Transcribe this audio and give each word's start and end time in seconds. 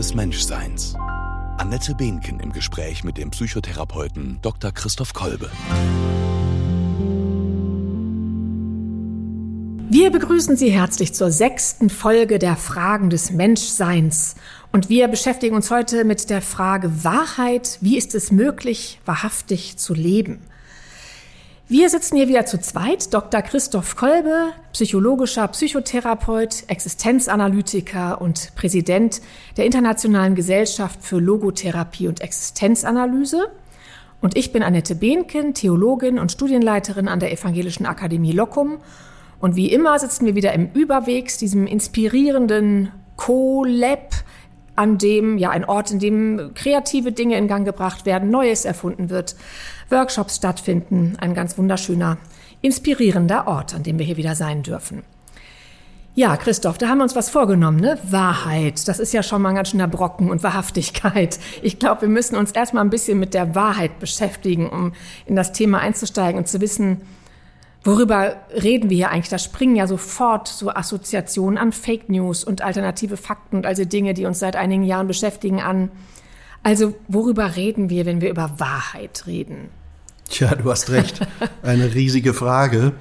des 0.00 0.14
Menschseins. 0.14 0.94
Annette 1.58 1.94
Behnken 1.94 2.40
im 2.40 2.54
Gespräch 2.54 3.04
mit 3.04 3.18
dem 3.18 3.32
Psychotherapeuten 3.32 4.38
Dr. 4.40 4.72
Christoph 4.72 5.12
Kolbe. 5.12 5.50
Wir 9.90 10.10
begrüßen 10.10 10.56
Sie 10.56 10.70
herzlich 10.70 11.12
zur 11.12 11.30
sechsten 11.30 11.90
Folge 11.90 12.38
der 12.38 12.56
Fragen 12.56 13.10
des 13.10 13.30
Menschseins. 13.30 14.36
Und 14.72 14.88
wir 14.88 15.06
beschäftigen 15.06 15.54
uns 15.54 15.70
heute 15.70 16.04
mit 16.04 16.30
der 16.30 16.40
Frage 16.40 17.04
Wahrheit. 17.04 17.76
Wie 17.82 17.98
ist 17.98 18.14
es 18.14 18.32
möglich, 18.32 19.00
wahrhaftig 19.04 19.76
zu 19.76 19.92
leben? 19.92 20.38
Wir 21.72 21.88
sitzen 21.88 22.16
hier 22.16 22.26
wieder 22.26 22.46
zu 22.46 22.58
zweit. 22.58 23.14
Dr. 23.14 23.42
Christoph 23.42 23.94
Kolbe, 23.94 24.48
psychologischer 24.72 25.46
Psychotherapeut, 25.46 26.64
Existenzanalytiker 26.66 28.20
und 28.20 28.50
Präsident 28.56 29.20
der 29.56 29.66
Internationalen 29.66 30.34
Gesellschaft 30.34 30.98
für 31.00 31.20
Logotherapie 31.20 32.08
und 32.08 32.22
Existenzanalyse. 32.22 33.52
Und 34.20 34.36
ich 34.36 34.50
bin 34.50 34.64
Annette 34.64 34.96
Behnken, 34.96 35.54
Theologin 35.54 36.18
und 36.18 36.32
Studienleiterin 36.32 37.06
an 37.06 37.20
der 37.20 37.30
Evangelischen 37.30 37.86
Akademie 37.86 38.32
Locum. 38.32 38.78
Und 39.38 39.54
wie 39.54 39.70
immer 39.72 39.96
sitzen 40.00 40.26
wir 40.26 40.34
wieder 40.34 40.52
im 40.52 40.72
Überwegs, 40.72 41.38
diesem 41.38 41.68
inspirierenden 41.68 42.90
Co-Lab, 43.14 44.12
an 44.80 44.96
dem, 44.96 45.36
ja, 45.36 45.50
ein 45.50 45.66
Ort, 45.66 45.90
in 45.90 45.98
dem 45.98 46.52
kreative 46.54 47.12
Dinge 47.12 47.36
in 47.36 47.48
Gang 47.48 47.66
gebracht 47.66 48.06
werden, 48.06 48.30
Neues 48.30 48.64
erfunden 48.64 49.10
wird, 49.10 49.36
Workshops 49.90 50.36
stattfinden. 50.36 51.16
Ein 51.20 51.34
ganz 51.34 51.58
wunderschöner, 51.58 52.16
inspirierender 52.62 53.46
Ort, 53.46 53.74
an 53.74 53.82
dem 53.82 53.98
wir 53.98 54.06
hier 54.06 54.16
wieder 54.16 54.34
sein 54.34 54.62
dürfen. 54.62 55.02
Ja, 56.14 56.38
Christoph, 56.38 56.78
da 56.78 56.88
haben 56.88 56.98
wir 56.98 57.04
uns 57.04 57.14
was 57.14 57.28
vorgenommen, 57.28 57.78
ne? 57.78 57.98
Wahrheit. 58.02 58.88
Das 58.88 58.98
ist 58.98 59.12
ja 59.12 59.22
schon 59.22 59.42
mal 59.42 59.50
ein 59.50 59.54
ganz 59.54 59.68
schöner 59.68 59.86
Brocken 59.86 60.30
und 60.30 60.42
Wahrhaftigkeit. 60.42 61.38
Ich 61.62 61.78
glaube, 61.78 62.02
wir 62.02 62.08
müssen 62.08 62.36
uns 62.36 62.52
erstmal 62.52 62.82
ein 62.82 62.90
bisschen 62.90 63.18
mit 63.18 63.34
der 63.34 63.54
Wahrheit 63.54 63.98
beschäftigen, 63.98 64.68
um 64.70 64.92
in 65.26 65.36
das 65.36 65.52
Thema 65.52 65.80
einzusteigen 65.80 66.38
und 66.38 66.48
zu 66.48 66.60
wissen, 66.62 67.02
Worüber 67.82 68.36
reden 68.52 68.90
wir 68.90 68.96
hier 68.96 69.10
eigentlich? 69.10 69.30
Da 69.30 69.38
springen 69.38 69.74
ja 69.74 69.86
sofort 69.86 70.48
so 70.48 70.70
Assoziationen 70.70 71.58
an 71.58 71.72
Fake 71.72 72.10
News 72.10 72.44
und 72.44 72.62
alternative 72.62 73.16
Fakten 73.16 73.56
und 73.56 73.66
also 73.66 73.84
Dinge, 73.84 74.12
die 74.12 74.26
uns 74.26 74.38
seit 74.38 74.56
einigen 74.56 74.84
Jahren 74.84 75.06
beschäftigen, 75.06 75.60
an. 75.60 75.90
Also 76.62 76.94
worüber 77.08 77.56
reden 77.56 77.88
wir, 77.88 78.04
wenn 78.04 78.20
wir 78.20 78.28
über 78.28 78.58
Wahrheit 78.58 79.24
reden? 79.26 79.70
Tja, 80.28 80.54
du 80.54 80.70
hast 80.70 80.90
recht. 80.90 81.26
Eine 81.62 81.94
riesige 81.94 82.34
Frage. 82.34 82.92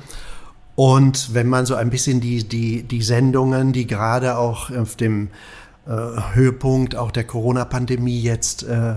Und 0.75 1.33
wenn 1.33 1.49
man 1.49 1.65
so 1.65 1.75
ein 1.75 1.89
bisschen 1.89 2.21
die, 2.21 2.47
die, 2.47 2.83
die 2.83 3.01
Sendungen, 3.01 3.73
die 3.73 3.85
gerade 3.85 4.37
auch 4.37 4.69
auf 4.71 4.95
dem 4.95 5.27
äh, 5.85 5.91
Höhepunkt 6.33 6.95
auch 6.95 7.11
der 7.11 7.25
Corona-Pandemie 7.25 8.21
jetzt 8.21 8.63
äh, 8.63 8.95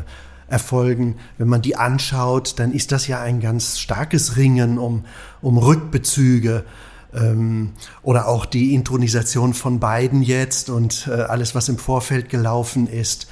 erfolgen. 0.53 1.17
Wenn 1.39 1.49
man 1.49 1.63
die 1.63 1.77
anschaut, 1.77 2.59
dann 2.59 2.73
ist 2.73 2.93
das 2.93 3.09
ja 3.09 3.21
ein 3.21 3.41
ganz 3.41 3.79
starkes 3.79 4.37
Ringen 4.37 4.79
um, 4.79 5.05
um 5.41 5.59
Rückbezüge 5.59 6.65
ähm, 7.15 7.73
oder 8.03 8.29
auch 8.29 8.45
die 8.45 8.75
Intronisation 8.75 9.55
von 9.55 9.81
Biden 9.81 10.23
jetzt 10.23 10.71
und 10.71 11.09
äh, 11.09 11.23
alles, 11.23 11.55
was 11.55 11.69
im 11.69 11.79
Vorfeld 11.79 12.29
gelaufen 12.29 12.87
ist 12.87 13.29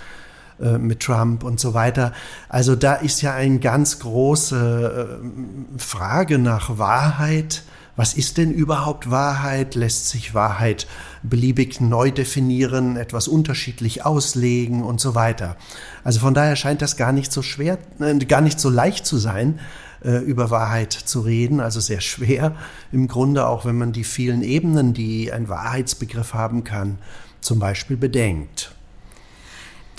äh, 0.60 0.78
mit 0.78 1.00
Trump 1.00 1.44
und 1.44 1.60
so 1.60 1.74
weiter. 1.74 2.12
Also 2.48 2.74
da 2.74 2.94
ist 2.94 3.20
ja 3.20 3.34
eine 3.34 3.58
ganz 3.58 3.98
große 3.98 5.20
äh, 5.20 5.78
Frage 5.78 6.38
nach 6.38 6.78
Wahrheit 6.78 7.62
was 8.00 8.14
ist 8.14 8.38
denn 8.38 8.50
überhaupt 8.50 9.10
Wahrheit? 9.10 9.74
Lässt 9.74 10.08
sich 10.08 10.32
Wahrheit 10.32 10.86
beliebig 11.22 11.82
neu 11.82 12.10
definieren, 12.10 12.96
etwas 12.96 13.28
unterschiedlich 13.28 14.06
auslegen 14.06 14.82
und 14.82 15.02
so 15.02 15.14
weiter? 15.14 15.58
Also 16.02 16.18
von 16.20 16.32
daher 16.32 16.56
scheint 16.56 16.80
das 16.80 16.96
gar 16.96 17.12
nicht 17.12 17.30
so 17.30 17.42
schwer, 17.42 17.76
äh, 17.98 18.14
gar 18.25 18.41
nicht 18.41 18.58
so 18.58 18.70
leicht 18.70 19.04
zu 19.04 19.19
sein, 19.19 19.60
äh, 20.02 20.16
über 20.16 20.50
Wahrheit 20.50 20.94
zu 20.94 21.20
reden, 21.20 21.60
also 21.60 21.78
sehr 21.78 22.00
schwer 22.00 22.56
im 22.91 23.06
Grunde, 23.06 23.47
auch 23.47 23.66
wenn 23.66 23.76
man 23.76 23.92
die 23.92 24.04
vielen 24.04 24.42
Ebenen, 24.42 24.94
die 24.94 25.30
ein 25.30 25.50
Wahrheitsbegriff 25.50 26.32
haben 26.32 26.64
kann, 26.64 26.96
zum 27.42 27.58
Beispiel 27.58 27.98
bedenkt. 27.98 28.75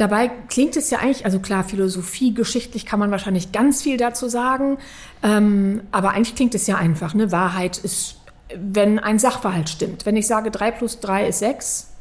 Dabei 0.01 0.31
klingt 0.49 0.77
es 0.77 0.89
ja 0.89 0.97
eigentlich, 0.97 1.25
also 1.25 1.37
klar, 1.37 1.63
Philosophie, 1.63 2.33
geschichtlich 2.33 2.87
kann 2.87 2.99
man 2.99 3.11
wahrscheinlich 3.11 3.51
ganz 3.51 3.83
viel 3.83 3.97
dazu 3.97 4.29
sagen, 4.29 4.79
ähm, 5.21 5.81
aber 5.91 6.09
eigentlich 6.09 6.33
klingt 6.33 6.55
es 6.55 6.65
ja 6.65 6.75
einfach. 6.77 7.13
Ne? 7.13 7.31
Wahrheit 7.31 7.77
ist, 7.77 8.15
wenn 8.55 8.97
ein 8.97 9.19
Sachverhalt 9.19 9.69
stimmt. 9.69 10.07
Wenn 10.07 10.17
ich 10.17 10.25
sage, 10.25 10.49
3 10.49 10.71
plus 10.71 11.01
3 11.01 11.27
ist 11.27 11.37
6, 11.37 11.91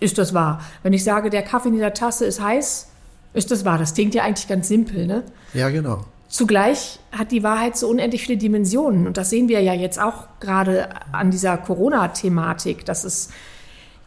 ist 0.00 0.16
das 0.16 0.32
wahr. 0.32 0.62
Wenn 0.82 0.94
ich 0.94 1.04
sage, 1.04 1.28
der 1.28 1.42
Kaffee 1.42 1.68
in 1.68 1.74
dieser 1.74 1.92
Tasse 1.92 2.24
ist 2.24 2.40
heiß, 2.40 2.88
ist 3.34 3.50
das 3.50 3.66
wahr. 3.66 3.76
Das 3.76 3.92
klingt 3.92 4.14
ja 4.14 4.22
eigentlich 4.22 4.48
ganz 4.48 4.68
simpel. 4.68 5.06
Ne? 5.06 5.24
Ja, 5.52 5.68
genau. 5.68 6.06
Zugleich 6.28 7.00
hat 7.12 7.32
die 7.32 7.42
Wahrheit 7.42 7.76
so 7.76 7.86
unendlich 7.86 8.22
viele 8.22 8.38
Dimensionen. 8.38 9.06
Und 9.06 9.18
das 9.18 9.28
sehen 9.28 9.50
wir 9.50 9.60
ja 9.60 9.74
jetzt 9.74 10.00
auch 10.00 10.26
gerade 10.40 10.88
an 11.12 11.30
dieser 11.30 11.58
Corona-Thematik, 11.58 12.86
dass 12.86 13.04
es 13.04 13.28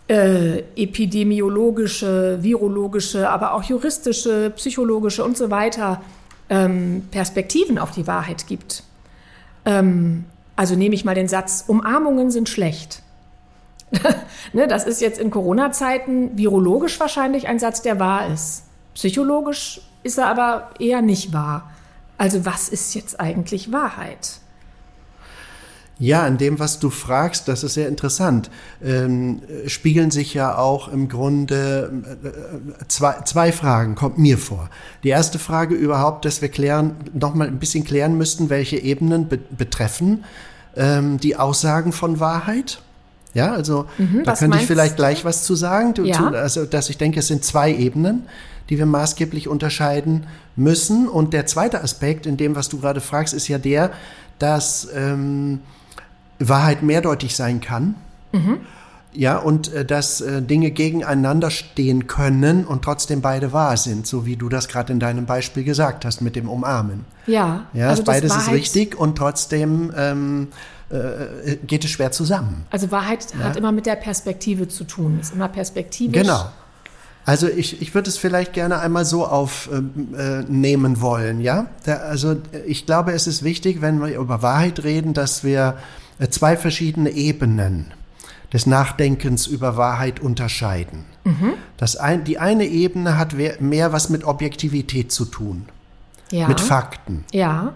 äh, 0.08 0.60
epidemiologische, 0.76 2.40
virologische, 2.42 3.30
aber 3.30 3.54
auch 3.54 3.64
juristische, 3.64 4.52
psychologische 4.56 5.24
und 5.24 5.38
so 5.38 5.52
weiter 5.52 6.02
ähm, 6.50 7.08
Perspektiven 7.12 7.78
auf 7.78 7.92
die 7.92 8.08
Wahrheit 8.08 8.48
gibt. 8.48 8.84
Ähm, 9.66 10.26
also 10.56 10.76
nehme 10.76 10.96
ich 10.96 11.06
mal 11.06 11.16
den 11.16 11.28
Satz, 11.28 11.66
Umarmungen 11.68 12.32
sind 12.32 12.50
schlecht. 12.50 13.04
ne, 14.54 14.68
das 14.68 14.86
ist 14.86 15.02
jetzt 15.02 15.20
in 15.20 15.30
Corona-Zeiten 15.30 16.38
virologisch 16.38 17.00
wahrscheinlich 17.00 17.48
ein 17.48 17.60
Satz, 17.60 17.82
der 17.82 18.00
wahr 18.00 18.28
ist. 18.34 18.64
Psychologisch 18.94 19.82
ist 20.04 20.18
er 20.18 20.28
aber 20.28 20.72
eher 20.80 21.02
nicht 21.02 21.34
wahr. 21.34 21.70
Also 22.18 22.46
was 22.46 22.70
ist 22.70 22.96
jetzt 22.96 23.20
eigentlich 23.20 23.72
Wahrheit? 23.72 24.40
Ja, 26.00 26.28
in 26.28 26.38
dem, 26.38 26.60
was 26.60 26.80
du 26.80 26.92
fragst, 26.92 27.48
das 27.48 27.64
ist 27.64 27.74
sehr 27.74 27.88
interessant, 27.88 28.52
ähm, 28.84 29.42
spiegeln 29.66 30.12
sich 30.12 30.34
ja 30.34 30.56
auch 30.56 30.90
im 30.90 31.10
Grunde 31.10 31.92
äh, 32.24 32.86
zwei, 32.88 33.16
zwei 33.26 33.52
Fragen, 33.52 33.96
kommt 33.96 34.20
mir 34.20 34.38
vor. 34.38 34.70
Die 35.04 35.10
erste 35.10 35.40
Frage 35.40 35.74
überhaupt, 35.74 36.26
dass 36.26 36.42
wir 36.42 36.50
klären, 36.50 36.96
noch 37.14 37.34
mal 37.34 37.48
ein 37.48 37.58
bisschen 37.58 37.84
klären 37.84 38.16
müssten, 38.16 38.50
welche 38.50 38.78
Ebenen 38.78 39.28
be 39.28 39.38
betreffen 39.38 40.24
ähm, 40.76 41.20
die 41.20 41.36
Aussagen 41.36 41.92
von 41.92 42.20
Wahrheit. 42.20 42.80
Ja, 43.34 43.52
also 43.52 43.86
mhm, 43.98 44.24
da 44.24 44.36
könnte 44.36 44.58
ich 44.58 44.66
vielleicht 44.66 44.96
gleich 44.96 45.26
was 45.26 45.44
zu 45.44 45.56
sagen. 45.56 45.94
Du, 45.94 46.04
ja. 46.04 46.16
zu, 46.16 46.26
also, 46.26 46.66
dass 46.66 46.90
ich 46.90 46.98
denke, 46.98 47.20
es 47.20 47.28
sind 47.28 47.44
zwei 47.44 47.74
Ebenen, 47.74 48.24
die 48.70 48.78
wir 48.78 48.86
maßgeblich 48.86 49.48
unterscheiden 49.48 50.28
müssen. 50.56 51.08
Und 51.08 51.34
der 51.34 51.46
zweite 51.46 51.84
Aspekt 51.84 52.26
in 52.26 52.38
dem, 52.38 52.56
was 52.56 52.70
du 52.70 52.80
gerade 52.80 53.02
fragst, 53.02 53.34
ist 53.34 53.48
ja 53.48 53.58
der, 53.58 53.92
dass 54.40 54.88
ähm, 54.96 55.60
Wahrheit 56.40 56.84
mehrdeutig 56.84 57.36
sein 57.36 57.62
kann. 57.62 57.96
Mhm. 58.32 58.58
Ja, 59.14 59.38
und 59.38 59.74
äh, 59.74 59.84
dass 59.84 60.22
äh, 60.22 60.42
Dinge 60.42 60.70
gegeneinander 60.70 61.50
stehen 61.50 62.08
können 62.08 62.66
und 62.66 62.84
trotzdem 62.84 63.22
beide 63.22 63.52
wahr 63.52 63.76
sind, 63.78 64.06
so 64.06 64.26
wie 64.26 64.36
du 64.36 64.48
das 64.48 64.68
gerade 64.68 64.94
in 64.94 65.00
deinem 65.00 65.26
Beispiel 65.26 65.64
gesagt 65.64 66.06
hast 66.06 66.22
mit 66.22 66.36
dem 66.36 66.50
Umarmen. 66.50 67.06
Ja, 67.26 67.66
ja 67.74 67.90
also 67.90 68.04
beides 68.04 68.36
ist 68.36 68.52
richtig 68.52 69.00
und 69.00 69.18
trotzdem 69.18 69.92
ähm, 69.98 70.50
äh, 70.90 71.56
geht 71.66 71.84
es 71.84 71.92
schwer 71.92 72.12
zusammen. 72.12 72.66
Also 72.70 72.92
Wahrheit 72.92 73.28
ja? 73.34 73.46
hat 73.46 73.56
immer 73.56 73.72
mit 73.72 73.86
der 73.86 73.96
Perspektive 73.96 74.68
zu 74.68 74.84
tun, 74.84 75.20
ist 75.20 75.34
immer 75.34 75.48
perspektivisch. 75.48 76.22
Genau. 76.22 76.46
Also 77.28 77.50
ich, 77.50 77.82
ich 77.82 77.94
würde 77.94 78.10
es 78.10 78.18
vielleicht 78.18 78.54
gerne 78.54 78.80
einmal 78.80 79.04
so 79.04 79.26
aufnehmen 79.28 80.96
äh, 80.96 81.02
wollen, 81.02 81.42
ja. 81.42 81.66
Da, 81.84 81.98
also 81.98 82.38
ich 82.66 82.86
glaube, 82.86 83.12
es 83.12 83.28
ist 83.28 83.44
wichtig, 83.44 83.82
wenn 83.82 84.00
wir 84.00 84.18
über 84.18 84.42
Wahrheit 84.42 84.86
reden, 84.86 85.14
dass 85.14 85.44
wir 85.44 85.78
äh, 86.20 86.30
zwei 86.30 86.56
verschiedene 86.56 87.10
Ebenen 87.10 87.88
des 88.54 88.66
Nachdenkens 88.66 89.46
über 89.46 89.76
Wahrheit 89.76 90.22
unterscheiden. 90.22 91.04
Mhm. 91.26 91.56
Das 91.76 91.98
ein, 91.98 92.24
die 92.24 92.40
eine 92.40 92.66
Ebene 92.66 93.18
hat 93.18 93.34
mehr 93.60 93.92
was 93.92 94.08
mit 94.08 94.24
Objektivität 94.24 95.12
zu 95.12 95.26
tun, 95.26 95.66
ja. 96.32 96.48
mit 96.48 96.62
Fakten. 96.62 97.26
Ja. 97.34 97.74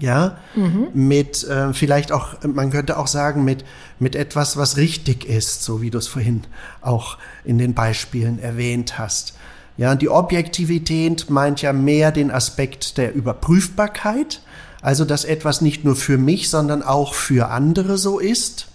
Ja, 0.00 0.38
mhm. 0.56 0.88
mit 0.94 1.44
äh, 1.44 1.74
vielleicht 1.74 2.10
auch, 2.10 2.42
man 2.42 2.70
könnte 2.70 2.98
auch 2.98 3.06
sagen, 3.06 3.44
mit, 3.44 3.64
mit 3.98 4.16
etwas, 4.16 4.56
was 4.56 4.78
richtig 4.78 5.26
ist, 5.26 5.62
so 5.62 5.82
wie 5.82 5.90
du 5.90 5.98
es 5.98 6.08
vorhin 6.08 6.44
auch 6.80 7.18
in 7.44 7.58
den 7.58 7.74
Beispielen 7.74 8.38
erwähnt 8.38 8.98
hast. 8.98 9.34
Ja, 9.76 9.94
die 9.94 10.08
Objektivität 10.08 11.28
meint 11.28 11.62
ja 11.62 11.72
mehr 11.72 12.12
den 12.12 12.30
Aspekt 12.30 12.96
der 12.98 13.14
Überprüfbarkeit, 13.14 14.40
also 14.82 15.04
dass 15.04 15.24
etwas 15.24 15.60
nicht 15.60 15.84
nur 15.84 15.96
für 15.96 16.18
mich, 16.18 16.48
sondern 16.48 16.82
auch 16.82 17.14
für 17.14 17.48
andere 17.48 17.98
so 17.98 18.18
ist. 18.18 18.69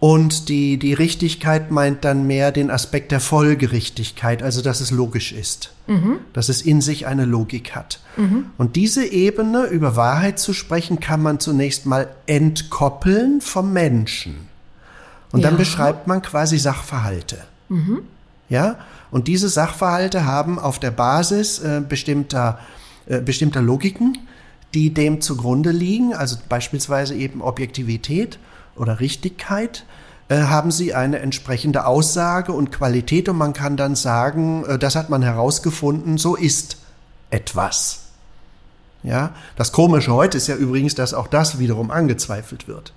Und 0.00 0.48
die, 0.48 0.78
die 0.78 0.94
Richtigkeit 0.94 1.72
meint 1.72 2.04
dann 2.04 2.26
mehr 2.26 2.52
den 2.52 2.70
Aspekt 2.70 3.10
der 3.10 3.18
Folgerichtigkeit, 3.18 4.44
also 4.44 4.62
dass 4.62 4.80
es 4.80 4.92
logisch 4.92 5.32
ist, 5.32 5.72
mhm. 5.88 6.20
dass 6.32 6.48
es 6.48 6.62
in 6.62 6.80
sich 6.80 7.08
eine 7.08 7.24
Logik 7.24 7.74
hat. 7.74 7.98
Mhm. 8.16 8.46
Und 8.58 8.76
diese 8.76 9.04
Ebene, 9.04 9.64
über 9.64 9.96
Wahrheit 9.96 10.38
zu 10.38 10.52
sprechen, 10.52 11.00
kann 11.00 11.20
man 11.20 11.40
zunächst 11.40 11.84
mal 11.84 12.08
entkoppeln 12.26 13.40
vom 13.40 13.72
Menschen. 13.72 14.48
Und 15.32 15.40
ja. 15.40 15.48
dann 15.48 15.58
beschreibt 15.58 16.06
man 16.06 16.22
quasi 16.22 16.58
Sachverhalte. 16.58 17.38
Mhm. 17.68 18.02
Ja? 18.48 18.76
Und 19.10 19.26
diese 19.26 19.48
Sachverhalte 19.48 20.24
haben 20.24 20.60
auf 20.60 20.78
der 20.78 20.92
Basis 20.92 21.58
äh, 21.58 21.82
bestimmter, 21.86 22.60
äh, 23.06 23.20
bestimmter 23.20 23.62
Logiken, 23.62 24.16
die 24.74 24.94
dem 24.94 25.20
zugrunde 25.20 25.72
liegen, 25.72 26.14
also 26.14 26.36
beispielsweise 26.48 27.16
eben 27.16 27.42
Objektivität 27.42 28.38
oder 28.78 29.00
Richtigkeit, 29.00 29.84
äh, 30.28 30.42
haben 30.42 30.70
sie 30.70 30.94
eine 30.94 31.20
entsprechende 31.20 31.86
Aussage 31.86 32.52
und 32.52 32.70
Qualität 32.70 33.28
und 33.28 33.36
man 33.36 33.52
kann 33.52 33.76
dann 33.76 33.94
sagen, 33.94 34.64
äh, 34.66 34.78
das 34.78 34.96
hat 34.96 35.10
man 35.10 35.22
herausgefunden, 35.22 36.18
so 36.18 36.36
ist 36.36 36.78
etwas. 37.30 38.00
Ja, 39.02 39.30
das 39.56 39.72
Komische 39.72 40.12
heute 40.12 40.36
ist 40.36 40.48
ja 40.48 40.56
übrigens, 40.56 40.94
dass 40.94 41.14
auch 41.14 41.28
das 41.28 41.58
wiederum 41.58 41.90
angezweifelt 41.90 42.68
wird. 42.68 42.92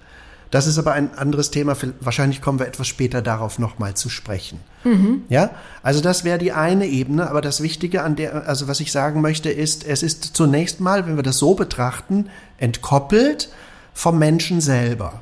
Das 0.49 0.67
ist 0.67 0.77
aber 0.77 0.91
ein 0.91 1.13
anderes 1.17 1.49
Thema. 1.49 1.77
Wahrscheinlich 2.01 2.41
kommen 2.41 2.59
wir 2.59 2.67
etwas 2.67 2.87
später 2.87 3.21
darauf 3.21 3.57
nochmal 3.57 3.93
zu 3.93 4.09
sprechen. 4.09 4.59
Mhm. 4.83 5.23
Ja, 5.29 5.51
also 5.81 6.01
das 6.01 6.25
wäre 6.25 6.37
die 6.37 6.51
eine 6.51 6.87
Ebene. 6.87 7.29
Aber 7.29 7.39
das 7.39 7.63
Wichtige 7.63 8.03
an 8.03 8.17
der, 8.17 8.49
also 8.49 8.67
was 8.67 8.81
ich 8.81 8.91
sagen 8.91 9.21
möchte, 9.21 9.49
ist, 9.49 9.85
es 9.85 10.03
ist 10.03 10.35
zunächst 10.35 10.81
mal, 10.81 11.07
wenn 11.07 11.15
wir 11.15 11.23
das 11.23 11.37
so 11.37 11.53
betrachten, 11.55 12.29
entkoppelt 12.57 13.49
vom 13.93 14.19
Menschen 14.19 14.59
selber. 14.59 15.21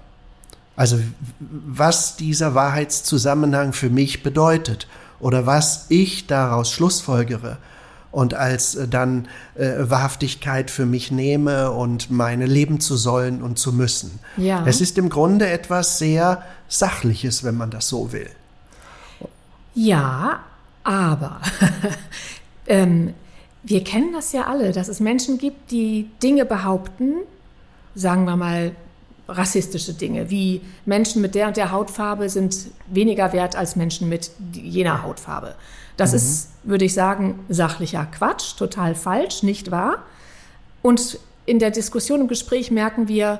Also 0.79 0.97
was 1.39 2.15
dieser 2.15 2.55
Wahrheitszusammenhang 2.55 3.73
für 3.73 3.89
mich 3.89 4.23
bedeutet 4.23 4.87
oder 5.19 5.45
was 5.45 5.87
ich 5.89 6.25
daraus 6.25 6.71
schlussfolgere 6.71 7.57
und 8.11 8.33
als 8.33 8.75
äh, 8.75 8.87
dann 8.87 9.27
äh, 9.55 9.73
Wahrhaftigkeit 9.77 10.71
für 10.71 10.85
mich 10.85 11.11
nehme 11.11 11.71
und 11.71 12.09
meine 12.09 12.45
leben 12.45 12.79
zu 12.79 12.95
sollen 12.95 13.41
und 13.41 13.59
zu 13.59 13.73
müssen. 13.73 14.19
Ja. 14.37 14.63
Es 14.65 14.79
ist 14.79 14.97
im 14.97 15.09
Grunde 15.09 15.49
etwas 15.49 15.99
sehr 15.99 16.43
Sachliches, 16.69 17.43
wenn 17.43 17.57
man 17.57 17.71
das 17.71 17.89
so 17.89 18.13
will. 18.13 18.29
Ja, 19.75 20.39
aber 20.85 21.41
ähm, 22.67 23.15
wir 23.63 23.83
kennen 23.83 24.13
das 24.13 24.31
ja 24.31 24.45
alle, 24.45 24.71
dass 24.71 24.87
es 24.87 25.01
Menschen 25.01 25.39
gibt, 25.39 25.71
die 25.71 26.09
Dinge 26.23 26.45
behaupten, 26.45 27.15
sagen 27.95 28.23
wir 28.23 28.37
mal 28.37 28.71
rassistische 29.29 29.93
Dinge, 29.93 30.29
wie 30.29 30.61
Menschen 30.85 31.21
mit 31.21 31.35
der 31.35 31.47
und 31.47 31.57
der 31.57 31.71
Hautfarbe 31.71 32.29
sind 32.29 32.55
weniger 32.87 33.31
wert 33.33 33.55
als 33.55 33.75
Menschen 33.75 34.09
mit 34.09 34.31
jener 34.53 35.03
Hautfarbe. 35.03 35.55
Das 35.97 36.11
mhm. 36.11 36.17
ist, 36.17 36.49
würde 36.63 36.85
ich 36.85 36.93
sagen, 36.93 37.39
sachlicher 37.49 38.05
Quatsch, 38.05 38.55
total 38.57 38.95
falsch, 38.95 39.43
nicht 39.43 39.71
wahr? 39.71 40.03
Und 40.81 41.19
in 41.45 41.59
der 41.59 41.71
Diskussion, 41.71 42.21
im 42.21 42.27
Gespräch 42.27 42.71
merken 42.71 43.07
wir, 43.07 43.39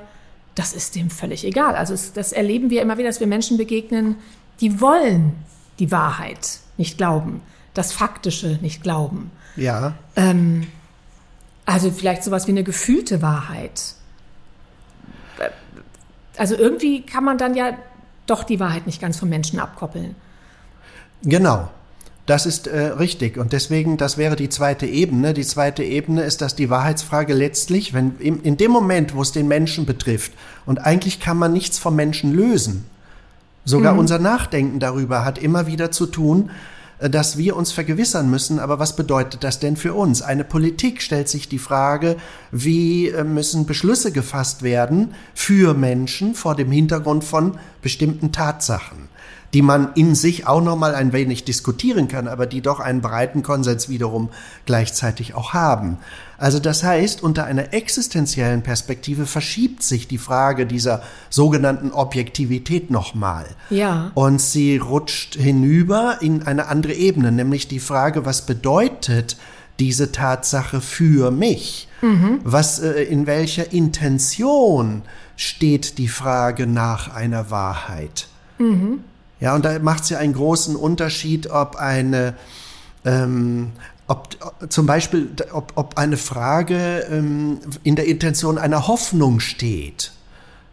das 0.54 0.72
ist 0.72 0.94
dem 0.94 1.10
völlig 1.10 1.44
egal. 1.44 1.74
Also 1.74 1.94
es, 1.94 2.12
das 2.12 2.32
erleben 2.32 2.70
wir 2.70 2.82
immer 2.82 2.98
wieder, 2.98 3.08
dass 3.08 3.20
wir 3.20 3.26
Menschen 3.26 3.56
begegnen, 3.56 4.16
die 4.60 4.80
wollen 4.80 5.32
die 5.78 5.90
Wahrheit 5.90 6.58
nicht 6.76 6.98
glauben, 6.98 7.40
das 7.72 7.92
Faktische 7.92 8.58
nicht 8.60 8.82
glauben. 8.82 9.30
Ja. 9.56 9.94
Ähm, 10.16 10.66
also 11.64 11.90
vielleicht 11.90 12.24
sowas 12.24 12.46
wie 12.46 12.52
eine 12.52 12.64
gefühlte 12.64 13.22
Wahrheit. 13.22 13.94
Also 16.36 16.54
irgendwie 16.54 17.02
kann 17.02 17.24
man 17.24 17.38
dann 17.38 17.54
ja 17.54 17.76
doch 18.26 18.44
die 18.44 18.60
Wahrheit 18.60 18.86
nicht 18.86 19.00
ganz 19.00 19.18
vom 19.18 19.28
Menschen 19.28 19.58
abkoppeln. 19.58 20.14
Genau. 21.22 21.68
Das 22.26 22.46
ist 22.46 22.68
äh, 22.68 22.78
richtig. 22.78 23.38
Und 23.38 23.52
deswegen, 23.52 23.96
das 23.96 24.16
wäre 24.16 24.36
die 24.36 24.48
zweite 24.48 24.86
Ebene. 24.86 25.34
Die 25.34 25.44
zweite 25.44 25.82
Ebene 25.82 26.22
ist, 26.22 26.40
dass 26.40 26.54
die 26.54 26.70
Wahrheitsfrage 26.70 27.34
letztlich, 27.34 27.92
wenn 27.92 28.18
in, 28.18 28.40
in 28.42 28.56
dem 28.56 28.70
Moment, 28.70 29.16
wo 29.16 29.22
es 29.22 29.32
den 29.32 29.48
Menschen 29.48 29.84
betrifft, 29.84 30.32
und 30.64 30.78
eigentlich 30.86 31.18
kann 31.18 31.36
man 31.36 31.52
nichts 31.52 31.78
vom 31.78 31.96
Menschen 31.96 32.32
lösen, 32.32 32.84
sogar 33.64 33.94
mhm. 33.94 34.00
unser 34.00 34.20
Nachdenken 34.20 34.78
darüber 34.78 35.24
hat 35.24 35.38
immer 35.38 35.66
wieder 35.66 35.90
zu 35.90 36.06
tun, 36.06 36.50
dass 37.08 37.38
wir 37.38 37.56
uns 37.56 37.72
vergewissern 37.72 38.30
müssen, 38.30 38.58
aber 38.58 38.78
was 38.78 38.94
bedeutet 38.94 39.42
das 39.42 39.58
denn 39.58 39.76
für 39.76 39.94
uns? 39.94 40.20
Eine 40.20 40.44
Politik 40.44 41.00
stellt 41.00 41.28
sich 41.28 41.48
die 41.48 41.58
Frage, 41.58 42.16
wie 42.50 43.08
äh, 43.08 43.24
müssen 43.24 43.66
Beschlüsse 43.66 44.12
gefasst 44.12 44.62
werden 44.62 45.14
für 45.34 45.74
Menschen 45.74 46.34
vor 46.34 46.54
dem 46.54 46.70
Hintergrund 46.70 47.24
von 47.24 47.58
bestimmten 47.80 48.32
Tatsachen 48.32 49.08
die 49.52 49.62
man 49.62 49.92
in 49.94 50.14
sich 50.14 50.46
auch 50.46 50.62
noch 50.62 50.76
mal 50.76 50.94
ein 50.94 51.12
wenig 51.12 51.44
diskutieren 51.44 52.08
kann, 52.08 52.28
aber 52.28 52.46
die 52.46 52.60
doch 52.60 52.78
einen 52.78 53.00
breiten 53.00 53.42
Konsens 53.42 53.88
wiederum 53.88 54.30
gleichzeitig 54.64 55.34
auch 55.34 55.52
haben. 55.52 55.98
Also 56.38 56.58
das 56.58 56.82
heißt, 56.82 57.22
unter 57.22 57.44
einer 57.44 57.74
existenziellen 57.74 58.62
Perspektive 58.62 59.26
verschiebt 59.26 59.82
sich 59.82 60.08
die 60.08 60.18
Frage 60.18 60.66
dieser 60.66 61.02
sogenannten 61.28 61.90
Objektivität 61.90 62.90
nochmal. 62.90 63.44
Ja. 63.70 64.12
Und 64.14 64.40
sie 64.40 64.78
rutscht 64.78 65.34
hinüber 65.34 66.18
in 66.20 66.44
eine 66.44 66.68
andere 66.68 66.94
Ebene, 66.94 67.32
nämlich 67.32 67.68
die 67.68 67.80
Frage, 67.80 68.24
was 68.24 68.46
bedeutet 68.46 69.36
diese 69.80 70.12
Tatsache 70.12 70.80
für 70.80 71.30
mich? 71.30 71.88
Mhm. 72.02 72.40
Was, 72.44 72.78
äh, 72.78 73.02
in 73.02 73.26
welcher 73.26 73.72
Intention 73.72 75.02
steht 75.36 75.98
die 75.98 76.08
Frage 76.08 76.66
nach 76.66 77.14
einer 77.14 77.50
Wahrheit? 77.50 78.28
Mhm. 78.58 79.00
Ja, 79.40 79.54
und 79.54 79.64
da 79.64 79.78
macht 79.78 80.04
es 80.04 80.10
ja 80.10 80.18
einen 80.18 80.34
großen 80.34 80.76
Unterschied, 80.76 81.50
ob 81.50 81.76
eine, 81.76 82.34
ähm, 83.04 83.72
ob, 84.06 84.36
zum 84.68 84.86
Beispiel, 84.86 85.30
ob, 85.52 85.72
ob 85.76 85.96
eine 85.96 86.16
Frage 86.16 87.06
ähm, 87.10 87.58
in 87.82 87.96
der 87.96 88.06
Intention 88.06 88.58
einer 88.58 88.86
Hoffnung 88.86 89.40
steht. 89.40 90.12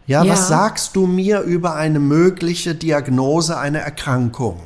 Ja, 0.06 0.24
ja, 0.24 0.32
was 0.32 0.48
sagst 0.48 0.96
du 0.96 1.06
mir 1.06 1.40
über 1.40 1.74
eine 1.74 1.98
mögliche 1.98 2.74
Diagnose 2.74 3.58
einer 3.58 3.80
Erkrankung? 3.80 4.60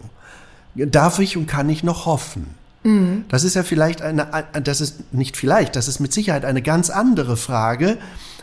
Darf 0.75 1.19
ich 1.19 1.37
und 1.37 1.47
kann 1.47 1.69
ich 1.69 1.83
noch 1.83 2.07
hoffen? 2.07 2.55
Mhm. 2.85 3.25
Das 3.29 3.45
ist 3.45 3.55
ja 3.55 3.63
vielleicht 3.63 4.03
eine, 4.03 4.27
das 4.63 4.81
ist 4.81 5.13
nicht 5.13 5.37
vielleicht, 5.37 5.77
das 5.77 5.89
ist 5.89 6.01
mit 6.01 6.13
Sicherheit 6.13 6.45
eine 6.45 6.63
ganz 6.63 6.91
andere 6.91 7.37
Frage 7.37 7.99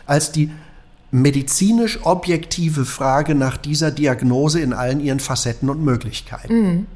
als 0.06 0.32
die 0.32 0.50
medizinisch 1.10 2.00
objektive 2.04 2.84
Frage 2.84 3.34
nach 3.34 3.56
dieser 3.56 3.90
Diagnose 3.90 4.60
in 4.60 4.72
allen 4.72 5.00
ihren 5.00 5.20
Facetten 5.20 5.68
und 5.68 5.82
Möglichkeiten. 5.82 6.54
Mhm. 6.54 6.86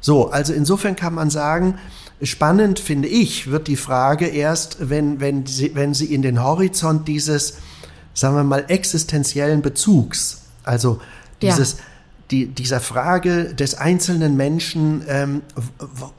So, 0.00 0.30
also 0.30 0.52
insofern 0.52 0.96
kann 0.96 1.14
man 1.14 1.30
sagen, 1.30 1.78
spannend 2.22 2.78
finde 2.78 3.08
ich, 3.08 3.50
wird 3.50 3.68
die 3.68 3.76
Frage 3.76 4.26
erst, 4.26 4.88
wenn, 4.90 5.20
wenn, 5.20 5.46
sie, 5.46 5.74
wenn 5.74 5.94
sie 5.94 6.06
in 6.06 6.22
den 6.22 6.42
Horizont 6.42 7.08
dieses, 7.08 7.58
sagen 8.14 8.36
wir 8.36 8.44
mal, 8.44 8.64
existenziellen 8.68 9.62
Bezugs, 9.62 10.42
also 10.62 11.00
dieses, 11.42 11.72
ja. 11.72 11.78
die, 12.30 12.46
dieser 12.46 12.80
Frage 12.80 13.54
des 13.54 13.74
einzelnen 13.74 14.36
Menschen, 14.36 15.04
ähm, 15.08 15.42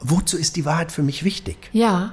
wozu 0.00 0.36
ist 0.36 0.56
die 0.56 0.64
Wahrheit 0.64 0.92
für 0.92 1.02
mich 1.02 1.24
wichtig? 1.24 1.56
Ja 1.72 2.12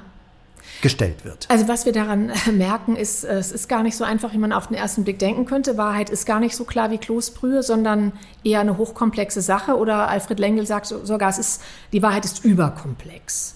gestellt 0.84 1.24
wird. 1.24 1.46
Also 1.48 1.66
was 1.66 1.86
wir 1.86 1.92
daran 1.92 2.28
äh, 2.28 2.52
merken, 2.52 2.94
ist, 2.94 3.24
äh, 3.24 3.38
es 3.38 3.50
ist 3.50 3.68
gar 3.70 3.82
nicht 3.82 3.96
so 3.96 4.04
einfach, 4.04 4.34
wie 4.34 4.38
man 4.38 4.52
auf 4.52 4.68
den 4.68 4.76
ersten 4.76 5.02
Blick 5.02 5.18
denken 5.18 5.46
könnte. 5.46 5.78
Wahrheit 5.78 6.10
ist 6.10 6.26
gar 6.26 6.40
nicht 6.40 6.54
so 6.54 6.64
klar 6.64 6.90
wie 6.90 6.98
Kloßbrühe, 6.98 7.62
sondern 7.62 8.12
eher 8.44 8.60
eine 8.60 8.76
hochkomplexe 8.76 9.40
Sache. 9.40 9.78
Oder 9.78 10.08
Alfred 10.08 10.38
Lengel 10.38 10.66
sagt 10.66 10.86
sogar, 10.86 11.30
es 11.30 11.38
ist, 11.38 11.62
die 11.92 12.02
Wahrheit 12.02 12.26
ist 12.26 12.44
überkomplex. 12.44 13.54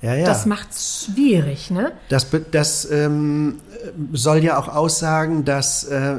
Ja, 0.00 0.14
ja. 0.14 0.24
Das 0.24 0.46
macht 0.46 0.70
es 0.70 1.06
schwierig, 1.06 1.72
ne? 1.72 1.90
Das, 2.08 2.28
das 2.52 2.88
ähm, 2.88 3.60
soll 4.12 4.44
ja 4.44 4.58
auch 4.58 4.68
aussagen, 4.68 5.44
dass 5.44 5.84
äh, 5.84 6.18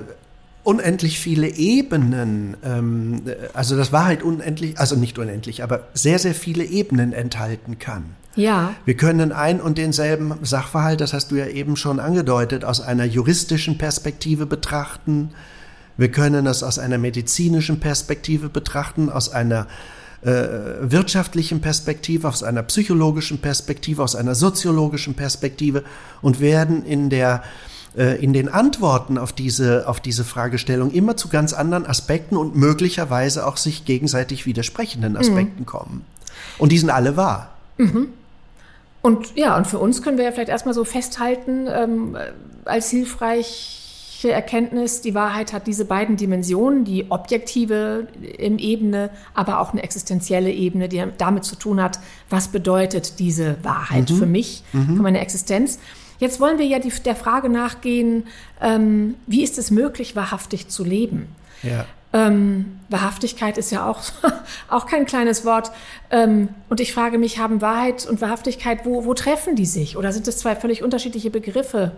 unendlich 0.64 1.18
viele 1.18 1.48
Ebenen, 1.48 2.58
ähm, 2.62 3.22
also 3.54 3.78
das 3.78 3.94
Wahrheit 3.94 4.22
unendlich, 4.22 4.78
also 4.78 4.98
nicht 4.98 5.18
unendlich, 5.18 5.64
aber 5.64 5.88
sehr, 5.94 6.20
sehr 6.20 6.34
viele 6.34 6.66
Ebenen 6.66 7.14
enthalten 7.14 7.80
kann. 7.80 8.18
Ja. 8.38 8.76
Wir 8.86 8.96
können 8.96 9.32
ein 9.32 9.60
und 9.60 9.78
denselben 9.78 10.34
Sachverhalt, 10.44 11.02
das 11.02 11.14
hast 11.14 11.32
du 11.32 11.36
ja 11.36 11.48
eben 11.48 11.76
schon 11.76 12.00
angedeutet, 12.00 12.64
aus 12.64 12.80
einer 12.80 13.04
juristischen 13.04 13.78
Perspektive 13.78 14.46
betrachten. 14.46 15.32
Wir 15.98 16.12
können 16.12 16.46
das 16.46 16.64
aus 16.64 16.80
einer 16.80 16.98
medizinischen 16.98 17.80
Perspektive 17.80 18.50
betrachten, 18.50 19.10
aus 19.10 19.30
einer 19.30 19.68
äh, 20.22 20.30
wirtschaftlichen 20.82 21.62
Perspektive, 21.62 22.28
aus 22.28 22.44
einer 22.44 22.64
psychologischen 22.64 23.40
Perspektive, 23.40 24.04
aus 24.04 24.16
einer 24.16 24.36
soziologischen 24.36 25.16
Perspektive 25.16 25.84
und 26.22 26.40
werden 26.40 26.86
in 26.86 27.10
der 27.10 27.44
äh, 27.98 28.24
in 28.24 28.32
den 28.34 28.48
Antworten 28.48 29.18
auf 29.18 29.34
diese, 29.34 29.88
auf 29.88 30.00
diese 30.00 30.24
Fragestellung 30.24 30.92
immer 30.92 31.18
zu 31.18 31.30
ganz 31.30 31.54
anderen 31.54 31.86
Aspekten 31.86 32.38
und 32.38 32.56
möglicherweise 32.56 33.48
auch 33.48 33.58
sich 33.58 33.86
gegenseitig 33.86 34.46
widersprechenden 34.46 35.14
mhm. 35.14 35.20
Aspekten 35.20 35.62
mhm. 35.62 35.66
kommen. 35.66 36.06
Und 36.60 36.72
die 36.72 36.78
sind 36.78 36.92
alle 36.92 37.18
wahr. 37.18 37.56
Mhm. 37.78 38.10
Und 39.02 39.36
ja, 39.36 39.56
und 39.56 39.68
für 39.68 39.80
uns 39.80 40.02
können 40.02 40.18
wir 40.18 40.26
ja 40.26 40.32
vielleicht 40.32 40.50
erstmal 40.50 40.74
so 40.74 40.84
festhalten, 40.84 41.68
ähm, 41.68 42.18
als 42.66 42.90
hilfreiche 42.90 44.32
Erkenntnis, 44.32 45.02
die 45.02 45.14
Wahrheit 45.14 45.54
hat 45.54 45.68
diese 45.68 45.86
beiden 45.86 46.18
Dimensionen, 46.18 46.84
die 46.84 47.10
objektive 47.10 48.08
Ebene, 48.22 49.10
aber 49.34 49.60
auch 49.60 49.72
eine 49.72 49.84
existenzielle 49.84 50.52
Ebene, 50.52 50.90
die 50.90 51.04
damit 51.18 51.46
zu 51.46 51.56
tun 51.56 51.82
hat, 51.82 52.00
was 52.30 52.50
bedeutet 52.50 53.20
diese 53.20 53.64
Wahrheit 53.64 54.10
mhm. 54.10 54.16
für 54.16 54.26
mich, 54.26 54.64
mhm. 54.74 54.98
für 54.98 55.02
meine 55.04 55.20
Existenz. 55.20 55.80
Jetzt 56.20 56.40
wollen 56.40 56.58
wir 56.58 56.66
ja 56.66 56.80
die, 56.80 56.90
der 56.90 57.16
Frage 57.16 57.48
nachgehen, 57.48 58.24
ähm, 58.60 59.16
wie 59.28 59.44
ist 59.44 59.58
es 59.58 59.70
möglich, 59.70 60.16
wahrhaftig 60.16 60.68
zu 60.68 60.84
leben? 60.84 61.28
Ja. 61.62 61.86
Ähm, 62.18 62.80
Wahrhaftigkeit 62.90 63.60
ist 63.60 63.72
ja 63.72 63.88
auch, 63.88 64.02
auch 64.70 64.88
kein 64.88 65.06
kleines 65.06 65.46
Wort. 65.46 65.72
Ähm, 66.10 66.50
und 66.68 66.80
ich 66.80 66.92
frage 66.92 67.20
mich, 67.20 67.38
haben 67.38 67.62
Wahrheit 67.62 68.08
und 68.08 68.22
Wahrhaftigkeit, 68.22 68.86
wo, 68.86 69.06
wo 69.06 69.14
treffen 69.14 69.56
die 69.56 69.68
sich? 69.68 69.98
Oder 69.98 70.12
sind 70.12 70.26
das 70.26 70.38
zwei 70.38 70.56
völlig 70.56 70.82
unterschiedliche 70.82 71.30
Begriffe? 71.30 71.92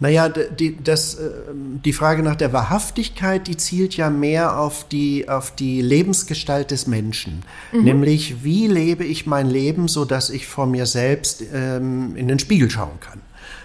Naja, 0.00 0.28
die, 0.28 0.82
das, 0.82 1.18
ähm, 1.20 1.80
die 1.84 1.92
Frage 1.92 2.24
nach 2.24 2.34
der 2.34 2.52
Wahrhaftigkeit, 2.52 3.46
die 3.46 3.56
zielt 3.56 3.96
ja 3.96 4.10
mehr 4.10 4.58
auf 4.58 4.88
die, 4.88 5.28
auf 5.28 5.54
die 5.54 5.80
Lebensgestalt 5.80 6.72
des 6.72 6.88
Menschen. 6.88 7.44
Mhm. 7.70 7.84
Nämlich, 7.84 8.42
wie 8.42 8.66
lebe 8.66 9.04
ich 9.04 9.26
mein 9.26 9.48
Leben, 9.48 9.86
so 9.86 10.04
dass 10.04 10.30
ich 10.30 10.48
vor 10.48 10.66
mir 10.66 10.86
selbst 10.86 11.44
ähm, 11.52 12.16
in 12.16 12.26
den 12.26 12.40
Spiegel 12.40 12.70
schauen 12.70 12.98
kann. 12.98 13.20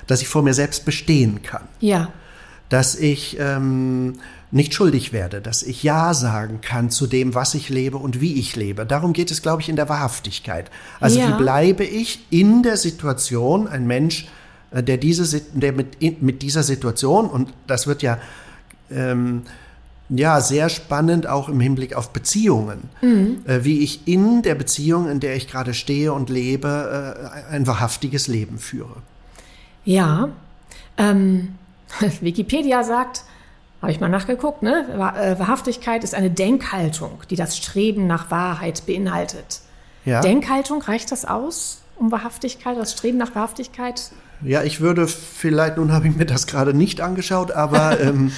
Dass 0.05 0.21
ich 0.21 0.27
vor 0.27 0.43
mir 0.43 0.53
selbst 0.53 0.85
bestehen 0.85 1.41
kann. 1.41 1.63
Ja. 1.79 2.09
Dass 2.69 2.95
ich 2.95 3.37
ähm, 3.39 4.15
nicht 4.55 4.73
schuldig 4.73 5.11
werde, 5.11 5.41
dass 5.41 5.63
ich 5.63 5.83
Ja 5.83 6.13
sagen 6.13 6.61
kann 6.61 6.89
zu 6.89 7.07
dem, 7.07 7.35
was 7.35 7.55
ich 7.55 7.67
lebe 7.67 7.97
und 7.97 8.21
wie 8.21 8.35
ich 8.35 8.55
lebe. 8.55 8.85
Darum 8.85 9.11
geht 9.11 9.29
es, 9.29 9.41
glaube 9.41 9.61
ich, 9.61 9.67
in 9.67 9.75
der 9.75 9.89
Wahrhaftigkeit. 9.89 10.71
Also 11.01 11.19
ja. 11.19 11.27
wie 11.27 11.43
bleibe 11.43 11.83
ich 11.83 12.25
in 12.29 12.63
der 12.63 12.77
Situation, 12.77 13.67
ein 13.67 13.85
Mensch, 13.85 14.27
äh, 14.71 14.81
der, 14.81 14.97
diese, 14.97 15.41
der 15.53 15.73
mit, 15.73 16.21
mit 16.21 16.41
dieser 16.41 16.63
Situation, 16.63 17.27
und 17.27 17.53
das 17.67 17.85
wird 17.85 18.01
ja, 18.01 18.17
ähm, 18.89 19.41
ja 20.07 20.39
sehr 20.39 20.69
spannend 20.69 21.27
auch 21.27 21.49
im 21.49 21.59
Hinblick 21.59 21.93
auf 21.95 22.11
Beziehungen, 22.11 22.89
mhm. 23.01 23.39
äh, 23.45 23.65
wie 23.65 23.79
ich 23.79 24.07
in 24.07 24.41
der 24.41 24.55
Beziehung, 24.55 25.09
in 25.09 25.19
der 25.19 25.35
ich 25.35 25.49
gerade 25.49 25.73
stehe 25.73 26.13
und 26.13 26.29
lebe, 26.29 27.43
äh, 27.49 27.53
ein 27.53 27.67
wahrhaftiges 27.67 28.27
Leben 28.27 28.59
führe. 28.59 29.01
Ja, 29.83 30.29
ähm, 30.97 31.55
Wikipedia 32.21 32.83
sagt, 32.83 33.23
habe 33.81 33.91
ich 33.91 33.99
mal 33.99 34.09
nachgeguckt, 34.09 34.63
ne? 34.63 34.85
Äh, 34.93 35.39
Wahrhaftigkeit 35.39 36.03
ist 36.03 36.15
eine 36.15 36.31
Denkhaltung, 36.31 37.19
die 37.29 37.35
das 37.35 37.57
Streben 37.57 38.07
nach 38.07 38.31
Wahrheit 38.31 38.85
beinhaltet. 38.85 39.61
Ja. 40.05 40.21
Denkhaltung, 40.21 40.81
reicht 40.81 41.11
das 41.11 41.25
aus, 41.25 41.81
um 41.97 42.11
Wahrhaftigkeit, 42.11 42.77
das 42.77 42.93
Streben 42.93 43.17
nach 43.17 43.35
Wahrhaftigkeit 43.35 44.11
ja, 44.43 44.63
ich 44.63 44.81
würde 44.81 45.07
vielleicht, 45.07 45.77
nun 45.77 45.91
habe 45.91 46.07
ich 46.07 46.15
mir 46.15 46.25
das 46.25 46.47
gerade 46.47 46.73
nicht 46.73 47.01
angeschaut, 47.01 47.51
aber 47.51 47.99
ähm, 48.01 48.31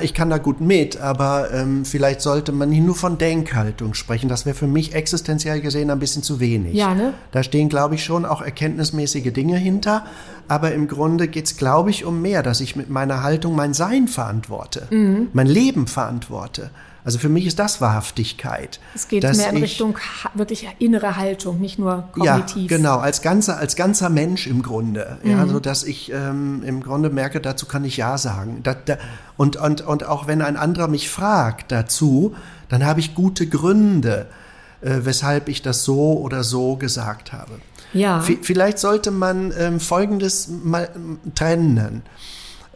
ich 0.00 0.14
kann 0.14 0.30
da 0.30 0.38
gut 0.38 0.60
mit, 0.60 1.00
aber 1.00 1.52
ähm, 1.52 1.84
vielleicht 1.84 2.20
sollte 2.20 2.52
man 2.52 2.70
nicht 2.70 2.84
nur 2.84 2.94
von 2.94 3.18
Denkhaltung 3.18 3.94
sprechen. 3.94 4.28
Das 4.28 4.46
wäre 4.46 4.56
für 4.56 4.66
mich 4.66 4.94
existenziell 4.94 5.60
gesehen 5.60 5.90
ein 5.90 5.98
bisschen 5.98 6.22
zu 6.22 6.40
wenig. 6.40 6.74
Ja, 6.74 6.94
ne? 6.94 7.14
Da 7.32 7.42
stehen, 7.42 7.68
glaube 7.68 7.94
ich, 7.96 8.04
schon 8.04 8.24
auch 8.24 8.42
erkenntnismäßige 8.42 9.32
Dinge 9.32 9.56
hinter, 9.56 10.04
aber 10.48 10.72
im 10.72 10.88
Grunde 10.88 11.28
geht 11.28 11.46
es, 11.46 11.56
glaube 11.56 11.90
ich, 11.90 12.04
um 12.04 12.22
mehr, 12.22 12.42
dass 12.42 12.60
ich 12.60 12.76
mit 12.76 12.90
meiner 12.90 13.22
Haltung 13.22 13.54
mein 13.54 13.74
Sein 13.74 14.08
verantworte, 14.08 14.88
mhm. 14.90 15.28
mein 15.32 15.46
Leben 15.46 15.86
verantworte. 15.86 16.70
Also 17.04 17.18
für 17.18 17.28
mich 17.28 17.46
ist 17.46 17.58
das 17.58 17.80
Wahrhaftigkeit. 17.80 18.78
Es 18.94 19.08
geht 19.08 19.22
mehr 19.22 19.50
in 19.50 19.56
Richtung 19.56 19.96
wirklich 20.34 20.68
innere 20.78 21.16
Haltung, 21.16 21.60
nicht 21.60 21.78
nur 21.78 22.08
kognitiv. 22.12 22.70
Ja, 22.70 22.76
genau, 22.76 22.98
als 22.98 23.22
ganzer, 23.22 23.56
als 23.56 23.74
ganzer 23.74 24.10
Mensch 24.10 24.46
im 24.46 24.62
Grunde. 24.62 25.18
Mhm. 25.22 25.30
Ja, 25.30 25.46
so 25.46 25.60
dass 25.60 25.82
ich 25.84 26.12
ähm, 26.12 26.62
im 26.64 26.82
Grunde 26.82 27.10
merke, 27.10 27.40
dazu 27.40 27.66
kann 27.66 27.84
ich 27.84 27.96
Ja 27.96 28.18
sagen. 28.18 28.60
Da, 28.62 28.74
da, 28.74 28.98
und, 29.36 29.56
und, 29.56 29.80
und 29.80 30.04
auch 30.04 30.26
wenn 30.26 30.42
ein 30.42 30.56
anderer 30.56 30.88
mich 30.88 31.08
fragt 31.08 31.72
dazu, 31.72 32.34
dann 32.68 32.84
habe 32.84 33.00
ich 33.00 33.14
gute 33.14 33.46
Gründe, 33.46 34.26
äh, 34.82 34.98
weshalb 35.02 35.48
ich 35.48 35.62
das 35.62 35.84
so 35.84 36.18
oder 36.18 36.44
so 36.44 36.76
gesagt 36.76 37.32
habe. 37.32 37.60
Ja. 37.92 38.20
V 38.20 38.34
vielleicht 38.42 38.78
sollte 38.78 39.10
man 39.10 39.52
ähm, 39.58 39.80
Folgendes 39.80 40.48
mal 40.48 40.90
trennen. 41.34 42.02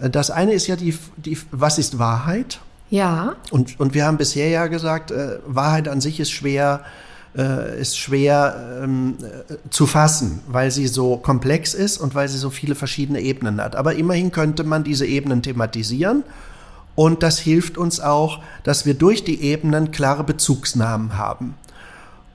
Das 0.01 0.31
eine 0.31 0.55
ist 0.55 0.67
ja 0.67 0.77
die, 0.77 0.99
die 1.17 1.39
was 1.53 1.79
ist 1.79 1.99
Wahrheit? 1.99 2.61
Ja. 2.91 3.35
Und, 3.51 3.79
und 3.81 3.95
wir 3.95 4.05
haben 4.05 4.17
bisher 4.17 4.49
ja 4.49 4.67
gesagt, 4.67 5.11
äh, 5.11 5.39
Wahrheit 5.47 5.89
an 5.89 6.01
sich 6.01 6.21
ist 6.21 6.31
schwer, 6.31 6.85
äh, 7.37 7.81
ist 7.81 7.99
schwer 7.99 8.81
ähm, 8.83 9.17
äh, 9.21 9.55
zu 9.71 9.87
fassen, 9.87 10.41
weil 10.47 10.71
sie 10.71 10.87
so 10.87 11.17
komplex 11.17 11.75
ist 11.75 11.99
und 11.99 12.15
weil 12.15 12.29
sie 12.29 12.39
so 12.39 12.51
viele 12.51 12.75
verschiedene 12.75 13.21
Ebenen 13.21 13.61
hat. 13.61 13.75
Aber 13.77 13.95
immerhin 13.95 14.31
könnte 14.31 14.65
man 14.65 14.85
diese 14.85 15.07
Ebenen 15.07 15.43
thematisieren. 15.43 16.25
Und 16.95 17.25
das 17.25 17.39
hilft 17.39 17.77
uns 17.77 17.99
auch, 17.99 18.41
dass 18.63 18.87
wir 18.87 18.95
durch 18.95 19.25
die 19.25 19.43
Ebenen 19.43 19.91
klare 19.91 20.23
Bezugsnamen 20.23 21.19
haben. 21.19 21.55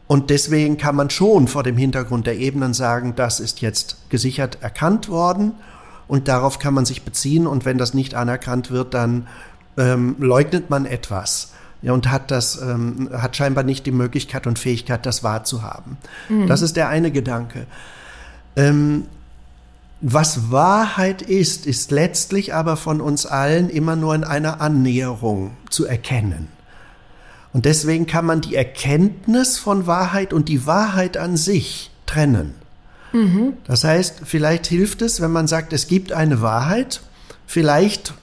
Und 0.10 0.32
deswegen 0.32 0.77
kann 0.77 0.96
man 0.96 1.10
schon 1.10 1.48
vor 1.48 1.63
dem 1.63 1.77
Hintergrund 1.77 2.25
der 2.27 2.38
Ebenen 2.38 2.74
sagen, 2.74 3.13
das 3.15 3.39
ist 3.39 3.62
jetzt 3.62 4.10
gesichert 4.10 4.58
erkannt 4.60 5.08
worden 5.08 5.53
und 6.08 6.27
darauf 6.27 6.58
kann 6.58 6.74
man 6.74 6.84
sich 6.84 7.03
beziehen. 7.03 7.46
Und 7.46 7.63
wenn 7.63 7.77
das 7.77 7.94
nicht 7.94 8.15
anerkannt 8.15 8.72
wird, 8.72 8.96
dann 8.96 9.27
ähm, 9.79 10.15
leugnet 10.19 10.69
man 10.69 10.86
etwas. 10.86 11.53
Ja, 11.81 11.93
und 11.93 12.12
hat 12.12 12.29
das, 12.29 12.62
ähm, 12.62 13.09
hat 13.13 13.38
scheinbar 13.38 13.63
nicht 13.63 13.86
die 13.86 13.91
Möglichkeit 13.91 14.48
und 14.48 14.59
Fähigkeit, 14.59 15.05
das 15.05 15.24
wahrzuhaben. 15.24 15.98
Mhm. 16.27 16.48
Das 16.48 16.62
ist 16.62 16.75
der 16.75 16.89
eine 16.89 17.09
Gedanke. 17.09 17.65
Ähm, 18.57 19.05
was 20.01 20.51
Wahrheit 20.51 21.21
ist, 21.21 21.65
ist 21.65 21.91
letztlich 21.91 22.53
aber 22.53 22.75
von 22.75 23.00
uns 23.00 23.25
allen 23.25 23.69
immer 23.69 23.95
nur 23.95 24.13
in 24.13 24.25
einer 24.25 24.59
Annäherung 24.59 25.51
zu 25.69 25.86
erkennen. 25.86 26.48
Und 27.53 27.65
deswegen 27.65 28.05
kann 28.05 28.25
man 28.25 28.41
die 28.41 28.55
Erkenntnis 28.55 29.57
von 29.57 29.88
Wahrheit 29.88 30.33
und 30.33 30.50
die 30.50 30.65
Wahrheit 30.67 31.17
an 31.17 31.36
sich 31.38 31.91
trennen. 32.05 32.55
Mhm. 33.12 33.53
Das 33.65 33.83
heißt, 33.83 34.21
vielleicht 34.25 34.67
hilft 34.67 35.01
es, 35.01 35.21
wenn 35.21 35.31
man 35.31 35.48
sagt, 35.48 35.74
es 35.74 35.88
gibt 35.88 36.12
eine 36.12 36.41
Wahrheit, 36.41 37.01
vielleicht 37.50 38.13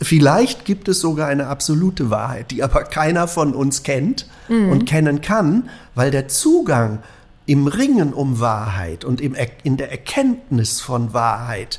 Vielleicht 0.00 0.64
gibt 0.64 0.88
es 0.88 1.00
sogar 1.00 1.28
eine 1.28 1.46
absolute 1.46 2.10
Wahrheit, 2.10 2.50
die 2.50 2.64
aber 2.64 2.82
keiner 2.82 3.28
von 3.28 3.54
uns 3.54 3.84
kennt 3.84 4.26
mhm. 4.48 4.70
und 4.70 4.84
kennen 4.84 5.20
kann, 5.20 5.70
weil 5.94 6.10
der 6.10 6.26
Zugang 6.26 6.98
im 7.46 7.68
Ringen 7.68 8.12
um 8.12 8.40
Wahrheit 8.40 9.04
und 9.04 9.20
im, 9.20 9.36
in 9.62 9.76
der 9.76 9.92
Erkenntnis 9.92 10.80
von 10.80 11.12
Wahrheit 11.12 11.78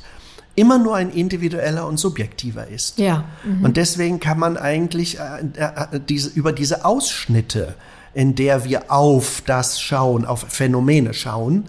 immer 0.56 0.78
nur 0.78 0.96
ein 0.96 1.10
individueller 1.10 1.86
und 1.86 1.98
subjektiver 1.98 2.68
ist. 2.68 3.00
Ja. 3.00 3.26
Mhm. 3.44 3.66
Und 3.66 3.78
deswegen 3.78 4.20
kann 4.20 4.40
man 4.40 4.56
eigentlich 4.56 5.20
äh, 5.20 5.42
äh, 5.56 6.00
diese, 6.08 6.30
über 6.30 6.54
diese 6.54 6.86
Ausschnitte, 6.86 7.76
in 8.14 8.36
der 8.36 8.64
wir 8.64 8.92
auf 8.92 9.44
das 9.46 9.82
schauen, 9.82 10.26
auf 10.26 10.46
Phänomene 10.48 11.14
schauen, 11.14 11.66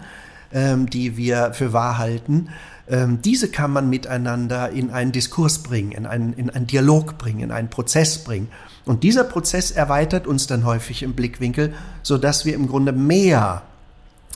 ähm, 0.53 0.89
die 0.89 1.17
wir 1.17 1.53
für 1.53 1.73
wahr 1.73 1.97
halten, 1.97 2.49
ähm, 2.87 3.21
diese 3.23 3.49
kann 3.49 3.71
man 3.71 3.89
miteinander 3.89 4.69
in 4.69 4.91
einen 4.91 5.11
Diskurs 5.11 5.59
bringen, 5.59 5.91
in 5.91 6.05
einen, 6.05 6.33
in 6.33 6.49
einen 6.49 6.67
Dialog 6.67 7.17
bringen, 7.17 7.39
in 7.39 7.51
einen 7.51 7.69
Prozess 7.69 8.23
bringen. 8.23 8.49
Und 8.85 9.03
dieser 9.03 9.23
Prozess 9.23 9.71
erweitert 9.71 10.27
uns 10.27 10.45
dann 10.45 10.65
häufig 10.65 11.01
im 11.01 11.13
Blickwinkel, 11.13 11.73
so 12.03 12.17
dass 12.17 12.45
wir 12.45 12.53
im 12.53 12.67
Grunde 12.67 12.91
mehr 12.91 13.63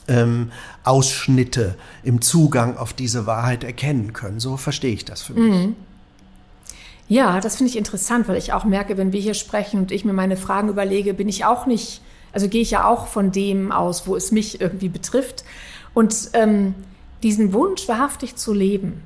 ähm, 0.08 0.50
Ausschnitte 0.82 1.76
im 2.02 2.20
Zugang 2.20 2.76
auf 2.76 2.92
diese 2.92 3.26
Wahrheit 3.26 3.62
erkennen 3.62 4.12
können. 4.12 4.40
So 4.40 4.56
verstehe 4.56 4.92
ich 4.92 5.04
das 5.04 5.22
für 5.22 5.34
mich. 5.34 5.52
Mhm. 5.52 5.76
Ja, 7.08 7.40
das 7.40 7.56
finde 7.56 7.70
ich 7.70 7.76
interessant, 7.76 8.28
weil 8.28 8.36
ich 8.36 8.52
auch 8.52 8.64
merke, 8.64 8.96
wenn 8.96 9.12
wir 9.12 9.20
hier 9.20 9.34
sprechen 9.34 9.80
und 9.80 9.92
ich 9.92 10.04
mir 10.04 10.12
meine 10.12 10.36
Fragen 10.36 10.68
überlege, 10.68 11.14
bin 11.14 11.28
ich 11.28 11.44
auch 11.44 11.66
nicht, 11.66 12.02
also 12.32 12.48
gehe 12.48 12.62
ich 12.62 12.70
ja 12.70 12.86
auch 12.86 13.08
von 13.08 13.32
dem 13.32 13.72
aus, 13.72 14.06
wo 14.06 14.14
es 14.14 14.30
mich 14.30 14.60
irgendwie 14.60 14.88
betrifft. 14.88 15.44
Und 15.92 16.30
ähm, 16.34 16.74
diesen 17.22 17.52
Wunsch 17.52 17.88
wahrhaftig 17.88 18.36
zu 18.36 18.52
leben, 18.52 19.02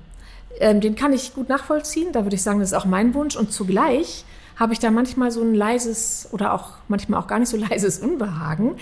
ähm, 0.61 0.81
den 0.81 0.95
kann 0.95 1.13
ich 1.13 1.35
gut 1.35 1.49
nachvollziehen. 1.49 2.13
Da 2.13 2.25
würde 2.25 2.37
ich 2.37 2.43
sagen, 2.43 2.61
das 2.61 2.71
ist 2.71 2.75
auch 2.75 2.85
mein 2.85 3.15
Wunsch. 3.15 3.37
Und 3.37 3.53
zugleich 3.53 4.25
habe 4.57 4.73
ich 4.73 4.79
da 4.79 4.91
manchmal 4.91 5.31
so 5.31 5.43
ein 5.43 5.55
leises 5.55 6.29
oder 6.33 6.53
auch 6.53 6.75
manchmal 6.89 7.21
auch 7.21 7.27
gar 7.27 7.39
nicht 7.39 7.49
so 7.49 7.57
leises 7.71 7.99
Unbehagen, 7.99 8.77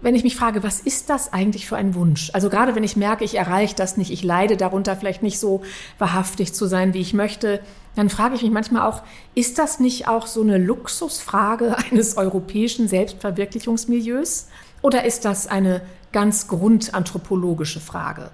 wenn 0.00 0.14
ich 0.14 0.22
mich 0.22 0.36
frage, 0.36 0.62
was 0.62 0.80
ist 0.80 1.08
das 1.08 1.32
eigentlich 1.32 1.66
für 1.66 1.76
ein 1.76 1.94
Wunsch? 1.94 2.30
Also 2.34 2.50
gerade 2.50 2.74
wenn 2.74 2.84
ich 2.84 2.94
merke, 2.94 3.24
ich 3.24 3.36
erreiche 3.36 3.74
das 3.74 3.96
nicht, 3.96 4.10
ich 4.10 4.22
leide 4.22 4.58
darunter, 4.58 4.96
vielleicht 4.96 5.22
nicht 5.22 5.38
so 5.38 5.62
wahrhaftig 5.98 6.52
zu 6.52 6.66
sein, 6.66 6.92
wie 6.92 7.00
ich 7.00 7.14
möchte, 7.14 7.60
dann 7.96 8.10
frage 8.10 8.34
ich 8.34 8.42
mich 8.42 8.50
manchmal 8.50 8.86
auch, 8.86 9.02
ist 9.34 9.58
das 9.58 9.80
nicht 9.80 10.06
auch 10.06 10.26
so 10.26 10.42
eine 10.42 10.58
Luxusfrage 10.58 11.76
eines 11.90 12.18
europäischen 12.18 12.86
Selbstverwirklichungsmilieus? 12.86 14.48
Oder 14.82 15.04
ist 15.04 15.24
das 15.24 15.46
eine 15.46 15.80
ganz 16.12 16.48
grundanthropologische 16.48 17.80
Frage? 17.80 18.30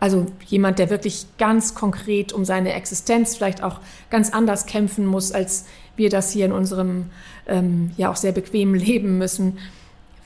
Also 0.00 0.26
jemand, 0.46 0.78
der 0.78 0.88
wirklich 0.88 1.26
ganz 1.38 1.74
konkret 1.74 2.32
um 2.32 2.46
seine 2.46 2.72
Existenz 2.72 3.36
vielleicht 3.36 3.62
auch 3.62 3.80
ganz 4.08 4.30
anders 4.30 4.64
kämpfen 4.64 5.04
muss, 5.04 5.30
als 5.30 5.66
wir 5.94 6.08
das 6.08 6.32
hier 6.32 6.46
in 6.46 6.52
unserem 6.52 7.10
ähm, 7.46 7.92
ja 7.98 8.10
auch 8.10 8.16
sehr 8.16 8.32
bequemen 8.32 8.74
Leben 8.74 9.18
müssen. 9.18 9.58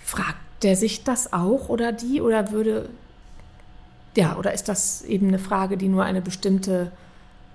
Fragt 0.04 0.38
der 0.62 0.76
sich 0.76 1.02
das 1.02 1.32
auch 1.32 1.68
oder 1.68 1.92
die 1.92 2.20
oder 2.20 2.52
würde 2.52 2.88
ja 4.16 4.36
oder 4.36 4.54
ist 4.54 4.68
das 4.68 5.02
eben 5.02 5.28
eine 5.28 5.40
Frage, 5.40 5.76
die 5.76 5.88
nur 5.88 6.04
eine 6.04 6.22
bestimmte 6.22 6.92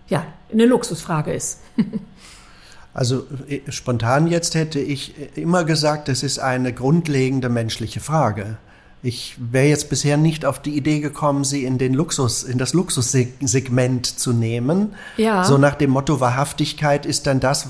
ja 0.09 0.25
eine 0.51 0.65
Luxusfrage 0.65 1.33
ist? 1.33 1.61
Also 2.91 3.27
äh, 3.47 3.61
spontan 3.71 4.27
jetzt 4.27 4.55
hätte 4.55 4.79
ich 4.79 5.13
immer 5.37 5.63
gesagt, 5.63 6.09
es 6.09 6.23
ist 6.23 6.39
eine 6.39 6.73
grundlegende 6.73 7.47
menschliche 7.47 7.99
Frage. 7.99 8.57
Ich 9.01 9.35
wäre 9.39 9.67
jetzt 9.67 9.89
bisher 9.89 10.17
nicht 10.17 10.43
auf 10.45 10.61
die 10.61 10.75
Idee 10.75 10.99
gekommen, 10.99 11.45
sie 11.45 11.63
in 11.63 11.77
den 11.77 11.93
Luxus, 11.93 12.43
in 12.43 12.57
das 12.57 12.73
Luxussegment 12.73 14.05
zu 14.05 14.33
nehmen. 14.33 14.93
Ja. 15.17 15.43
So 15.43 15.57
nach 15.57 15.75
dem 15.75 15.91
Motto 15.91 16.19
Wahrhaftigkeit 16.19 17.05
ist 17.05 17.25
dann 17.25 17.39
das, 17.39 17.67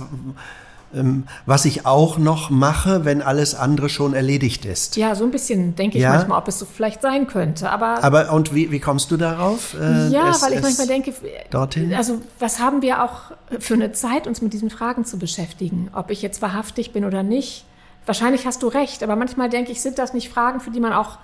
ähm, 0.91 1.25
was 1.45 1.65
ich 1.65 1.85
auch 1.85 2.17
noch 2.17 2.49
mache, 2.49 3.05
wenn 3.05 3.21
alles 3.21 3.53
andere 3.53 3.89
schon 3.89 4.15
erledigt 4.15 4.65
ist. 4.65 4.95
Ja, 4.95 5.13
so 5.13 5.23
ein 5.23 5.29
bisschen 5.29 5.75
denke 5.75 5.97
ich 5.97 6.03
Ja? 6.03 6.13
manchmal, 6.15 6.39
ob 6.39 6.47
es 6.47 6.57
so 6.57 6.65
vielleicht 6.65 7.03
sein 7.03 7.27
könnte. 7.27 7.69
Aber, 7.69 8.03
Aber 8.03 8.33
und 8.33 8.55
wie, 8.55 8.71
wie 8.71 8.79
kommst 8.79 9.11
du 9.11 9.17
darauf? 9.17 9.75
äh, 9.79 10.07
ja, 10.07 10.31
es- 10.31 10.41
weil 10.41 10.53
ich 10.53 10.61
manchmal 10.63 10.87
denke, 10.87 11.13
dorthin? 11.51 11.93
also 11.93 12.21
was 12.39 12.57
haben 12.59 12.81
wir 12.81 13.03
auch 13.03 13.31
für 13.59 13.75
eine 13.75 13.91
Zeit, 13.91 14.25
uns 14.25 14.41
mit 14.41 14.51
diesen 14.53 14.71
Fragen 14.71 15.05
zu 15.05 15.19
beschäftigen? 15.19 15.89
Ob 15.93 16.09
ich 16.09 16.23
jetzt 16.23 16.41
wahrhaftig 16.41 16.91
bin 16.91 17.05
oder 17.05 17.21
nicht? 17.21 17.65
Wahrscheinlich 18.05 18.45
hast 18.45 18.63
du 18.63 18.67
recht, 18.67 19.03
aber 19.03 19.15
manchmal 19.15 19.49
denke 19.49 19.71
ich, 19.71 19.81
sind 19.81 19.99
das 19.99 20.13
nicht 20.13 20.29
Fragen, 20.29 20.59
für 20.59 20.71
die 20.71 20.79
man 20.79 20.93
auch 20.93 21.19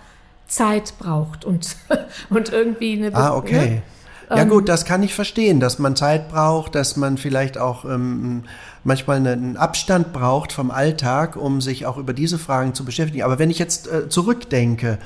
Zeit 0.47 0.93
braucht 0.99 1.45
und, 1.45 1.75
und 2.29 2.49
irgendwie 2.49 2.93
eine 2.93 3.15
Ah, 3.15 3.29
ne? 3.29 3.35
okay. 3.35 3.81
Ja 4.29 4.37
Ähm, 4.37 4.49
gut, 4.49 4.69
das 4.69 4.85
kann 4.85 5.03
ich 5.03 5.13
verstehen, 5.13 5.59
dass 5.59 5.77
man 5.77 5.95
Zeit 5.95 6.29
braucht, 6.29 6.75
dass 6.75 6.95
man 6.95 7.17
vielleicht 7.17 7.57
auch 7.57 7.85
ähm, 7.85 8.43
manchmal 8.83 9.17
einen 9.17 9.57
Abstand 9.57 10.13
braucht 10.13 10.51
vom 10.51 10.71
Alltag, 10.71 11.35
um 11.35 11.61
sich 11.61 11.85
auch 11.85 11.97
über 11.97 12.13
diese 12.13 12.39
Fragen 12.39 12.73
zu 12.73 12.85
beschäftigen. 12.85 13.23
Aber 13.23 13.39
wenn 13.39 13.49
ich 13.49 13.59
jetzt 13.59 13.87
äh, 13.87 14.09
zurückdenke 14.09 14.97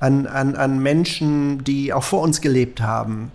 an, 0.00 0.26
an, 0.26 0.56
an 0.56 0.80
Menschen, 0.80 1.64
die 1.64 1.92
auch 1.92 2.02
vor 2.02 2.22
uns 2.22 2.40
gelebt 2.40 2.80
haben, 2.80 3.30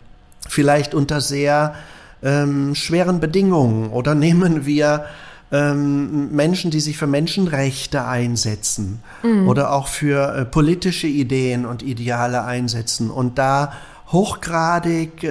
vielleicht 0.48 0.94
unter 0.94 1.22
sehr 1.22 1.76
ähm, 2.24 2.76
schweren 2.76 3.20
Bedingungen 3.20 3.90
oder 3.92 4.16
nehmen 4.16 4.66
wir 4.66 5.06
ähm, 5.52 6.32
Menschen, 6.34 6.72
die 6.72 6.80
sich 6.80 6.98
für 6.98 7.08
Menschenrechte 7.08 8.06
einsetzen 8.06 9.02
oder 9.48 9.74
auch 9.74 9.88
für 9.88 10.34
äh, 10.34 10.46
politische 10.46 11.08
Ideen 11.08 11.66
und 11.66 11.84
Ideale 11.84 12.44
einsetzen 12.44 13.10
und 13.10 13.38
da 13.38 13.74
hochgradig 14.12 15.24
äh, 15.24 15.30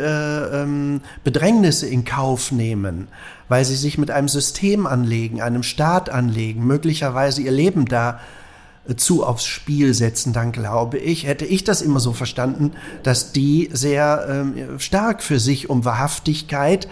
ähm, 0.63 1.01
Bedrängnisse 1.25 1.87
in 1.87 2.05
Kauf 2.05 2.51
nehmen, 2.53 3.09
weil 3.49 3.65
sie 3.65 3.77
sich 3.77 3.99
mit 3.99 4.11
einem 4.11 4.29
System 4.29 4.87
anlegen, 4.87 5.43
einem 5.43 5.63
Staat 5.63 6.09
anlegen, 6.09 6.67
möglicherweise 6.67 7.43
ihr 7.43 7.51
Leben 7.51 7.85
da 7.87 8.21
äh, 8.89 8.97
zu 8.97 9.25
aufs 9.25 9.45
Spiel 9.45 9.93
setzen, 9.93 10.33
dann 10.33 10.53
glaube 10.53 10.99
ich, 10.99 11.27
hätte 11.27 11.45
ich 11.45 11.65
das 11.65 11.83
immer 11.83 12.01
so 12.01 12.13
verstanden, 12.13 12.73
dass 13.03 13.33
die 13.33 13.69
sehr 13.73 14.27
ähm, 14.29 14.79
stark 14.79 15.23
für 15.23 15.39
sich 15.39 15.69
um 15.69 15.85
Wahrhaftigkeit 15.85 16.89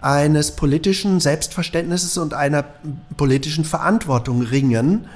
eines 0.00 0.52
politischen 0.52 1.20
Selbstverständnisses 1.20 2.18
und 2.18 2.34
einer 2.34 2.64
politischen 3.16 3.64
Verantwortung 3.64 4.42
ringen. 4.42 5.06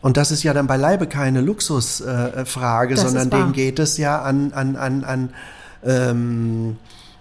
Und 0.00 0.16
das 0.16 0.30
ist 0.30 0.42
ja 0.42 0.52
dann 0.52 0.66
beileibe 0.66 1.06
keine 1.06 1.40
Luxusfrage, 1.40 2.94
äh, 2.94 2.96
sondern 2.96 3.30
denen 3.30 3.52
geht 3.52 3.78
es 3.78 3.96
ja 3.96 4.20
an, 4.20 4.52
an, 4.52 4.76
an, 4.76 5.04
an 5.04 5.30
ähm, 5.84 6.76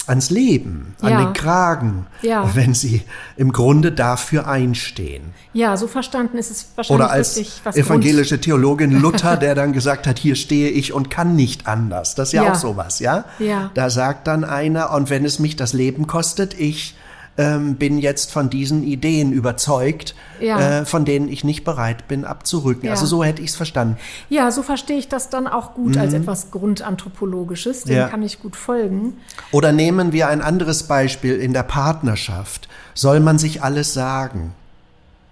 ans 0.08 0.29
Leben, 0.29 0.96
an 1.01 1.12
Ja. 1.12 1.24
den 1.25 1.34
Kragen, 1.34 2.08
Ja. 2.22 2.50
wenn 2.55 2.74
sie 2.74 3.03
im 3.38 3.51
Grunde 3.51 3.91
dafür 3.91 4.48
einstehen. 4.48 5.24
Ja, 5.53 5.75
so 5.77 5.88
verstanden 5.88 6.38
ist 6.38 6.50
es 6.50 6.65
wahrscheinlich 6.75 7.03
Oder 7.05 7.12
als 7.12 7.39
was 7.63 7.75
evangelische 7.75 8.39
Theologin 8.39 9.00
Luther, 9.01 9.38
der 9.38 9.53
dann 9.55 9.74
gesagt 9.74 10.08
hat, 10.08 10.17
hier 10.17 10.36
stehe 10.36 10.70
ich 10.70 10.93
und 10.93 11.10
kann 11.10 11.36
nicht 11.36 11.67
anders. 11.67 12.15
Das 12.15 12.29
ist 12.29 12.34
ja, 12.34 12.46
Ja. 12.46 12.51
auch 12.51 12.55
sowas, 12.55 13.00
ja? 13.00 13.25
Ja. 13.39 13.70
Da 13.74 13.89
sagt 13.89 14.27
dann 14.27 14.43
einer, 14.43 14.91
und 14.91 15.10
wenn 15.10 15.25
es 15.25 15.39
mich 15.39 15.55
das 15.55 15.74
Leben 15.74 16.08
kostet, 16.08 16.53
ich 16.60 16.96
ähm, 17.38 17.75
bin 17.75 17.97
jetzt 17.97 18.31
von 18.31 18.50
diesen 18.50 18.83
Ideen 18.83 19.31
überzeugt, 19.31 20.15
Ja. 20.39 20.79
äh, 20.81 20.85
von 20.85 21.05
denen 21.05 21.29
ich 21.29 21.43
nicht 21.43 21.63
bereit 21.63 22.07
bin 22.07 22.25
abzurücken. 22.25 22.85
Ja. 22.85 22.91
Also 22.91 23.05
so 23.05 23.23
hätte 23.23 23.41
ich 23.41 23.51
es 23.51 23.55
verstanden. 23.55 23.97
Ja, 24.29 24.51
so 24.51 24.63
verstehe 24.63 24.97
ich 24.97 25.07
das 25.07 25.29
dann 25.29 25.47
auch 25.47 25.73
gut 25.73 25.97
als 25.97 26.13
etwas 26.13 26.51
Grundanthropologisches. 26.51 27.83
Dem 27.85 27.93
Mhm. 27.93 28.00
Ja. 28.00 28.07
kann 28.09 28.21
ich 28.23 28.39
gut 28.41 28.55
folgen. 28.55 29.13
Oder 29.51 29.71
nehmen 29.71 30.11
wir 30.11 30.27
ein 30.27 30.41
anderes 30.41 30.83
Beispiel 30.83 31.35
in 31.38 31.53
der 31.53 31.63
Partnerschaft. 31.63 32.67
Soll 32.93 33.19
man 33.21 33.39
sich 33.39 33.63
alles 33.63 33.93
sagen? 33.93 34.53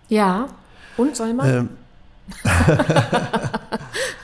Ja. 0.08 0.48
Und 0.98 1.16
soll 1.16 1.34
man? 1.34 1.50
Ähm, 1.50 1.70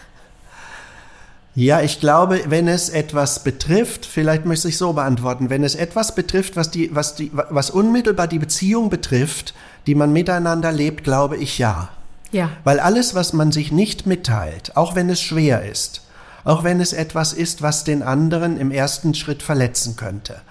Ja, 1.55 1.79
ich 1.79 2.01
glaube, 2.01 2.41
wenn 2.47 2.67
es 2.67 2.89
etwas 2.89 3.43
betrifft, 3.43 4.05
vielleicht 4.05 4.45
möchte 4.45 4.67
ich 4.67 4.77
so 4.77 4.91
beantworten, 4.91 5.49
wenn 5.49 5.63
es 5.63 5.75
etwas 5.75 6.13
betrifft, 6.13 6.57
was 6.57 6.69
die, 6.69 6.93
was 6.93 7.15
die, 7.15 7.31
was 7.33 7.69
unmittelbar 7.69 8.27
die 8.27 8.39
Beziehung 8.39 8.89
betrifft, 8.89 9.53
die 9.87 9.95
man 9.95 10.11
miteinander 10.11 10.73
lebt, 10.73 11.05
glaube 11.05 11.37
ich 11.37 11.57
ja. 11.57 11.89
ja. 12.31 12.49
Weil 12.65 12.81
alles, 12.81 13.15
was 13.15 13.31
man 13.31 13.53
sich 13.53 13.71
nicht 13.71 14.05
mitteilt, 14.05 14.75
auch 14.75 14.95
wenn 14.95 15.09
es 15.09 15.21
schwer 15.21 15.63
ist, 15.63 16.01
auch 16.43 16.65
wenn 16.65 16.81
es 16.81 16.91
etwas 16.91 17.31
ist, 17.31 17.61
was 17.61 17.85
den 17.85 18.03
anderen 18.03 18.57
im 18.57 18.69
ersten 18.69 19.13
Schritt 19.13 19.41
verletzen 19.41 19.95
könnte, 19.95 20.41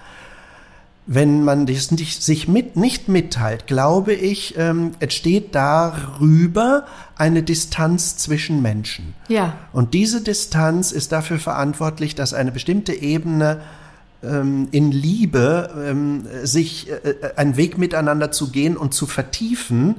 wenn 1.07 1.43
man 1.43 1.67
das 1.67 1.91
nicht, 1.91 2.23
sich 2.23 2.47
mit, 2.47 2.75
nicht 2.75 3.07
mitteilt, 3.07 3.67
glaube 3.67 4.13
ich, 4.13 4.57
ähm, 4.57 4.91
entsteht 4.99 5.53
darüber 5.53 6.85
eine 7.15 7.43
Distanz 7.43 8.17
zwischen 8.17 8.61
Menschen. 8.61 9.13
Ja. 9.27 9.53
Und 9.71 9.93
diese 9.93 10.21
Distanz 10.21 10.91
ist 10.91 11.11
dafür 11.11 11.37
verantwortlich, 11.37 12.15
dass 12.15 12.33
eine 12.33 12.51
bestimmte 12.51 12.93
Ebene 12.93 13.61
ähm, 14.23 14.67
in 14.71 14.91
Liebe 14.91 15.69
ähm, 15.87 16.25
sich 16.43 16.89
äh, 16.89 16.93
äh, 16.93 17.35
einen 17.35 17.55
Weg 17.55 17.77
miteinander 17.77 18.31
zu 18.31 18.49
gehen 18.49 18.75
und 18.75 18.95
zu 18.95 19.05
vertiefen, 19.05 19.97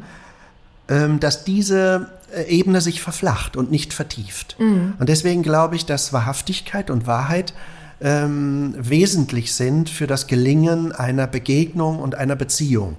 ähm, 0.88 1.20
dass 1.20 1.44
diese 1.44 2.10
äh, 2.34 2.50
Ebene 2.50 2.80
sich 2.80 3.00
verflacht 3.00 3.56
und 3.56 3.70
nicht 3.70 3.92
vertieft. 3.92 4.56
Und 4.98 5.08
deswegen 5.08 5.42
glaube 5.42 5.76
ich, 5.76 5.86
dass 5.86 6.12
Wahrhaftigkeit 6.12 6.90
und 6.90 7.06
Wahrheit 7.06 7.54
ähm, 8.00 8.74
wesentlich 8.78 9.54
sind 9.54 9.88
für 9.88 10.06
das 10.06 10.26
Gelingen 10.26 10.92
einer 10.92 11.26
Begegnung 11.26 11.98
und 11.98 12.14
einer 12.14 12.36
Beziehung. 12.36 12.96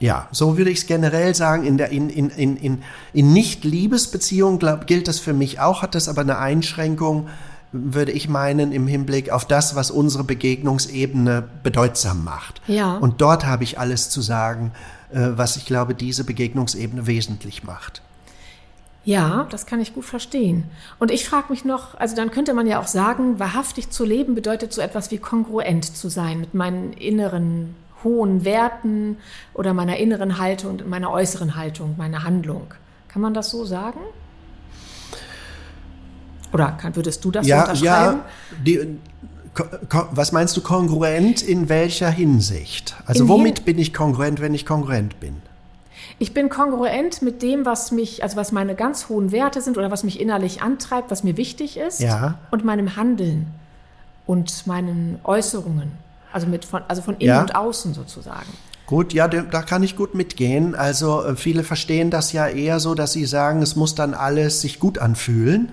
Ja, 0.00 0.28
so 0.32 0.56
würde 0.56 0.70
ich 0.70 0.78
es 0.78 0.86
generell 0.86 1.34
sagen. 1.34 1.64
In, 1.64 1.76
der, 1.76 1.90
in, 1.90 2.08
in, 2.08 2.30
in, 2.30 2.56
in, 2.56 2.82
in 3.12 3.32
Nicht-Liebesbeziehungen 3.32 4.58
gilt 4.86 5.08
das 5.08 5.18
für 5.18 5.34
mich 5.34 5.60
auch, 5.60 5.82
hat 5.82 5.94
das 5.94 6.08
aber 6.08 6.22
eine 6.22 6.38
Einschränkung, 6.38 7.28
würde 7.72 8.10
ich 8.10 8.28
meinen, 8.28 8.72
im 8.72 8.86
Hinblick 8.86 9.30
auf 9.30 9.44
das, 9.44 9.76
was 9.76 9.90
unsere 9.90 10.24
Begegnungsebene 10.24 11.44
bedeutsam 11.62 12.24
macht. 12.24 12.60
Ja. 12.66 12.96
Und 12.96 13.20
dort 13.20 13.46
habe 13.46 13.62
ich 13.62 13.78
alles 13.78 14.10
zu 14.10 14.22
sagen, 14.22 14.72
äh, 15.12 15.28
was 15.36 15.56
ich 15.56 15.66
glaube, 15.66 15.94
diese 15.94 16.24
Begegnungsebene 16.24 17.06
wesentlich 17.06 17.62
macht. 17.62 18.02
Ja, 19.04 19.46
das 19.50 19.64
kann 19.66 19.80
ich 19.80 19.94
gut 19.94 20.04
verstehen. 20.04 20.64
Und 20.98 21.10
ich 21.10 21.26
frage 21.26 21.46
mich 21.50 21.64
noch, 21.64 21.94
also 21.98 22.14
dann 22.14 22.30
könnte 22.30 22.52
man 22.52 22.66
ja 22.66 22.80
auch 22.80 22.86
sagen, 22.86 23.38
wahrhaftig 23.38 23.90
zu 23.90 24.04
leben 24.04 24.34
bedeutet 24.34 24.72
so 24.74 24.82
etwas 24.82 25.10
wie 25.10 25.18
kongruent 25.18 25.84
zu 25.96 26.08
sein 26.10 26.40
mit 26.40 26.52
meinen 26.54 26.92
inneren 26.92 27.74
hohen 28.04 28.44
Werten 28.44 29.16
oder 29.54 29.72
meiner 29.74 29.96
inneren 29.96 30.38
Haltung 30.38 30.72
und 30.80 30.88
meiner 30.88 31.10
äußeren 31.10 31.56
Haltung, 31.56 31.94
meiner 31.96 32.24
Handlung. 32.24 32.74
Kann 33.08 33.22
man 33.22 33.34
das 33.34 33.50
so 33.50 33.64
sagen? 33.64 34.00
Oder 36.52 36.72
kann, 36.72 36.94
würdest 36.96 37.24
du 37.24 37.30
das 37.30 37.46
so 37.46 37.50
Ja, 37.50 37.60
unterschreiben? 37.62 38.20
ja. 38.20 38.24
Die, 38.64 38.98
was 40.12 40.32
meinst 40.32 40.56
du 40.56 40.60
kongruent 40.62 41.42
in 41.42 41.68
welcher 41.68 42.10
Hinsicht? 42.10 42.96
Also 43.06 43.24
In 43.24 43.28
womit 43.28 43.64
bin 43.64 43.78
ich 43.78 43.92
kongruent, 43.94 44.40
wenn 44.40 44.54
ich 44.54 44.66
kongruent 44.66 45.20
bin? 45.20 45.36
Ich 46.22 46.34
bin 46.34 46.50
kongruent 46.50 47.22
mit 47.22 47.40
dem, 47.40 47.64
was 47.64 47.92
mich, 47.92 48.22
also 48.22 48.36
was 48.36 48.52
meine 48.52 48.74
ganz 48.74 49.08
hohen 49.08 49.32
Werte 49.32 49.62
sind 49.62 49.78
oder 49.78 49.90
was 49.90 50.04
mich 50.04 50.20
innerlich 50.20 50.60
antreibt, 50.60 51.10
was 51.10 51.24
mir 51.24 51.38
wichtig 51.38 51.78
ist. 51.78 52.00
Ja. 52.00 52.34
Und 52.50 52.62
meinem 52.62 52.94
Handeln 52.94 53.46
und 54.26 54.66
meinen 54.66 55.18
Äußerungen. 55.24 55.92
Also 56.30 56.46
mit 56.46 56.66
von, 56.66 56.82
also 56.88 57.00
von 57.00 57.14
innen 57.14 57.28
Ja. 57.28 57.40
und 57.40 57.56
außen 57.56 57.94
sozusagen. 57.94 58.52
Gut, 58.86 59.14
ja, 59.14 59.28
da 59.28 59.62
kann 59.62 59.82
ich 59.82 59.96
gut 59.96 60.14
mitgehen. 60.14 60.74
Also 60.74 61.24
äh, 61.24 61.36
viele 61.36 61.64
verstehen 61.64 62.10
das 62.10 62.32
ja 62.34 62.46
eher 62.48 62.80
so, 62.80 62.94
dass 62.94 63.14
sie 63.14 63.24
sagen, 63.24 63.62
es 63.62 63.74
muss 63.74 63.94
dann 63.94 64.12
alles 64.12 64.60
sich 64.60 64.78
gut 64.78 64.98
anfühlen. 64.98 65.72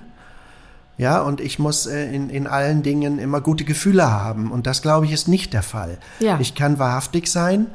Ja, 0.98 1.22
und 1.24 1.42
ich 1.42 1.60
muss 1.60 1.88
äh, 1.88 2.06
in, 2.06 2.30
in 2.30 2.48
allen 2.48 2.84
Dingen 2.84 3.20
immer 3.20 3.42
gute 3.42 3.66
Gefühle 3.66 4.10
haben. 4.10 4.50
Und 4.52 4.66
das, 4.66 4.82
glaube 4.82 5.08
ich, 5.08 5.12
ist 5.12 5.28
nicht 5.28 5.52
der 5.52 5.62
Fall. 5.64 5.98
Ja. 6.22 6.40
Ich 6.40 6.56
kann 6.56 6.80
wahrhaftig 6.80 7.30
sein 7.30 7.66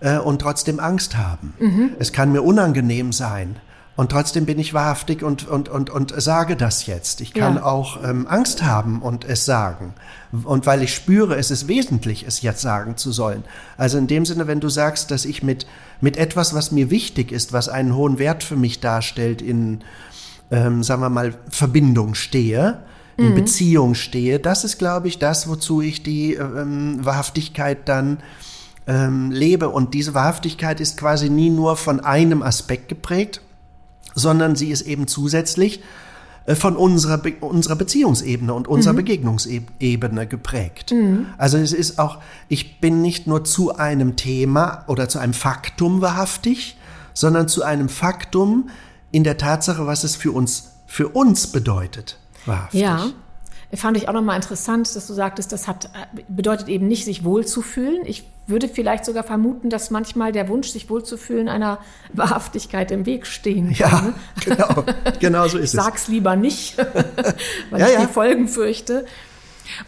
äh, 0.00 0.18
und 0.18 0.40
trotzdem 0.40 0.80
Angst 0.80 1.16
haben. 1.16 1.54
Es 1.98 2.12
kann 2.12 2.32
mir 2.32 2.42
unangenehm 2.42 3.12
sein. 3.12 3.56
Und 3.96 4.12
trotzdem 4.12 4.46
bin 4.46 4.58
ich 4.58 4.72
wahrhaftig 4.72 5.22
und, 5.22 5.46
und, 5.46 5.68
und, 5.68 5.90
und 5.90 6.14
sage 6.16 6.56
das 6.56 6.86
jetzt. 6.86 7.20
Ich 7.20 7.34
kann 7.34 7.56
Ja. 7.56 7.64
auch 7.64 8.02
ähm, 8.02 8.26
Angst 8.28 8.62
haben 8.62 9.02
und 9.02 9.24
es 9.26 9.44
sagen. 9.44 9.92
Und 10.44 10.64
weil 10.64 10.82
ich 10.82 10.94
spüre, 10.94 11.36
es 11.36 11.50
ist 11.50 11.68
wesentlich, 11.68 12.24
es 12.26 12.40
jetzt 12.40 12.62
sagen 12.62 12.96
zu 12.96 13.12
sollen. 13.12 13.44
Also 13.76 13.98
in 13.98 14.06
dem 14.06 14.24
Sinne, 14.24 14.46
wenn 14.46 14.60
du 14.60 14.70
sagst, 14.70 15.10
dass 15.10 15.26
ich 15.26 15.42
mit, 15.42 15.66
mit 16.00 16.16
etwas, 16.16 16.54
was 16.54 16.70
mir 16.72 16.88
wichtig 16.88 17.30
ist, 17.30 17.52
was 17.52 17.68
einen 17.68 17.94
hohen 17.94 18.18
Wert 18.18 18.42
für 18.42 18.56
mich 18.56 18.80
darstellt, 18.80 19.42
in, 19.42 19.80
ähm, 20.50 20.82
sagen 20.82 21.02
wir 21.02 21.10
mal, 21.10 21.34
Verbindung 21.50 22.14
stehe, 22.14 22.78
in 23.18 23.34
Beziehung 23.34 23.94
stehe, 23.94 24.38
das 24.38 24.64
ist, 24.64 24.78
glaube 24.78 25.08
ich, 25.08 25.18
das, 25.18 25.46
wozu 25.46 25.82
ich 25.82 26.02
die 26.02 26.34
ähm, 26.36 27.04
Wahrhaftigkeit 27.04 27.86
dann 27.86 28.16
ähm, 28.86 29.30
lebe. 29.30 29.68
Und 29.68 29.94
diese 29.94 30.14
Wahrhaftigkeit 30.14 30.80
ist 30.80 30.96
quasi 30.96 31.30
nie 31.30 31.50
nur 31.50 31.76
von 31.76 32.00
einem 32.00 32.42
Aspekt 32.42 32.88
geprägt, 32.88 33.40
sondern 34.14 34.56
sie 34.56 34.70
ist 34.70 34.82
eben 34.82 35.06
zusätzlich 35.06 35.82
äh, 36.46 36.54
von 36.54 36.76
unserer, 36.76 37.18
Be 37.18 37.34
unserer 37.40 37.76
Beziehungsebene 37.76 38.52
und 38.52 38.68
unserer 38.68 38.92
mhm. 38.92 38.98
Begegnungsebene 38.98 40.26
geprägt. 40.26 40.92
Mhm. 40.92 41.26
Also 41.38 41.58
es 41.58 41.72
ist 41.72 41.98
auch, 41.98 42.18
ich 42.48 42.80
bin 42.80 43.02
nicht 43.02 43.26
nur 43.26 43.44
zu 43.44 43.76
einem 43.76 44.16
Thema 44.16 44.84
oder 44.86 45.08
zu 45.08 45.18
einem 45.18 45.34
Faktum 45.34 46.00
wahrhaftig, 46.00 46.76
sondern 47.14 47.48
zu 47.48 47.62
einem 47.62 47.88
Faktum 47.88 48.70
in 49.12 49.24
der 49.24 49.36
Tatsache, 49.36 49.86
was 49.86 50.04
es 50.04 50.16
für 50.16 50.32
uns, 50.32 50.72
für 50.86 51.08
uns 51.08 51.48
bedeutet. 51.48 52.18
Wahrhaftig. 52.46 52.80
Ja. 52.80 53.06
Fand 53.72 53.96
ich 53.96 54.08
auch 54.08 54.12
nochmal 54.12 54.34
interessant, 54.34 54.94
dass 54.96 55.06
du 55.06 55.14
sagtest, 55.14 55.52
das 55.52 55.68
hat, 55.68 55.90
bedeutet 56.28 56.68
eben 56.68 56.88
nicht, 56.88 57.04
sich 57.04 57.22
wohlzufühlen. 57.22 58.04
Ich 58.04 58.24
würde 58.48 58.68
vielleicht 58.68 59.04
sogar 59.04 59.22
vermuten, 59.22 59.70
dass 59.70 59.90
manchmal 59.90 60.32
der 60.32 60.48
Wunsch, 60.48 60.68
sich 60.68 60.90
wohlzufühlen, 60.90 61.48
einer 61.48 61.78
Wahrhaftigkeit 62.12 62.90
im 62.90 63.06
Weg 63.06 63.26
stehen 63.26 63.72
kann. 63.72 64.14
Ja, 64.44 64.44
genau, 64.44 64.84
genau 65.20 65.48
so 65.48 65.58
ist 65.58 65.72
ich 65.72 65.78
es. 65.78 65.84
Sag's 65.84 66.08
lieber 66.08 66.34
nicht, 66.34 66.78
weil 67.70 67.80
ja, 67.80 67.86
ich 67.86 67.94
ja. 67.94 68.00
die 68.06 68.12
Folgen 68.12 68.48
fürchte. 68.48 69.06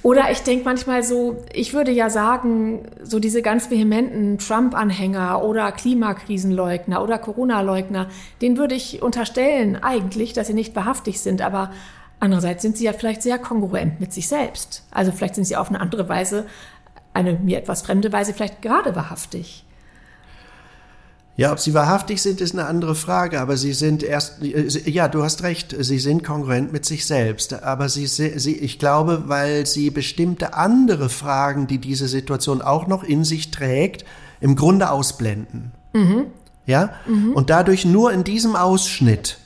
Oder 0.03 0.31
ich 0.31 0.41
denke 0.43 0.65
manchmal 0.65 1.03
so, 1.03 1.45
ich 1.53 1.75
würde 1.75 1.91
ja 1.91 2.09
sagen, 2.09 2.87
so 3.03 3.19
diese 3.19 3.43
ganz 3.43 3.69
vehementen 3.69 4.39
Trump-Anhänger 4.39 5.43
oder 5.43 5.73
Klimakrisenleugner 5.73 7.03
oder 7.03 7.19
Corona-Leugner, 7.19 8.09
denen 8.41 8.57
würde 8.57 8.77
ich 8.77 9.03
unterstellen 9.03 9.83
eigentlich, 9.83 10.35
dass 10.35 10.47
sie 10.47 10.55
nicht 10.55 10.77
wahrhaftig 10.77 11.21
sind, 11.21 11.43
aber 11.43 11.73
andererseits 12.23 12.63
sind 12.63 12.77
sie 12.77 12.85
ja 12.85 12.93
vielleicht 12.93 13.23
sehr 13.23 13.39
kongruent 13.39 14.01
mit 14.01 14.13
sich 14.13 14.29
selbst. 14.29 14.85
Also 14.91 15.13
vielleicht 15.13 15.35
sind 15.35 15.45
sie 15.45 15.57
auf 15.57 15.69
eine 15.69 15.81
andere 15.81 16.09
Weise 16.09 16.47
eine 17.13 17.35
mir 17.35 17.59
etwas 17.59 17.83
fremde 17.83 18.11
Weise 18.13 18.33
vielleicht 18.33 18.63
gerade 18.63 18.97
wahrhaftig. 18.97 19.65
Ja, 21.37 21.51
ob 21.51 21.59
sie 21.59 21.75
wahrhaftig 21.75 22.21
sind, 22.21 22.41
ist 22.41 22.53
eine 22.53 22.67
andere 22.67 22.95
Frage, 22.95 23.41
aber 23.41 23.57
sie 23.57 23.73
sind 23.73 24.03
erst, 24.03 24.43
ja, 24.43 25.09
du 25.09 25.23
hast 25.23 25.43
recht, 25.43 25.75
sie 25.79 25.99
sind 25.99 26.25
kongruent 26.25 26.73
mit 26.73 26.85
sich 26.85 27.07
selbst, 27.07 27.63
aber 27.63 27.89
sie, 27.89 28.07
sie, 28.07 28.57
ich 28.57 28.79
glaube, 28.79 29.25
weil 29.27 29.67
sie 29.67 29.91
bestimmte 29.91 30.55
andere 30.55 31.09
Fragen, 31.09 31.67
die 31.67 31.79
diese 31.79 32.07
Situation 32.07 32.61
auch 32.61 32.87
noch 32.87 33.03
in 33.03 33.25
sich 33.25 33.51
trägt, 33.51 34.05
im 34.41 34.57
Grunde 34.57 34.91
ausblenden. 34.91 35.73
Mhm. 35.95 36.27
Ja? 36.67 36.91
Mhm. 37.07 37.33
Und 37.33 37.49
dadurch 37.49 37.87
nur 37.87 38.13
in 38.13 38.25
diesem 38.25 38.55
Ausschnitt 38.55 39.39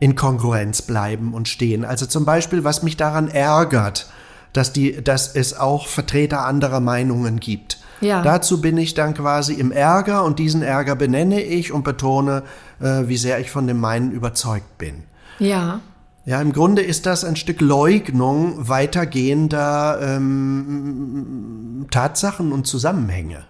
in 0.00 0.16
Kongruenz 0.16 0.82
bleiben 0.82 1.34
und 1.34 1.48
stehen. 1.48 1.84
Also 1.84 2.06
zum 2.06 2.24
Beispiel, 2.24 2.64
was 2.64 2.82
mich 2.82 2.96
daran 2.96 3.28
ärgert, 3.28 4.08
dass, 4.52 4.72
die, 4.72 5.02
dass 5.02 5.34
es 5.34 5.58
auch 5.58 5.86
Vertreter 5.86 6.44
anderer 6.46 6.80
Meinungen 6.80 7.40
gibt. 7.40 7.78
Ja. 8.00 8.22
Dazu 8.22 8.60
bin 8.60 8.76
ich 8.76 8.94
dann 8.94 9.14
quasi 9.14 9.54
im 9.54 9.72
Ärger 9.72 10.24
und 10.24 10.38
diesen 10.38 10.62
Ärger 10.62 10.96
benenne 10.96 11.42
ich 11.42 11.72
und 11.72 11.84
betone, 11.84 12.42
äh, 12.80 13.08
wie 13.08 13.16
sehr 13.16 13.40
ich 13.40 13.50
von 13.50 13.66
dem 13.66 13.80
meinen 13.80 14.12
überzeugt 14.12 14.78
bin. 14.78 15.04
Ja. 15.38 15.80
Ja, 16.26 16.40
im 16.40 16.52
Grunde 16.52 16.82
ist 16.82 17.04
das 17.04 17.24
ein 17.24 17.36
Stück 17.36 17.60
Leugnung 17.60 18.68
weitergehender 18.68 19.98
ähm, 20.00 21.86
Tatsachen 21.90 22.50
und 22.50 22.66
Zusammenhänge. 22.66 23.44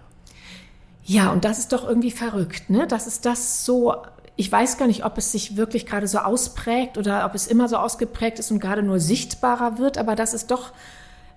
Ja, 1.03 1.31
und 1.31 1.45
das 1.45 1.59
ist 1.59 1.71
doch 1.71 1.87
irgendwie 1.87 2.11
verrückt, 2.11 2.69
ne? 2.69 2.85
Das 2.87 3.07
ist 3.07 3.25
das 3.25 3.63
so 3.63 3.95
ich 4.35 4.51
weiß 4.51 4.77
gar 4.77 4.87
nicht, 4.87 5.05
ob 5.05 5.17
es 5.17 5.31
sich 5.31 5.55
wirklich 5.55 5.85
gerade 5.85 6.07
so 6.07 6.19
ausprägt 6.19 6.97
oder 6.97 7.25
ob 7.25 7.35
es 7.35 7.47
immer 7.47 7.69
so 7.69 7.77
ausgeprägt 7.77 8.39
ist 8.39 8.51
und 8.51 8.59
gerade 8.59 8.83
nur 8.83 8.99
sichtbarer 8.99 9.77
wird, 9.77 9.97
aber 9.97 10.15
dass 10.15 10.33
es 10.33 10.47
doch 10.47 10.73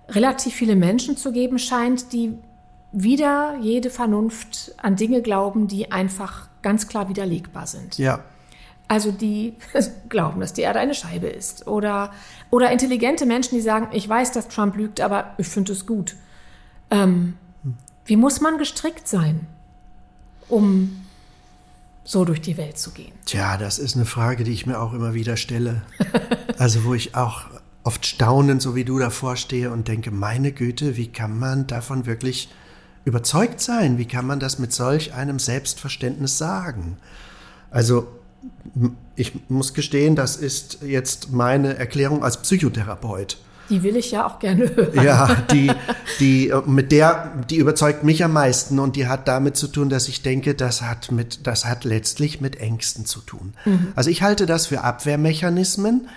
relativ 0.09 0.53
viele 0.53 0.75
Menschen 0.75 1.15
zu 1.15 1.31
geben 1.31 1.59
scheint, 1.59 2.11
die 2.11 2.37
wieder 2.91 3.55
jede 3.61 3.89
Vernunft 3.89 4.73
an 4.77 4.95
Dinge 4.95 5.21
glauben, 5.21 5.67
die 5.67 5.91
einfach 5.91 6.47
ganz 6.61 6.87
klar 6.87 7.07
widerlegbar 7.07 7.67
sind. 7.67 7.97
Ja. 7.97 8.23
Also 8.87 9.11
die 9.11 9.55
glauben, 10.09 10.41
dass 10.41 10.53
die 10.53 10.61
Erde 10.61 10.79
eine 10.79 10.95
Scheibe 10.95 11.27
ist. 11.27 11.67
Oder, 11.67 12.11
oder 12.49 12.71
intelligente 12.71 13.25
Menschen, 13.25 13.55
die 13.55 13.61
sagen, 13.61 13.89
ich 13.93 14.09
weiß, 14.09 14.31
dass 14.31 14.47
Trump 14.47 14.75
lügt, 14.75 14.99
aber 14.99 15.35
ich 15.37 15.47
finde 15.47 15.71
es 15.71 15.85
gut. 15.85 16.15
Ähm, 16.89 17.37
wie 18.05 18.15
muss 18.15 18.41
man 18.41 18.57
gestrickt 18.57 19.07
sein, 19.07 19.45
um 20.47 21.05
so 22.09 22.25
durch 22.25 22.41
die 22.41 22.57
Welt 22.57 22.79
zu 22.79 22.89
gehen? 22.89 23.11
Tja, 23.25 23.55
das 23.57 23.77
ist 23.77 23.95
eine 23.95 24.05
Frage, 24.05 24.43
die 24.43 24.51
ich 24.51 24.65
mir 24.65 24.79
auch 24.79 24.93
immer 24.93 25.13
wieder 25.13 25.37
stelle. 25.37 25.83
also 26.57 26.83
wo 26.83 26.95
ich 26.95 27.13
auch 27.13 27.45
oft 27.83 28.03
staunend, 28.03 28.63
so 28.63 28.75
wie 28.75 28.83
du 28.83 28.97
davor 28.97 29.35
stehe 29.35 29.71
und 29.71 29.87
denke, 29.87 30.09
meine 30.09 30.51
Güte, 30.51 30.97
wie 30.97 31.09
kann 31.09 31.37
man 31.37 31.67
davon 31.67 32.07
wirklich 32.07 32.49
überzeugt 33.05 33.61
sein? 33.61 33.99
Wie 33.99 34.07
kann 34.07 34.25
man 34.25 34.39
das 34.39 34.57
mit 34.57 34.73
solch 34.73 35.13
einem 35.13 35.37
Selbstverständnis 35.37 36.39
sagen? 36.39 36.97
Also 37.69 38.07
ich 39.15 39.47
muss 39.47 39.75
gestehen, 39.75 40.15
das 40.15 40.35
ist 40.35 40.79
jetzt 40.81 41.31
meine 41.31 41.77
Erklärung 41.77 42.23
als 42.23 42.41
Psychotherapeut. 42.41 43.37
Die 43.69 43.83
will 43.83 43.95
ich 43.95 44.11
ja 44.11 44.25
auch 44.25 44.39
gerne 44.39 44.75
hören. 44.75 45.03
Ja, 45.03 45.35
die, 45.51 45.71
die, 46.19 46.51
mit 46.65 46.91
der, 46.91 47.31
die 47.49 47.57
überzeugt 47.57 48.03
mich 48.03 48.23
am 48.23 48.33
meisten 48.33 48.79
und 48.79 48.95
die 48.95 49.07
hat 49.07 49.27
damit 49.27 49.57
zu 49.57 49.67
tun, 49.67 49.89
dass 49.89 50.07
ich 50.07 50.21
denke, 50.21 50.55
das 50.55 50.81
hat 50.81 51.11
mit, 51.11 51.45
das 51.45 51.65
hat 51.65 51.83
letztlich 51.83 52.41
mit 52.41 52.55
Ängsten 52.59 53.05
zu 53.05 53.19
tun. 53.19 53.53
Mhm. 53.65 53.93
Also 53.95 54.09
ich 54.09 54.23
halte 54.23 54.45
das 54.45 54.67
für 54.67 54.83
Abwehrmechanismen, 54.83 56.07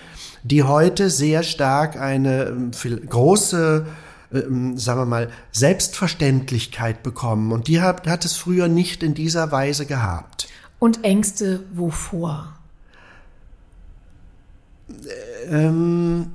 die 0.43 0.63
heute 0.63 1.11
sehr 1.11 1.43
stark 1.43 1.97
eine 1.97 2.45
ähm, 2.47 2.71
große, 3.09 3.87
ähm, 4.33 4.79
sagen 4.79 5.01
wir 5.01 5.07
mal, 5.07 5.31
Selbstverständlichkeit 5.53 7.03
bekommen. 7.03 7.53
Und 7.53 7.69
die 7.69 7.81
hat, 7.81 8.07
hat 8.07 8.25
es 8.25 8.37
früher 8.37 8.69
nicht 8.69 9.03
in 9.03 9.15
dieser 9.15 9.53
Weise 9.53 9.87
gehabt. 9.87 10.49
Und 10.79 11.05
Ängste 11.05 11.61
wovor? 11.73 12.55
Ähm, 15.49 16.33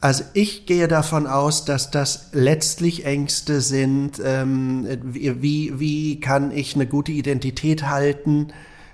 also 0.00 0.22
ich 0.32 0.66
gehe 0.66 0.86
davon 0.86 1.26
aus, 1.26 1.64
dass 1.64 1.90
das 1.90 2.28
letztlich 2.32 3.04
Ängste 3.04 3.60
sind. 3.60 4.20
Ähm, 4.24 4.86
wie, 5.02 5.80
wie 5.80 6.20
kann 6.20 6.52
ich 6.52 6.74
eine 6.74 6.86
gute 6.86 7.10
Identität 7.10 7.88
halten? 7.88 8.48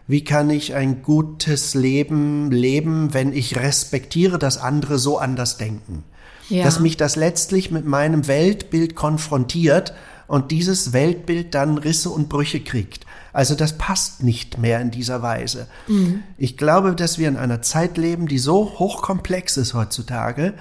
Wie 0.07 0.25
kann 0.25 0.51
ich 0.51 0.75
ein 0.75 1.03
gutes 1.03 1.75
Leben 1.75 2.51
leben, 2.51 3.12
wenn 3.12 3.33
ich 3.33 3.57
respektiere, 3.57 4.38
dass 4.38 4.59
andere 4.59 4.99
so 4.99 5.19
anders 5.19 5.57
denken? 5.59 6.05
Ja. 6.49 6.64
Dass 6.64 6.81
mich 6.81 6.97
das 6.97 7.17
letztlich 7.17 7.71
mit 7.71 7.87
meinem 7.87 8.27
Weltbild 8.27 8.95
konfrontiert 8.95 9.95
und 10.27 10.51
dieses 10.51 10.93
Weltbild 10.93 11.55
dann 11.55 11.79
Risse 11.79 12.11
und 12.11 12.29
Brüche 12.29 12.61
kriegt. 12.61 13.07
Also 13.33 13.55
das 13.55 13.77
passt 13.77 14.23
nicht 14.23 14.59
mehr 14.59 14.81
in 14.81 14.90
dieser 14.90 15.21
Weise. 15.23 15.67
Mhm. 15.88 16.23
Ich 16.38 16.57
glaube, 16.57 16.95
dass 16.95 17.19
wir 17.19 17.29
in 17.29 17.37
einer 17.37 17.62
Zeit 17.62 17.99
leben, 17.99 18.29
die 18.29 18.38
so 18.38 18.79
hochkomplex 18.79 19.57
ist 19.57 19.75
heutzutage, 19.75 20.55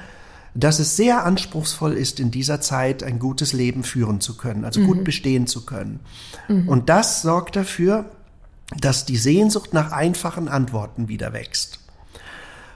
dass 0.55 0.79
es 0.79 0.95
sehr 0.95 1.25
anspruchsvoll 1.25 1.93
ist, 1.93 2.19
in 2.19 2.31
dieser 2.31 2.61
Zeit 2.61 3.03
ein 3.03 3.19
gutes 3.19 3.53
Leben 3.53 3.83
führen 3.83 4.21
zu 4.21 4.37
können, 4.37 4.65
also 4.65 4.81
mhm. 4.81 4.87
gut 4.87 5.03
bestehen 5.03 5.47
zu 5.47 5.65
können. 5.65 5.99
Mhm. 6.47 6.67
Und 6.67 6.89
das 6.89 7.21
sorgt 7.21 7.55
dafür, 7.55 8.05
dass 8.79 9.05
die 9.05 9.17
Sehnsucht 9.17 9.73
nach 9.73 9.91
einfachen 9.91 10.47
Antworten 10.47 11.07
wieder 11.07 11.33
wächst. 11.33 11.79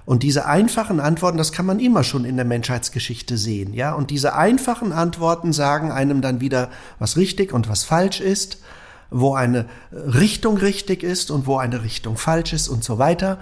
Und 0.06 0.24
diese 0.24 0.46
einfachen 0.46 1.02
Antworten, 1.02 1.38
das 1.38 1.52
kann 1.52 1.66
man 1.66 1.80
immer 1.82 2.04
schon 2.04 2.24
in 2.24 2.38
der 2.38 2.46
Menschheitsgeschichte 2.46 3.38
sehen, 3.38 3.74
ja. 3.74 3.94
Und 3.94 4.10
diese 4.10 4.36
einfachen 4.36 4.94
Antworten 4.94 5.52
sagen 5.52 5.92
einem 5.92 6.22
dann 6.22 6.40
wieder, 6.40 6.70
was 6.98 7.18
richtig 7.18 7.52
und 7.52 7.68
was 7.68 7.84
falsch 7.84 8.22
ist, 8.22 8.60
wo 9.10 9.36
eine 9.36 9.66
Richtung 9.92 10.58
richtig 10.58 11.04
ist 11.04 11.30
und 11.30 11.46
wo 11.46 11.58
eine 11.58 11.84
Richtung 11.84 12.16
falsch 12.16 12.54
ist 12.54 12.70
und 12.70 12.86
so 12.86 12.98
weiter. 12.98 13.38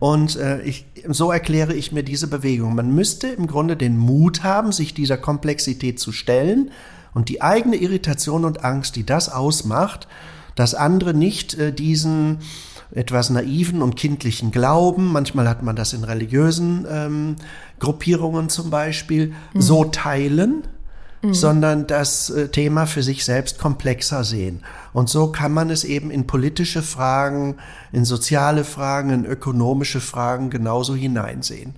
Und 0.00 0.36
äh, 0.36 0.62
ich, 0.62 0.86
so 1.08 1.30
erkläre 1.30 1.74
ich 1.74 1.92
mir 1.92 2.02
diese 2.02 2.26
Bewegung. 2.26 2.74
Man 2.74 2.92
müsste 2.94 3.28
im 3.28 3.46
Grunde 3.46 3.76
den 3.76 3.98
Mut 3.98 4.42
haben, 4.42 4.72
sich 4.72 4.94
dieser 4.94 5.18
Komplexität 5.18 6.00
zu 6.00 6.10
stellen 6.10 6.72
und 7.14 7.28
die 7.28 7.42
eigene 7.42 7.76
Irritation 7.76 8.44
und 8.44 8.64
Angst, 8.64 8.96
die 8.96 9.04
das 9.04 9.28
ausmacht, 9.28 10.08
dass 10.54 10.74
andere 10.74 11.14
nicht 11.14 11.54
äh, 11.54 11.72
diesen 11.72 12.38
etwas 12.92 13.30
naiven 13.30 13.82
und 13.82 13.94
kindlichen 13.94 14.50
Glauben, 14.50 15.12
manchmal 15.12 15.48
hat 15.48 15.62
man 15.62 15.76
das 15.76 15.92
in 15.92 16.02
religiösen 16.02 16.86
ähm, 16.90 17.36
Gruppierungen 17.78 18.48
zum 18.48 18.70
Beispiel, 18.70 19.32
mhm. 19.52 19.60
so 19.60 19.84
teilen, 19.84 20.64
mhm. 21.22 21.34
sondern 21.34 21.86
das 21.86 22.30
äh, 22.30 22.48
Thema 22.48 22.86
für 22.86 23.02
sich 23.02 23.24
selbst 23.24 23.58
komplexer 23.58 24.24
sehen. 24.24 24.62
Und 24.92 25.08
so 25.08 25.32
kann 25.32 25.52
man 25.52 25.70
es 25.70 25.84
eben 25.84 26.10
in 26.10 26.26
politische 26.26 26.82
Fragen, 26.82 27.56
in 27.92 28.04
soziale 28.04 28.64
Fragen, 28.64 29.10
in 29.10 29.24
ökonomische 29.24 30.00
Fragen 30.00 30.50
genauso 30.50 30.94
hineinsehen. 30.94 31.74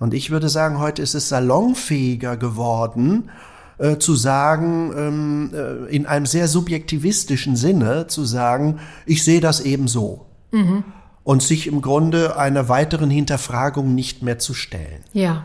Und 0.00 0.14
ich 0.14 0.30
würde 0.30 0.48
sagen, 0.48 0.78
heute 0.78 1.02
ist 1.02 1.14
es 1.14 1.28
salonfähiger 1.28 2.36
geworden, 2.36 3.30
äh, 3.78 3.98
zu 3.98 4.14
sagen, 4.14 4.92
ähm, 4.96 5.50
äh, 5.52 5.94
in 5.94 6.06
einem 6.06 6.26
sehr 6.26 6.48
subjektivistischen 6.48 7.56
Sinne, 7.56 8.06
zu 8.06 8.24
sagen, 8.24 8.80
ich 9.06 9.24
sehe 9.24 9.40
das 9.40 9.60
eben 9.60 9.88
so. 9.88 10.26
Mhm. 10.52 10.84
Und 11.22 11.42
sich 11.42 11.66
im 11.66 11.80
Grunde 11.80 12.36
einer 12.36 12.68
weiteren 12.68 13.08
Hinterfragung 13.08 13.94
nicht 13.94 14.22
mehr 14.22 14.38
zu 14.38 14.52
stellen. 14.52 15.00
Ja. 15.14 15.44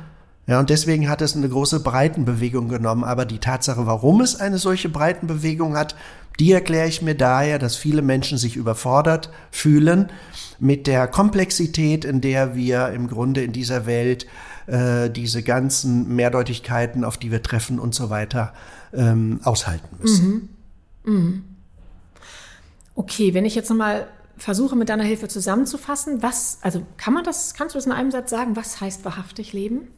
Ja, 0.49 0.59
und 0.59 0.71
deswegen 0.71 1.07
hat 1.09 1.21
es 1.21 1.35
eine 1.35 1.47
große 1.47 1.79
Breitenbewegung 1.81 2.69
genommen. 2.69 3.03
Aber 3.03 3.25
die 3.25 3.37
Tatsache, 3.37 3.85
warum 3.85 4.19
es 4.19 4.35
eine 4.35 4.57
solche 4.57 4.89
Breitenbewegung 4.89 5.77
hat, 5.77 5.95
die 6.39 6.51
erkläre 6.53 6.87
ich 6.87 7.03
mir 7.03 7.13
daher, 7.13 7.59
dass 7.59 7.75
viele 7.75 8.01
Menschen 8.01 8.39
sich 8.39 8.55
überfordert 8.55 9.29
fühlen 9.51 10.09
mit 10.57 10.87
der 10.87 11.07
Komplexität, 11.07 12.03
in 12.03 12.19
der 12.19 12.55
wir 12.55 12.89
im 12.89 13.07
Grunde 13.07 13.43
in 13.43 13.51
dieser 13.51 13.85
Welt 13.85 14.25
äh, 14.65 15.11
diese 15.11 15.43
ganzen 15.43 16.15
Mehrdeutigkeiten, 16.15 17.03
auf 17.03 17.17
die 17.17 17.29
wir 17.29 17.43
treffen 17.43 17.77
und 17.77 17.93
so 17.93 18.09
weiter, 18.09 18.51
ähm, 18.91 19.41
aushalten 19.43 19.97
müssen. 20.01 20.49
Mhm. 21.03 21.13
Mhm. 21.13 21.43
Okay, 22.95 23.35
wenn 23.35 23.45
ich 23.45 23.53
jetzt 23.53 23.69
nochmal 23.69 24.07
versuche 24.35 24.75
mit 24.75 24.89
deiner 24.89 25.03
Hilfe 25.03 25.27
zusammenzufassen, 25.27 26.23
was, 26.23 26.57
also 26.63 26.81
kann 26.97 27.13
man 27.13 27.23
das, 27.23 27.53
kannst 27.53 27.75
du 27.75 27.77
das 27.77 27.85
in 27.85 27.91
einem 27.91 28.09
Satz 28.09 28.31
sagen, 28.31 28.55
was 28.55 28.81
heißt 28.81 29.05
wahrhaftig 29.05 29.53
leben? 29.53 29.89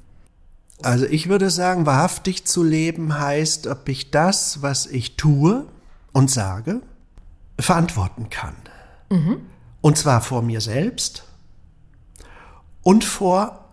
Also 0.83 1.05
ich 1.05 1.29
würde 1.29 1.49
sagen, 1.49 1.85
wahrhaftig 1.85 2.45
zu 2.45 2.63
leben 2.63 3.19
heißt, 3.19 3.67
ob 3.67 3.87
ich 3.89 4.11
das, 4.11 4.61
was 4.61 4.85
ich 4.85 5.15
tue 5.15 5.65
und 6.11 6.29
sage, 6.29 6.81
verantworten 7.59 8.29
kann. 8.29 8.55
Mhm. 9.09 9.37
Und 9.81 9.97
zwar 9.97 10.21
vor 10.21 10.41
mir 10.41 10.61
selbst 10.61 11.23
und 12.81 13.03
vor 13.03 13.65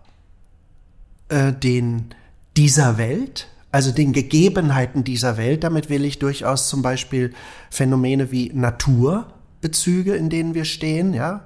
äh, 1.29 1.53
den 1.53 2.15
dieser 2.57 2.99
Welt, 2.99 3.49
also 3.71 3.93
den 3.93 4.13
Gegebenheiten 4.13 5.05
dieser 5.05 5.37
Welt. 5.37 5.63
Damit 5.65 5.91
will 5.91 6.05
ich 6.05 6.19
durchaus 6.19 6.69
zum 6.69 6.83
Beispiel 6.83 7.33
Phänomene 7.71 8.33
wie 8.33 8.51
Naturbezüge, 8.53 10.17
in 10.17 10.31
denen 10.31 10.55
wir 10.55 10.65
stehen, 10.65 11.15
ja, 11.15 11.45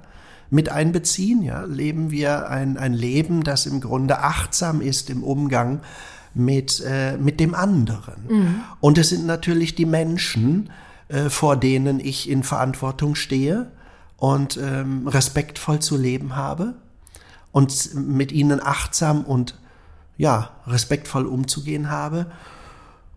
mit 0.53 0.69
einbeziehen. 0.69 1.43
Ja? 1.43 1.65
Leben 1.65 2.11
wir 2.11 2.51
ein, 2.51 2.77
ein 2.77 2.93
Leben, 2.93 3.43
das 3.43 3.65
im 3.65 3.81
Grunde 3.81 4.19
achtsam 4.19 4.83
ist 4.83 5.09
im 5.09 5.25
Umgang 5.25 5.81
mit, 6.35 6.83
äh, 6.87 7.17
mit 7.17 7.41
dem 7.41 7.55
anderen. 7.55 8.27
Mhm. 8.29 8.61
Und 8.79 8.99
es 8.99 9.09
sind 9.09 9.27
natürlich 9.27 9.75
die 9.75 9.87
Menschen, 9.87 10.71
äh, 11.09 11.31
vor 11.31 11.57
denen 11.57 12.01
ich 12.01 12.29
in 12.29 12.43
Verantwortung 12.43 13.15
stehe 13.15 13.73
und 14.19 14.59
ähm, 14.59 15.09
respektvoll 15.09 15.81
zu 15.81 15.97
leben 15.97 16.37
habe 16.37 16.75
und 17.51 17.95
mit 17.95 18.31
ihnen 18.31 18.61
achtsam 18.63 19.25
und 19.25 19.59
ja, 20.19 20.51
respektvoll 20.67 21.25
umzugehen 21.25 21.91
habe. 21.91 22.27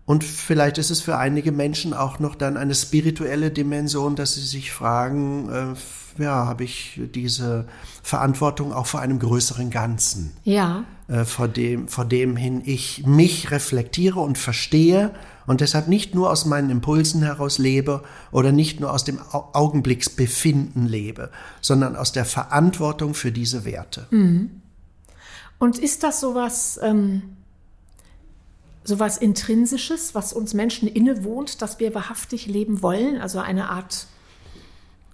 Und 0.05 0.23
vielleicht 0.23 0.77
ist 0.77 0.91
es 0.91 1.01
für 1.01 1.17
einige 1.17 1.51
Menschen 1.51 1.93
auch 1.93 2.19
noch 2.19 2.35
dann 2.35 2.57
eine 2.57 2.75
spirituelle 2.75 3.49
Dimension, 3.49 4.15
dass 4.15 4.35
sie 4.35 4.45
sich 4.45 4.71
fragen, 4.71 5.49
äh, 5.49 6.21
ja, 6.21 6.45
habe 6.45 6.63
ich 6.63 7.01
diese 7.13 7.65
Verantwortung 8.03 8.71
auch 8.71 8.85
vor 8.85 8.99
einem 9.01 9.19
größeren 9.19 9.71
Ganzen. 9.71 10.33
Ja. 10.43 10.83
Äh, 11.07 11.25
vor 11.25 11.47
dem, 11.47 11.87
vor 11.87 12.05
dem 12.05 12.35
hin 12.35 12.61
ich 12.65 13.05
mich 13.05 13.51
reflektiere 13.51 14.19
und 14.19 14.37
verstehe 14.37 15.11
und 15.47 15.61
deshalb 15.61 15.87
nicht 15.87 16.15
nur 16.15 16.31
aus 16.31 16.45
meinen 16.45 16.69
Impulsen 16.69 17.21
heraus 17.23 17.57
lebe 17.57 18.03
oder 18.31 18.51
nicht 18.51 18.79
nur 18.79 18.91
aus 18.91 19.03
dem 19.03 19.19
Augenblicksbefinden 19.31 20.87
lebe, 20.87 21.31
sondern 21.61 21.95
aus 21.95 22.11
der 22.11 22.25
Verantwortung 22.25 23.13
für 23.13 23.31
diese 23.31 23.65
Werte. 23.65 24.07
Mhm. 24.11 24.61
Und 25.57 25.79
ist 25.79 26.03
das 26.03 26.19
sowas, 26.19 26.79
ähm, 26.81 27.34
sowas 28.85 29.17
Intrinsisches, 29.17 30.15
was 30.15 30.31
uns 30.31 30.53
Menschen 30.53 30.87
innewohnt, 30.87 31.61
dass 31.61 31.79
wir 31.79 31.93
wahrhaftig 31.93 32.47
leben 32.47 32.81
wollen? 32.81 33.19
Also 33.19 33.39
eine 33.39 33.69
Art 33.69 34.07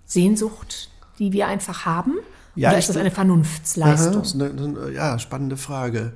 Sehnsucht, 0.05 0.89
die 1.19 1.31
wir 1.31 1.47
einfach 1.47 1.86
haben? 1.86 2.15
Ja, 2.55 2.69
Oder 2.69 2.79
ist 2.79 2.89
das 2.89 2.97
eine 2.97 3.12
Vernunftsleistung? 3.12 4.23
Aha, 4.23 4.45
eine, 4.45 4.91
ja, 4.91 5.19
spannende 5.19 5.55
Frage. 5.55 6.13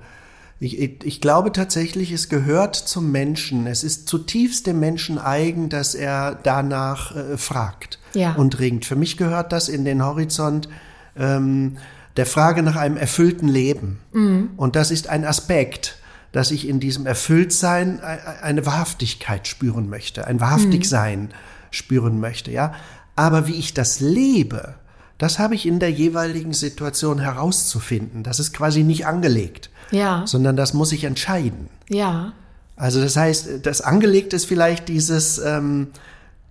Ich, 0.59 0.79
ich, 0.79 1.03
ich, 1.03 1.21
glaube 1.21 1.51
tatsächlich, 1.51 2.11
es 2.11 2.29
gehört 2.29 2.75
zum 2.75 3.11
Menschen. 3.11 3.67
Es 3.67 3.83
ist 3.83 4.07
zutiefst 4.07 4.67
dem 4.67 4.79
Menschen 4.79 5.17
eigen, 5.17 5.69
dass 5.69 5.95
er 5.95 6.37
danach 6.43 7.15
äh, 7.15 7.37
fragt 7.37 7.99
ja. 8.13 8.33
und 8.35 8.59
ringt. 8.59 8.85
Für 8.85 8.95
mich 8.95 9.17
gehört 9.17 9.51
das 9.51 9.69
in 9.69 9.85
den 9.85 10.03
Horizont 10.03 10.69
ähm, 11.17 11.77
der 12.17 12.25
Frage 12.25 12.63
nach 12.63 12.75
einem 12.75 12.97
erfüllten 12.97 13.47
Leben. 13.47 13.99
Mhm. 14.13 14.51
Und 14.55 14.75
das 14.75 14.91
ist 14.91 15.09
ein 15.09 15.25
Aspekt, 15.25 15.97
dass 16.35 16.51
ich 16.51 16.67
in 16.67 16.81
diesem 16.81 17.05
Erfülltsein 17.05 17.99
e, 17.99 18.01
e, 18.01 18.43
eine 18.43 18.65
Wahrhaftigkeit 18.65 19.47
spüren 19.47 19.87
möchte, 19.87 20.27
ein 20.27 20.41
Wahrhaftigsein 20.41 21.21
mhm. 21.21 21.29
spüren 21.71 22.19
möchte, 22.19 22.51
ja. 22.51 22.73
Aber 23.15 23.47
wie 23.47 23.53
ich 23.53 23.73
das 23.73 24.01
lebe, 24.01 24.75
das 25.17 25.39
habe 25.39 25.55
ich 25.55 25.65
in 25.65 25.79
der 25.79 25.91
jeweiligen 25.91 26.51
Situation 26.51 27.19
herauszufinden. 27.19 28.23
Das 28.23 28.41
ist 28.41 28.51
quasi 28.51 28.83
nicht 28.83 29.07
angelegt. 29.07 29.69
Ja. 29.91 30.23
Sondern 30.27 30.57
das 30.57 30.73
muss 30.73 30.91
ich 30.91 31.05
entscheiden. 31.05 31.69
Ja. 31.87 32.33
Also 32.75 33.01
das 33.01 33.15
heißt, 33.15 33.65
das 33.65 33.79
angelegt 33.79 34.33
ist 34.33 34.43
vielleicht 34.43 34.89
dieses, 34.89 35.37
ähm, 35.37 35.87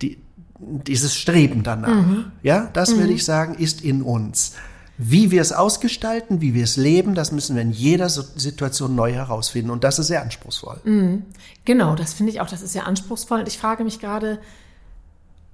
die, 0.01 0.17
dieses 0.59 1.15
Streben 1.15 1.63
danach. 1.63 2.07
Mhm. 2.07 2.33
Ja, 2.43 2.71
das 2.73 2.95
mhm. 2.95 3.01
würde 3.01 3.13
ich 3.13 3.27
sagen, 3.27 3.53
ist 3.53 3.83
in 3.83 4.01
uns. 4.01 4.55
Wie 4.97 5.31
wir 5.31 5.41
es 5.41 5.53
ausgestalten, 5.53 6.41
wie 6.41 6.55
wir 6.55 6.65
es 6.65 6.77
leben, 6.77 7.15
das 7.15 7.33
müssen 7.33 7.57
wir 7.57 7.63
in 7.63 7.73
jeder 7.73 8.09
Situation 8.09 8.95
neu 8.95 9.13
herausfinden. 9.13 9.71
Und 9.71 9.83
das 9.83 9.99
ist 9.99 10.07
sehr 10.07 10.23
anspruchsvoll. 10.23 10.81
Mhm. 10.85 11.25
Genau, 11.65 11.97
das 11.97 12.15
finde 12.15 12.33
ich 12.33 12.41
auch, 12.41 12.49
das 12.49 12.63
ist 12.63 12.73
sehr 12.73 12.87
anspruchsvoll. 12.87 13.41
Und 13.41 13.49
ich 13.49 13.59
frage 13.59 13.83
mich 13.83 13.99
gerade, 13.99 14.39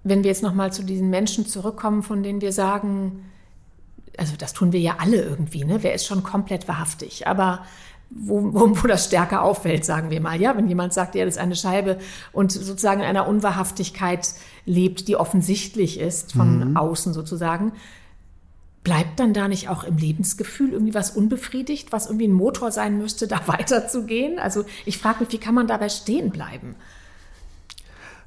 wenn 0.04 0.22
wir 0.22 0.30
jetzt 0.30 0.42
nochmal 0.42 0.72
zu 0.72 0.82
diesen 0.82 1.08
Menschen 1.08 1.46
zurückkommen, 1.46 2.02
von 2.02 2.22
denen 2.22 2.40
wir 2.40 2.52
sagen, 2.52 3.24
also 4.18 4.34
das 4.36 4.52
tun 4.52 4.72
wir 4.72 4.80
ja 4.80 4.96
alle 4.98 5.22
irgendwie, 5.22 5.64
ne? 5.64 5.82
Wer 5.82 5.94
ist 5.94 6.06
schon 6.06 6.22
komplett 6.22 6.68
wahrhaftig? 6.68 7.26
Aber 7.26 7.64
wo, 8.10 8.52
wo, 8.52 8.82
wo 8.82 8.86
das 8.88 9.06
stärker 9.06 9.42
auffällt, 9.42 9.84
sagen 9.84 10.10
wir 10.10 10.20
mal. 10.20 10.40
Ja, 10.40 10.56
wenn 10.56 10.68
jemand 10.68 10.92
sagt, 10.92 11.14
er 11.16 11.26
ist 11.26 11.38
eine 11.38 11.56
Scheibe 11.56 11.98
und 12.32 12.52
sozusagen 12.52 13.00
in 13.00 13.06
einer 13.06 13.28
Unwahrhaftigkeit 13.28 14.34
lebt, 14.66 15.08
die 15.08 15.16
offensichtlich 15.16 15.98
ist 15.98 16.32
von 16.32 16.70
mhm. 16.70 16.76
außen 16.76 17.14
sozusagen, 17.14 17.72
bleibt 18.82 19.20
dann 19.20 19.34
da 19.34 19.48
nicht 19.48 19.68
auch 19.68 19.84
im 19.84 19.96
Lebensgefühl 19.96 20.72
irgendwie 20.72 20.94
was 20.94 21.10
unbefriedigt, 21.10 21.92
was 21.92 22.06
irgendwie 22.06 22.28
ein 22.28 22.32
Motor 22.32 22.72
sein 22.72 22.98
müsste, 22.98 23.26
da 23.26 23.40
weiterzugehen? 23.46 24.38
Also 24.38 24.64
ich 24.86 24.98
frage 24.98 25.20
mich, 25.20 25.32
wie 25.32 25.38
kann 25.38 25.54
man 25.54 25.66
dabei 25.66 25.88
stehen 25.88 26.30
bleiben? 26.30 26.76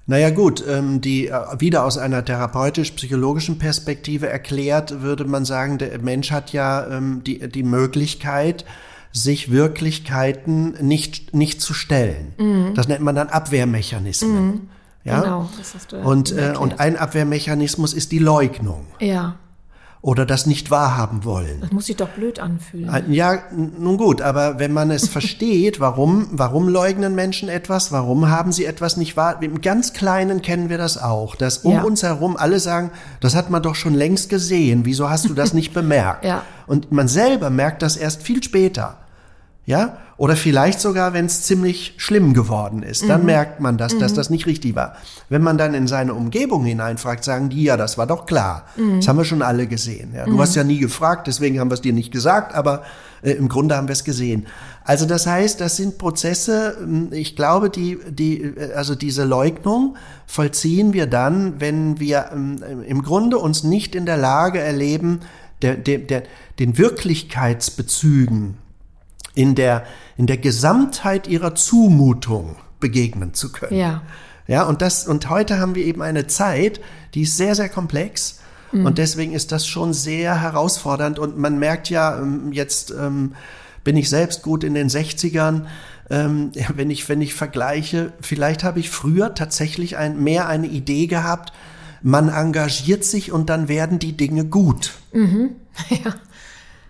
Naja 0.06 0.32
gut, 0.32 0.64
ähm, 0.68 1.00
die 1.00 1.28
äh, 1.28 1.40
wieder 1.60 1.86
aus 1.86 1.98
einer 1.98 2.26
therapeutisch-psychologischen 2.26 3.58
Perspektive 3.58 4.28
erklärt, 4.28 5.02
würde 5.02 5.24
man 5.24 5.46
sagen, 5.46 5.78
der 5.78 5.98
Mensch 6.00 6.30
hat 6.30 6.52
ja 6.52 6.86
ähm, 6.88 7.24
die, 7.24 7.48
die 7.48 7.64
Möglichkeit, 7.64 8.66
sich 9.14 9.50
Wirklichkeiten 9.50 10.72
nicht, 10.86 11.34
nicht 11.34 11.62
zu 11.62 11.74
stellen. 11.74 12.34
Mhm. 12.38 12.74
Das 12.76 12.90
nennt 12.90 13.02
man 13.02 13.16
dann 13.16 13.30
Abwehrmechanismen. 13.30 14.46
Mhm. 14.46 14.62
Ja? 15.06 15.22
Genau, 15.22 15.50
das 15.58 15.74
hast 15.74 15.92
du 15.94 15.98
und, 15.98 16.32
äh, 16.32 16.54
und 16.60 16.82
ein 16.82 16.98
Abwehrmechanismus 16.98 17.94
ist 17.94 18.12
die 18.12 18.20
Leugnung. 18.20 18.86
Ja 19.00 19.38
oder 20.04 20.26
das 20.26 20.46
nicht 20.46 20.70
wahrhaben 20.70 21.24
wollen. 21.24 21.62
Das 21.62 21.72
muss 21.72 21.86
sich 21.86 21.96
doch 21.96 22.10
blöd 22.10 22.38
anfühlen. 22.38 22.92
Ja, 23.14 23.40
nun 23.52 23.96
gut, 23.96 24.22
aber 24.22 24.60
wenn 24.60 24.74
man 24.74 24.92
es 24.92 25.08
versteht, 25.10 25.80
warum, 25.80 26.28
warum 26.34 26.68
leugnen 26.68 27.16
Menschen 27.16 27.48
etwas, 27.48 27.94
warum 27.94 28.30
haben 28.30 28.52
sie 28.52 28.66
etwas 28.66 28.98
nicht 28.98 29.16
wahr, 29.16 29.42
im 29.42 29.62
ganz 29.62 29.94
Kleinen 29.94 30.42
kennen 30.42 30.70
wir 30.70 30.78
das 30.78 31.02
auch, 31.02 31.38
dass 31.38 31.60
um 31.60 31.76
ja. 31.76 31.84
uns 31.84 32.04
herum 32.04 32.36
alle 32.36 32.60
sagen, 32.60 32.92
das 33.22 33.34
hat 33.34 33.50
man 33.50 33.64
doch 33.64 33.76
schon 33.76 33.94
längst 33.94 34.28
gesehen, 34.28 34.84
wieso 34.84 35.10
hast 35.10 35.30
du 35.30 35.34
das 35.34 35.54
nicht 35.54 35.74
bemerkt? 35.74 36.26
ja. 36.26 36.44
Und 36.68 36.92
man 36.92 37.08
selber 37.08 37.50
merkt 37.50 37.82
das 37.82 37.98
erst 37.98 38.24
viel 38.24 38.42
später. 38.42 38.98
Ja? 39.66 39.98
Oder 40.16 40.36
vielleicht 40.36 40.80
sogar, 40.80 41.14
wenn 41.14 41.26
es 41.26 41.42
ziemlich 41.42 41.96
schlimm 41.98 42.34
geworden 42.34 42.84
ist, 42.84 43.10
dann 43.10 43.22
mhm. 43.22 43.26
merkt 43.26 43.60
man, 43.60 43.78
dass, 43.78 43.96
mhm. 43.96 44.00
dass 44.00 44.14
das 44.14 44.30
nicht 44.30 44.46
richtig 44.46 44.76
war. 44.76 44.96
Wenn 45.30 45.42
man 45.42 45.58
dann 45.58 45.74
in 45.74 45.88
seine 45.88 46.14
Umgebung 46.14 46.64
hineinfragt, 46.66 47.24
sagen 47.24 47.50
die, 47.50 47.64
ja, 47.64 47.78
das 47.78 47.98
war 47.98 48.06
doch 48.06 48.26
klar. 48.26 48.66
Mhm. 48.78 48.98
Das 48.98 49.08
haben 49.08 49.18
wir 49.18 49.26
schon 49.26 49.42
alle 49.42 49.66
gesehen. 49.66 50.14
Ja? 50.16 50.26
Du 50.26 50.40
hast 50.40 50.52
mhm. 50.52 50.58
ja 50.58 50.64
nie 50.66 50.80
gefragt, 50.80 51.28
deswegen 51.28 51.60
haben 51.60 51.70
wir 51.72 51.76
es 51.76 51.82
dir 51.82 51.94
nicht 51.94 52.12
gesagt, 52.12 52.54
aber 52.54 52.84
äh, 53.24 53.32
im 53.32 53.50
Grunde 53.50 53.76
haben 53.76 53.88
wir 53.88 53.94
es 53.94 54.04
gesehen. 54.04 54.46
Also 54.84 55.06
das 55.06 55.26
heißt, 55.26 55.60
das 55.60 55.78
sind 55.78 55.98
Prozesse, 55.98 56.78
hm, 56.80 57.10
ich 57.12 57.36
glaube, 57.36 57.70
die, 57.70 57.98
die, 58.10 58.42
äh, 58.42 58.74
also 58.74 58.94
diese 58.96 59.24
Leugnung 59.24 59.96
vollziehen 60.28 60.94
wir 60.94 61.08
dann, 61.08 61.60
wenn 61.60 62.00
wir 62.00 62.30
äh, 62.32 62.88
im 62.88 63.02
Grunde 63.02 63.40
uns 63.40 63.64
nicht 63.64 63.96
in 63.96 64.06
der 64.06 64.18
Lage 64.18 64.60
erleben, 64.60 65.22
der, 65.62 65.76
der, 65.76 66.00
der, 66.00 66.24
den 66.60 66.78
Wirklichkeitsbezügen 66.78 68.58
in 69.36 69.56
der, 69.56 69.86
in 70.18 70.28
der 70.28 70.38
Gesamtheit 70.38 71.28
ihrer 71.28 71.56
Zumutung 71.56 72.56
begegnen 72.80 73.34
zu 73.34 73.52
können. 73.52 73.78
Ja. 73.78 74.02
Ja, 74.48 74.64
und 74.64 74.82
das, 74.82 75.08
und 75.08 75.30
heute 75.30 75.60
haben 75.60 75.74
wir 75.74 75.86
eben 75.86 76.02
eine 76.02 76.28
Zeit, 76.28 76.82
die 77.14 77.22
ist 77.22 77.38
sehr, 77.38 77.56
sehr 77.56 77.70
komplex. 77.70 78.40
Mhm. 78.74 78.86
Und 78.86 78.98
deswegen 78.98 79.34
ist 79.34 79.52
das 79.52 79.66
schon 79.66 79.94
sehr 79.94 80.42
herausfordernd. 80.42 81.18
Und 81.18 81.38
man 81.38 81.60
merkt 81.60 81.90
ja, 81.90 82.18
ähm, 82.18 82.52
jetzt 82.52 82.92
ähm, 82.92 83.36
bin 83.84 83.96
ich 83.96 84.10
selbst 84.10 84.42
gut 84.42 84.64
in 84.64 84.74
den 84.74 84.90
60ern. 84.90 85.66
Ähm, 86.10 86.52
wenn 86.76 86.90
ich, 86.90 87.08
wenn 87.08 87.22
ich 87.22 87.34
vergleiche, 87.34 88.12
vielleicht 88.20 88.64
habe 88.64 88.80
ich 88.80 88.90
früher 88.90 89.34
tatsächlich 89.34 89.98
ein, 89.98 90.22
mehr 90.22 90.48
eine 90.48 90.68
Idee 90.68 91.08
gehabt, 91.08 91.54
man 92.02 92.28
engagiert 92.28 93.06
sich 93.06 93.32
und 93.32 93.50
dann 93.50 93.70
werden 93.70 93.98
die 93.98 94.18
Dinge 94.18 94.46
gut. 94.46 94.92
Mhm. 95.14 95.52
Ja. 95.90 96.14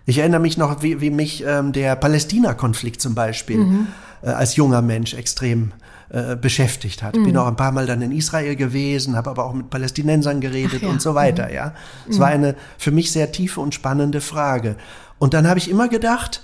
Ich 0.05 0.17
erinnere 0.17 0.41
mich 0.41 0.57
noch, 0.57 0.83
wie, 0.83 1.01
wie 1.01 1.09
mich 1.09 1.43
ähm, 1.45 1.71
der 1.71 1.95
Palästina-Konflikt 1.95 3.01
zum 3.01 3.15
Beispiel 3.15 3.57
mhm. 3.57 3.87
äh, 4.21 4.29
als 4.29 4.55
junger 4.55 4.81
Mensch 4.81 5.13
extrem 5.13 5.71
äh, 6.09 6.35
beschäftigt 6.35 7.01
hat. 7.01 7.15
Mhm. 7.15 7.23
Bin 7.23 7.37
auch 7.37 7.47
ein 7.47 7.55
paar 7.55 7.71
Mal 7.71 7.87
dann 7.87 8.01
in 8.01 8.11
Israel 8.11 8.55
gewesen, 8.55 9.15
habe 9.15 9.29
aber 9.29 9.45
auch 9.45 9.53
mit 9.53 9.69
Palästinensern 9.69 10.41
geredet 10.41 10.81
ja. 10.83 10.89
und 10.89 11.01
so 11.01 11.15
weiter. 11.15 11.47
Mhm. 11.47 11.53
Ja, 11.53 11.73
es 12.09 12.17
mhm. 12.17 12.21
war 12.21 12.27
eine 12.27 12.55
für 12.77 12.91
mich 12.91 13.11
sehr 13.11 13.31
tiefe 13.31 13.61
und 13.61 13.73
spannende 13.73 14.21
Frage. 14.21 14.75
Und 15.19 15.33
dann 15.33 15.47
habe 15.47 15.57
ich 15.57 15.69
immer 15.69 15.87
gedacht, 15.87 16.43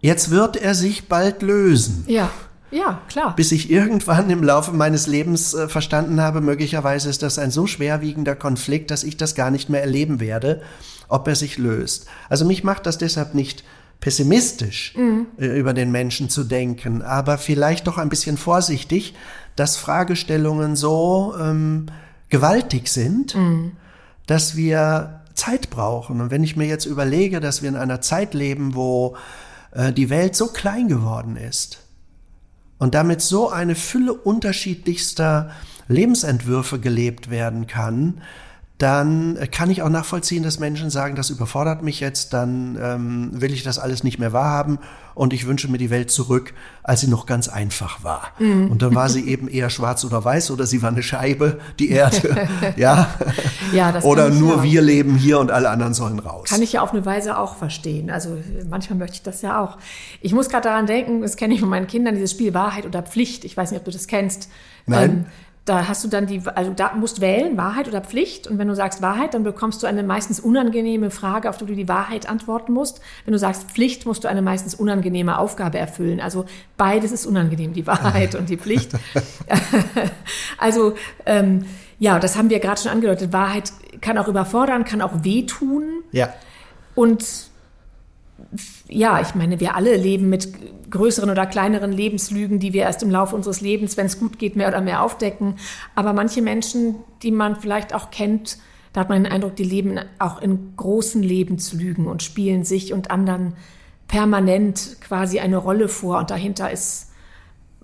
jetzt 0.00 0.30
wird 0.30 0.56
er 0.56 0.74
sich 0.74 1.08
bald 1.08 1.42
lösen. 1.42 2.04
Ja. 2.06 2.30
Ja, 2.72 3.02
klar. 3.08 3.36
Bis 3.36 3.52
ich 3.52 3.70
irgendwann 3.70 4.30
im 4.30 4.42
Laufe 4.42 4.72
meines 4.72 5.06
Lebens 5.06 5.52
äh, 5.54 5.68
verstanden 5.68 6.20
habe, 6.20 6.40
möglicherweise 6.40 7.10
ist 7.10 7.22
das 7.22 7.38
ein 7.38 7.50
so 7.50 7.66
schwerwiegender 7.66 8.34
Konflikt, 8.34 8.90
dass 8.90 9.04
ich 9.04 9.16
das 9.16 9.34
gar 9.34 9.50
nicht 9.50 9.68
mehr 9.68 9.82
erleben 9.82 10.20
werde, 10.20 10.62
ob 11.08 11.28
er 11.28 11.36
sich 11.36 11.58
löst. 11.58 12.06
Also 12.30 12.46
mich 12.46 12.64
macht 12.64 12.86
das 12.86 12.96
deshalb 12.96 13.34
nicht 13.34 13.62
pessimistisch 14.00 14.94
mhm. 14.96 15.26
äh, 15.38 15.58
über 15.58 15.74
den 15.74 15.92
Menschen 15.92 16.30
zu 16.30 16.44
denken, 16.44 17.02
aber 17.02 17.38
vielleicht 17.38 17.86
doch 17.86 17.98
ein 17.98 18.08
bisschen 18.08 18.38
vorsichtig, 18.38 19.14
dass 19.54 19.76
Fragestellungen 19.76 20.74
so 20.74 21.34
ähm, 21.38 21.86
gewaltig 22.30 22.88
sind, 22.88 23.34
mhm. 23.34 23.72
dass 24.26 24.56
wir 24.56 25.20
Zeit 25.34 25.68
brauchen. 25.68 26.22
Und 26.22 26.30
wenn 26.30 26.42
ich 26.42 26.56
mir 26.56 26.66
jetzt 26.66 26.86
überlege, 26.86 27.40
dass 27.40 27.62
wir 27.62 27.68
in 27.68 27.76
einer 27.76 28.00
Zeit 28.00 28.32
leben, 28.32 28.74
wo 28.74 29.16
äh, 29.72 29.92
die 29.92 30.08
Welt 30.08 30.34
so 30.34 30.48
klein 30.48 30.88
geworden 30.88 31.36
ist, 31.36 31.81
und 32.82 32.96
damit 32.96 33.20
so 33.20 33.48
eine 33.48 33.76
Fülle 33.76 34.12
unterschiedlichster 34.12 35.52
Lebensentwürfe 35.86 36.80
gelebt 36.80 37.30
werden 37.30 37.68
kann, 37.68 38.22
dann 38.78 39.38
kann 39.52 39.70
ich 39.70 39.82
auch 39.82 39.88
nachvollziehen, 39.88 40.42
dass 40.42 40.58
Menschen 40.58 40.90
sagen, 40.90 41.14
das 41.14 41.30
überfordert 41.30 41.82
mich 41.82 42.00
jetzt, 42.00 42.32
dann 42.32 42.76
ähm, 42.82 43.30
will 43.32 43.52
ich 43.52 43.62
das 43.62 43.78
alles 43.78 44.02
nicht 44.02 44.18
mehr 44.18 44.32
wahrhaben 44.32 44.78
und 45.14 45.32
ich 45.32 45.46
wünsche 45.46 45.68
mir 45.70 45.78
die 45.78 45.90
Welt 45.90 46.10
zurück, 46.10 46.52
als 46.82 47.02
sie 47.02 47.06
noch 47.06 47.26
ganz 47.26 47.48
einfach 47.48 48.02
war. 48.02 48.32
Mhm. 48.40 48.70
Und 48.70 48.82
dann 48.82 48.94
war 48.94 49.08
sie 49.08 49.28
eben 49.28 49.46
eher 49.46 49.70
schwarz 49.70 50.04
oder 50.04 50.24
weiß 50.24 50.50
oder 50.50 50.66
sie 50.66 50.82
war 50.82 50.90
eine 50.90 51.02
Scheibe, 51.02 51.60
die 51.78 51.90
Erde, 51.90 52.48
ja. 52.76 53.14
ja 53.72 53.92
das 53.92 54.04
oder 54.04 54.30
nur 54.30 54.56
ja 54.56 54.62
wir 54.64 54.82
leben 54.82 55.14
hier 55.14 55.38
und 55.38 55.52
alle 55.52 55.70
anderen 55.70 55.94
sollen 55.94 56.18
raus. 56.18 56.48
Kann 56.48 56.62
ich 56.62 56.72
ja 56.72 56.82
auf 56.82 56.92
eine 56.92 57.06
Weise 57.06 57.38
auch 57.38 57.56
verstehen. 57.56 58.10
Also 58.10 58.36
manchmal 58.68 58.98
möchte 58.98 59.14
ich 59.14 59.22
das 59.22 59.42
ja 59.42 59.62
auch. 59.62 59.78
Ich 60.20 60.32
muss 60.32 60.48
gerade 60.48 60.68
daran 60.68 60.86
denken, 60.86 61.22
das 61.22 61.36
kenne 61.36 61.54
ich 61.54 61.60
von 61.60 61.68
meinen 61.68 61.86
Kindern, 61.86 62.14
dieses 62.14 62.32
Spiel 62.32 62.52
Wahrheit 62.52 62.86
oder 62.86 63.02
Pflicht. 63.02 63.44
Ich 63.44 63.56
weiß 63.56 63.70
nicht, 63.70 63.78
ob 63.78 63.84
du 63.84 63.92
das 63.92 64.08
kennst. 64.08 64.48
Nein. 64.86 65.10
Ähm, 65.10 65.26
da 65.64 65.86
hast 65.86 66.02
du 66.02 66.08
dann 66.08 66.26
die, 66.26 66.42
also 66.54 66.72
da 66.74 66.92
musst 66.94 67.20
wählen, 67.20 67.56
Wahrheit 67.56 67.86
oder 67.86 68.00
Pflicht. 68.00 68.48
Und 68.48 68.58
wenn 68.58 68.66
du 68.66 68.74
sagst 68.74 69.00
Wahrheit, 69.00 69.34
dann 69.34 69.44
bekommst 69.44 69.82
du 69.82 69.86
eine 69.86 70.02
meistens 70.02 70.40
unangenehme 70.40 71.10
Frage, 71.10 71.48
auf 71.48 71.56
die 71.56 71.66
du 71.66 71.76
die 71.76 71.88
Wahrheit 71.88 72.28
antworten 72.28 72.72
musst. 72.72 73.00
Wenn 73.24 73.32
du 73.32 73.38
sagst 73.38 73.70
Pflicht, 73.70 74.04
musst 74.04 74.24
du 74.24 74.28
eine 74.28 74.42
meistens 74.42 74.74
unangenehme 74.74 75.38
Aufgabe 75.38 75.78
erfüllen. 75.78 76.20
Also 76.20 76.46
beides 76.76 77.12
ist 77.12 77.26
unangenehm, 77.26 77.74
die 77.74 77.86
Wahrheit 77.86 78.34
und 78.34 78.50
die 78.50 78.56
Pflicht. 78.56 78.92
also 80.58 80.94
ähm, 81.26 81.64
ja, 82.00 82.18
das 82.18 82.36
haben 82.36 82.50
wir 82.50 82.58
gerade 82.58 82.80
schon 82.80 82.90
angedeutet. 82.90 83.32
Wahrheit 83.32 83.72
kann 84.00 84.18
auch 84.18 84.26
überfordern, 84.26 84.84
kann 84.84 85.00
auch 85.00 85.22
wehtun. 85.22 86.02
Ja. 86.10 86.32
Und 86.96 87.51
ja, 88.88 89.20
ich 89.20 89.34
meine, 89.34 89.60
wir 89.60 89.76
alle 89.76 89.96
leben 89.96 90.28
mit 90.28 90.48
größeren 90.90 91.30
oder 91.30 91.46
kleineren 91.46 91.92
Lebenslügen, 91.92 92.58
die 92.58 92.72
wir 92.72 92.82
erst 92.82 93.02
im 93.02 93.10
Laufe 93.10 93.34
unseres 93.34 93.60
Lebens, 93.60 93.96
wenn 93.96 94.06
es 94.06 94.18
gut 94.18 94.38
geht, 94.38 94.56
mehr 94.56 94.68
oder 94.68 94.80
mehr 94.80 95.02
aufdecken. 95.02 95.56
Aber 95.94 96.12
manche 96.12 96.42
Menschen, 96.42 96.96
die 97.22 97.30
man 97.30 97.56
vielleicht 97.56 97.94
auch 97.94 98.10
kennt, 98.10 98.58
da 98.92 99.00
hat 99.00 99.08
man 99.08 99.22
den 99.22 99.32
Eindruck, 99.32 99.56
die 99.56 99.64
leben 99.64 99.98
auch 100.18 100.40
in 100.42 100.76
großen 100.76 101.22
Lebenslügen 101.22 102.06
und 102.06 102.22
spielen 102.22 102.64
sich 102.64 102.92
und 102.92 103.10
anderen 103.10 103.54
permanent 104.06 104.98
quasi 105.00 105.40
eine 105.40 105.56
Rolle 105.56 105.88
vor 105.88 106.18
und 106.18 106.30
dahinter 106.30 106.70
ist 106.70 107.08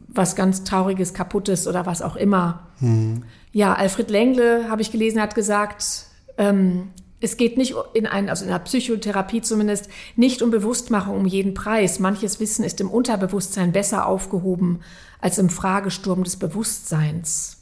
was 0.09 0.37
ganz 0.37 0.65
Trauriges, 0.65 1.15
Kaputtes 1.15 1.67
oder 1.67 1.87
was 1.87 2.03
auch 2.03 2.17
immer. 2.17 2.69
Hm. 2.81 3.23
Ja, 3.53 3.75
Alfred 3.75 4.11
Lengle, 4.11 4.69
habe 4.69 4.83
ich 4.83 4.93
gelesen, 4.93 5.21
hat 5.21 5.35
gesagt, 5.35 6.07
ähm, 6.37 6.89
es 7.21 7.37
geht 7.37 7.57
nicht 7.57 7.75
in 7.95 8.07
ein, 8.07 8.29
also 8.29 8.45
in 8.45 8.51
der 8.51 8.59
Psychotherapie 8.61 9.43
zumindest, 9.43 9.89
nicht 10.17 10.41
um 10.43 10.51
Bewusstmachung 10.51 11.17
um 11.17 11.27
jeden 11.27 11.55
Preis. 11.55 11.99
Manches 11.99 12.39
Wissen 12.39 12.65
ist 12.65 12.81
im 12.81 12.91
Unterbewusstsein 12.91 13.73
besser 13.73 14.07
aufgehoben 14.07 14.81
als 15.21 15.39
im 15.39 15.51
Fragesturm 15.51 16.23
des 16.23 16.37
Bewusstseins. 16.37 17.57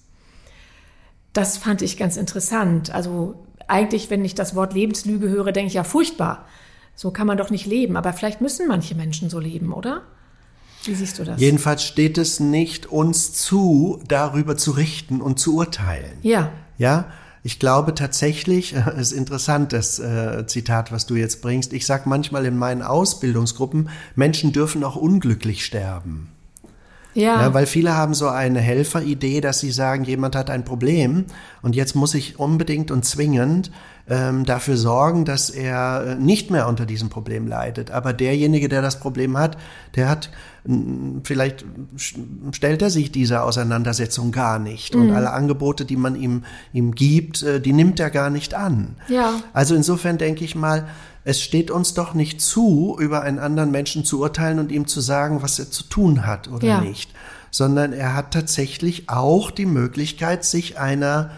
Das 1.32 1.56
fand 1.56 1.82
ich 1.82 1.96
ganz 1.96 2.16
interessant. 2.16 2.90
Also 2.90 3.46
eigentlich, 3.66 4.10
wenn 4.10 4.24
ich 4.24 4.34
das 4.34 4.54
Wort 4.54 4.74
Lebenslüge 4.74 5.28
höre, 5.28 5.52
denke 5.52 5.68
ich 5.68 5.74
ja 5.74 5.84
furchtbar. 5.84 6.46
So 6.94 7.10
kann 7.10 7.26
man 7.26 7.38
doch 7.38 7.50
nicht 7.50 7.66
leben. 7.66 7.96
Aber 7.96 8.12
vielleicht 8.12 8.40
müssen 8.40 8.68
manche 8.68 8.94
Menschen 8.94 9.30
so 9.30 9.38
leben, 9.38 9.72
oder? 9.72 10.02
Wie 10.84 10.94
siehst 10.94 11.18
du 11.18 11.24
das? 11.24 11.40
Jedenfalls 11.40 11.82
steht 11.82 12.16
es 12.18 12.40
nicht 12.40 12.86
uns 12.86 13.32
zu, 13.32 14.00
darüber 14.06 14.56
zu 14.56 14.70
richten 14.72 15.20
und 15.20 15.38
zu 15.38 15.56
urteilen. 15.56 16.18
Ja. 16.22 16.52
Ja. 16.78 17.10
Ich 17.46 17.60
glaube 17.60 17.94
tatsächlich, 17.94 18.74
es 18.96 19.12
ist 19.12 19.18
interessant, 19.18 19.72
das 19.72 20.00
äh, 20.00 20.48
Zitat, 20.48 20.90
was 20.90 21.06
du 21.06 21.14
jetzt 21.14 21.42
bringst. 21.42 21.72
Ich 21.72 21.86
sage 21.86 22.08
manchmal 22.08 22.44
in 22.44 22.58
meinen 22.58 22.82
Ausbildungsgruppen, 22.82 23.88
Menschen 24.16 24.50
dürfen 24.50 24.82
auch 24.82 24.96
unglücklich 24.96 25.64
sterben. 25.64 26.28
Ja. 27.14 27.42
ja. 27.42 27.54
Weil 27.54 27.66
viele 27.66 27.94
haben 27.94 28.14
so 28.14 28.26
eine 28.26 28.58
Helferidee, 28.58 29.40
dass 29.40 29.60
sie 29.60 29.70
sagen, 29.70 30.02
jemand 30.02 30.34
hat 30.34 30.50
ein 30.50 30.64
Problem 30.64 31.26
und 31.62 31.76
jetzt 31.76 31.94
muss 31.94 32.14
ich 32.14 32.40
unbedingt 32.40 32.90
und 32.90 33.04
zwingend 33.04 33.70
ähm, 34.08 34.44
dafür 34.44 34.76
sorgen, 34.76 35.24
dass 35.24 35.50
er 35.50 36.06
äh, 36.06 36.14
nicht 36.14 36.50
mehr 36.50 36.68
unter 36.68 36.86
diesem 36.86 37.08
Problem 37.08 37.46
leidet. 37.46 37.90
Aber 37.90 38.12
derjenige, 38.12 38.68
der 38.68 38.82
das 38.82 39.00
Problem 39.00 39.36
hat, 39.36 39.58
der 39.94 40.08
hat 40.08 40.30
vielleicht 41.22 41.64
stellt 42.50 42.82
er 42.82 42.90
sich 42.90 43.12
dieser 43.12 43.44
Auseinandersetzung 43.44 44.32
gar 44.32 44.58
nicht. 44.58 44.96
Und 44.96 45.08
mhm. 45.08 45.14
alle 45.14 45.32
Angebote, 45.32 45.84
die 45.84 45.96
man 45.96 46.16
ihm, 46.16 46.44
ihm 46.72 46.92
gibt, 46.94 47.42
äh, 47.42 47.60
die 47.60 47.72
nimmt 47.72 48.00
er 48.00 48.10
gar 48.10 48.30
nicht 48.30 48.54
an. 48.54 48.96
Ja. 49.08 49.34
Also 49.52 49.74
insofern 49.74 50.18
denke 50.18 50.44
ich 50.44 50.54
mal, 50.54 50.88
es 51.24 51.40
steht 51.40 51.70
uns 51.70 51.94
doch 51.94 52.14
nicht 52.14 52.40
zu, 52.40 52.96
über 53.00 53.22
einen 53.22 53.38
anderen 53.38 53.70
Menschen 53.70 54.04
zu 54.04 54.20
urteilen 54.20 54.58
und 54.58 54.72
ihm 54.72 54.86
zu 54.86 55.00
sagen, 55.00 55.42
was 55.42 55.58
er 55.58 55.70
zu 55.70 55.84
tun 55.84 56.26
hat 56.26 56.48
oder 56.48 56.66
ja. 56.66 56.80
nicht. 56.80 57.12
Sondern 57.50 57.92
er 57.92 58.14
hat 58.14 58.32
tatsächlich 58.32 59.08
auch 59.08 59.50
die 59.50 59.66
Möglichkeit, 59.66 60.44
sich 60.44 60.78
einer, 60.78 61.30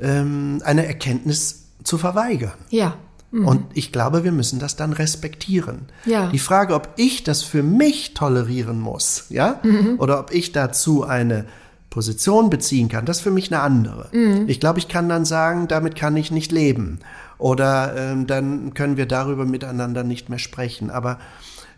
ähm, 0.00 0.60
einer 0.64 0.84
Erkenntnis 0.84 1.65
zu 1.86 1.98
verweigern. 1.98 2.52
Ja. 2.70 2.96
Mhm. 3.30 3.46
Und 3.46 3.64
ich 3.74 3.92
glaube, 3.92 4.24
wir 4.24 4.32
müssen 4.32 4.58
das 4.58 4.76
dann 4.76 4.92
respektieren. 4.92 5.86
Ja. 6.04 6.28
Die 6.28 6.38
Frage, 6.38 6.74
ob 6.74 6.90
ich 6.96 7.24
das 7.24 7.42
für 7.42 7.62
mich 7.62 8.14
tolerieren 8.14 8.80
muss, 8.80 9.26
ja, 9.28 9.60
mhm. 9.62 9.96
oder 9.98 10.20
ob 10.20 10.32
ich 10.32 10.52
dazu 10.52 11.04
eine 11.04 11.46
Position 11.90 12.50
beziehen 12.50 12.88
kann, 12.88 13.06
das 13.06 13.18
ist 13.18 13.22
für 13.22 13.30
mich 13.30 13.52
eine 13.52 13.62
andere. 13.62 14.08
Mhm. 14.12 14.48
Ich 14.48 14.60
glaube, 14.60 14.78
ich 14.78 14.88
kann 14.88 15.08
dann 15.08 15.24
sagen, 15.24 15.68
damit 15.68 15.96
kann 15.96 16.16
ich 16.16 16.30
nicht 16.30 16.52
leben. 16.52 16.98
Oder 17.38 17.94
ähm, 17.96 18.26
dann 18.26 18.74
können 18.74 18.96
wir 18.96 19.06
darüber 19.06 19.44
miteinander 19.44 20.04
nicht 20.04 20.28
mehr 20.28 20.38
sprechen. 20.38 20.90
Aber 20.90 21.18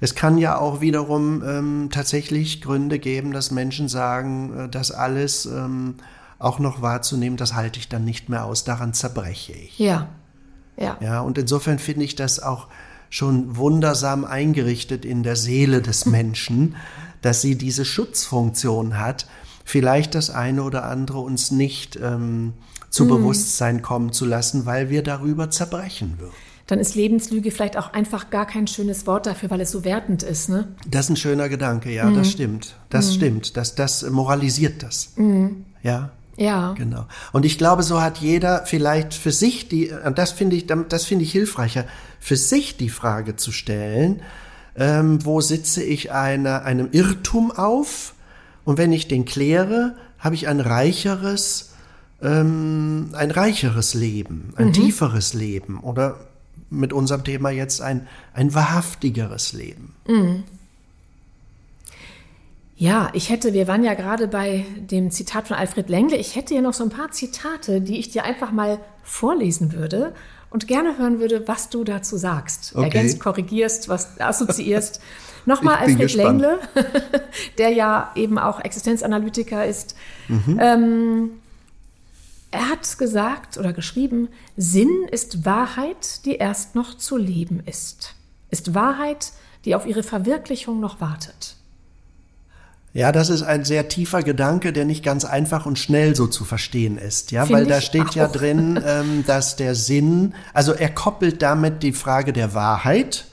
es 0.00 0.14
kann 0.14 0.38
ja 0.38 0.58
auch 0.58 0.80
wiederum 0.80 1.42
ähm, 1.44 1.88
tatsächlich 1.90 2.62
Gründe 2.62 2.98
geben, 2.98 3.32
dass 3.32 3.50
Menschen 3.50 3.88
sagen, 3.88 4.52
äh, 4.56 4.68
das 4.68 4.92
alles 4.92 5.46
ähm, 5.46 5.96
auch 6.38 6.58
noch 6.58 6.82
wahrzunehmen, 6.82 7.36
das 7.36 7.54
halte 7.54 7.78
ich 7.78 7.88
dann 7.88 8.04
nicht 8.04 8.28
mehr 8.28 8.44
aus, 8.44 8.64
daran 8.64 8.94
zerbreche 8.94 9.52
ich. 9.52 9.78
Ja. 9.78 10.08
Ja. 10.76 10.96
ja, 11.00 11.20
und 11.20 11.38
insofern 11.38 11.80
finde 11.80 12.04
ich 12.04 12.14
das 12.14 12.40
auch 12.40 12.68
schon 13.10 13.56
wundersam 13.56 14.24
eingerichtet 14.24 15.04
in 15.04 15.24
der 15.24 15.34
Seele 15.34 15.82
des 15.82 16.06
Menschen, 16.06 16.76
dass 17.20 17.42
sie 17.42 17.56
diese 17.56 17.84
Schutzfunktion 17.84 18.98
hat, 18.98 19.26
vielleicht 19.64 20.14
das 20.14 20.30
eine 20.30 20.62
oder 20.62 20.84
andere 20.84 21.18
uns 21.18 21.50
nicht 21.50 21.96
ähm, 21.96 22.52
zu 22.90 23.04
mm. 23.04 23.08
Bewusstsein 23.08 23.82
kommen 23.82 24.12
zu 24.12 24.24
lassen, 24.24 24.66
weil 24.66 24.88
wir 24.88 25.02
darüber 25.02 25.50
zerbrechen 25.50 26.14
würden. 26.18 26.32
Dann 26.68 26.78
ist 26.78 26.94
Lebenslüge 26.94 27.50
vielleicht 27.50 27.76
auch 27.76 27.92
einfach 27.92 28.30
gar 28.30 28.46
kein 28.46 28.66
schönes 28.66 29.06
Wort 29.06 29.26
dafür, 29.26 29.50
weil 29.50 29.60
es 29.60 29.70
so 29.70 29.84
wertend 29.84 30.22
ist, 30.22 30.48
ne? 30.48 30.68
Das 30.86 31.06
ist 31.06 31.10
ein 31.10 31.16
schöner 31.16 31.48
Gedanke, 31.48 31.90
ja, 31.90 32.06
mm. 32.06 32.14
das 32.14 32.30
stimmt. 32.30 32.76
Das 32.88 33.08
mm. 33.08 33.12
stimmt. 33.14 33.56
Das, 33.56 33.74
das 33.74 34.08
moralisiert 34.08 34.82
das. 34.82 35.12
Mhm. 35.16 35.64
Ja. 35.82 36.12
Ja. 36.38 36.72
Genau. 36.72 37.06
Und 37.32 37.44
ich 37.44 37.58
glaube, 37.58 37.82
so 37.82 38.00
hat 38.00 38.18
jeder 38.18 38.64
vielleicht 38.64 39.12
für 39.12 39.32
sich 39.32 39.68
die, 39.68 39.90
und 39.90 40.18
das 40.18 40.30
finde 40.30 40.56
ich, 40.56 40.66
das 40.66 41.04
finde 41.04 41.24
ich 41.24 41.32
hilfreicher, 41.32 41.84
für 42.20 42.36
sich 42.36 42.76
die 42.76 42.88
Frage 42.88 43.36
zu 43.36 43.50
stellen, 43.52 44.22
ähm, 44.76 45.24
wo 45.24 45.40
sitze 45.40 45.82
ich 45.82 46.12
einer, 46.12 46.62
einem 46.62 46.88
Irrtum 46.92 47.50
auf? 47.50 48.14
Und 48.64 48.78
wenn 48.78 48.92
ich 48.92 49.08
den 49.08 49.24
kläre, 49.24 49.96
habe 50.18 50.36
ich 50.36 50.46
ein 50.46 50.60
reicheres, 50.60 51.72
ähm, 52.22 53.10
ein 53.14 53.32
reicheres 53.32 53.94
Leben, 53.94 54.52
ein 54.56 54.68
mhm. 54.68 54.72
tieferes 54.74 55.34
Leben 55.34 55.80
oder 55.80 56.20
mit 56.70 56.92
unserem 56.92 57.24
Thema 57.24 57.50
jetzt 57.50 57.80
ein, 57.80 58.06
ein 58.32 58.54
wahrhaftigeres 58.54 59.52
Leben. 59.52 59.94
Mhm. 60.06 60.44
Ja, 62.80 63.10
ich 63.12 63.28
hätte, 63.28 63.54
wir 63.54 63.66
waren 63.66 63.82
ja 63.82 63.94
gerade 63.94 64.28
bei 64.28 64.64
dem 64.76 65.10
Zitat 65.10 65.48
von 65.48 65.56
Alfred 65.56 65.88
Lengle, 65.88 66.16
ich 66.16 66.36
hätte 66.36 66.54
hier 66.54 66.62
noch 66.62 66.74
so 66.74 66.84
ein 66.84 66.90
paar 66.90 67.10
Zitate, 67.10 67.80
die 67.80 67.98
ich 67.98 68.10
dir 68.10 68.24
einfach 68.24 68.52
mal 68.52 68.78
vorlesen 69.02 69.72
würde 69.72 70.14
und 70.48 70.68
gerne 70.68 70.96
hören 70.96 71.18
würde, 71.18 71.48
was 71.48 71.70
du 71.70 71.82
dazu 71.82 72.16
sagst. 72.16 72.76
Okay. 72.76 72.84
Ergänzt, 72.84 73.18
korrigierst, 73.18 73.88
was 73.88 74.20
assoziierst. 74.20 75.00
Nochmal 75.44 75.78
Alfred 75.78 75.98
gespannt. 75.98 76.40
Lengle, 76.40 76.60
der 77.58 77.70
ja 77.70 78.12
eben 78.14 78.38
auch 78.38 78.60
Existenzanalytiker 78.60 79.66
ist. 79.66 79.96
Mhm. 80.28 80.58
Ähm, 80.60 81.30
er 82.52 82.68
hat 82.68 82.96
gesagt 82.96 83.58
oder 83.58 83.72
geschrieben, 83.72 84.28
Sinn 84.56 85.08
ist 85.10 85.44
Wahrheit, 85.44 86.24
die 86.24 86.36
erst 86.36 86.76
noch 86.76 86.96
zu 86.96 87.16
leben 87.16 87.60
ist. 87.66 88.14
Ist 88.50 88.74
Wahrheit, 88.74 89.32
die 89.64 89.74
auf 89.74 89.84
ihre 89.84 90.04
Verwirklichung 90.04 90.78
noch 90.78 91.00
wartet. 91.00 91.57
Ja, 92.94 93.12
das 93.12 93.28
ist 93.28 93.42
ein 93.42 93.64
sehr 93.64 93.88
tiefer 93.88 94.22
Gedanke, 94.22 94.72
der 94.72 94.84
nicht 94.84 95.04
ganz 95.04 95.24
einfach 95.24 95.66
und 95.66 95.78
schnell 95.78 96.16
so 96.16 96.26
zu 96.26 96.44
verstehen 96.44 96.98
ist. 96.98 97.30
Ja, 97.30 97.44
Finde 97.44 97.60
weil 97.60 97.68
da 97.68 97.80
steht 97.80 98.14
ja 98.14 98.26
auch. 98.26 98.32
drin, 98.32 98.82
ähm, 98.84 99.24
dass 99.26 99.56
der 99.56 99.74
Sinn, 99.74 100.34
also 100.54 100.72
er 100.72 100.88
koppelt 100.88 101.42
damit 101.42 101.82
die 101.82 101.92
Frage 101.92 102.32
der 102.32 102.54
Wahrheit 102.54 103.26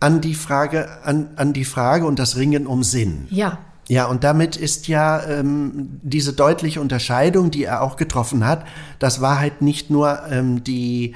an 0.00 0.20
die 0.20 0.34
Frage, 0.34 1.02
an, 1.04 1.28
an 1.36 1.52
die 1.52 1.64
Frage 1.64 2.06
und 2.06 2.18
das 2.18 2.36
Ringen 2.36 2.66
um 2.66 2.82
Sinn. 2.82 3.26
Ja, 3.30 3.58
Ja, 3.88 4.06
und 4.06 4.24
damit 4.24 4.56
ist 4.56 4.88
ja 4.88 5.22
ähm, 5.26 6.00
diese 6.02 6.32
deutliche 6.32 6.80
Unterscheidung, 6.80 7.50
die 7.50 7.64
er 7.64 7.82
auch 7.82 7.96
getroffen 7.96 8.46
hat, 8.46 8.64
dass 8.98 9.20
Wahrheit 9.20 9.60
nicht 9.60 9.90
nur 9.90 10.20
ähm, 10.30 10.64
die 10.64 11.14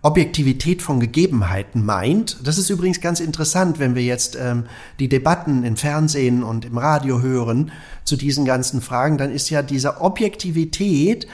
Objektivität 0.00 0.80
von 0.80 1.00
Gegebenheiten 1.00 1.84
meint. 1.84 2.38
Das 2.44 2.56
ist 2.56 2.70
übrigens 2.70 3.00
ganz 3.00 3.18
interessant, 3.18 3.80
wenn 3.80 3.96
wir 3.96 4.04
jetzt 4.04 4.36
ähm, 4.40 4.64
die 5.00 5.08
Debatten 5.08 5.64
im 5.64 5.76
Fernsehen 5.76 6.44
und 6.44 6.64
im 6.64 6.78
Radio 6.78 7.20
hören 7.20 7.72
zu 8.04 8.16
diesen 8.16 8.44
ganzen 8.44 8.80
Fragen, 8.80 9.18
dann 9.18 9.32
ist 9.32 9.50
ja 9.50 9.62
diese 9.62 10.00
Objektivität 10.00 11.26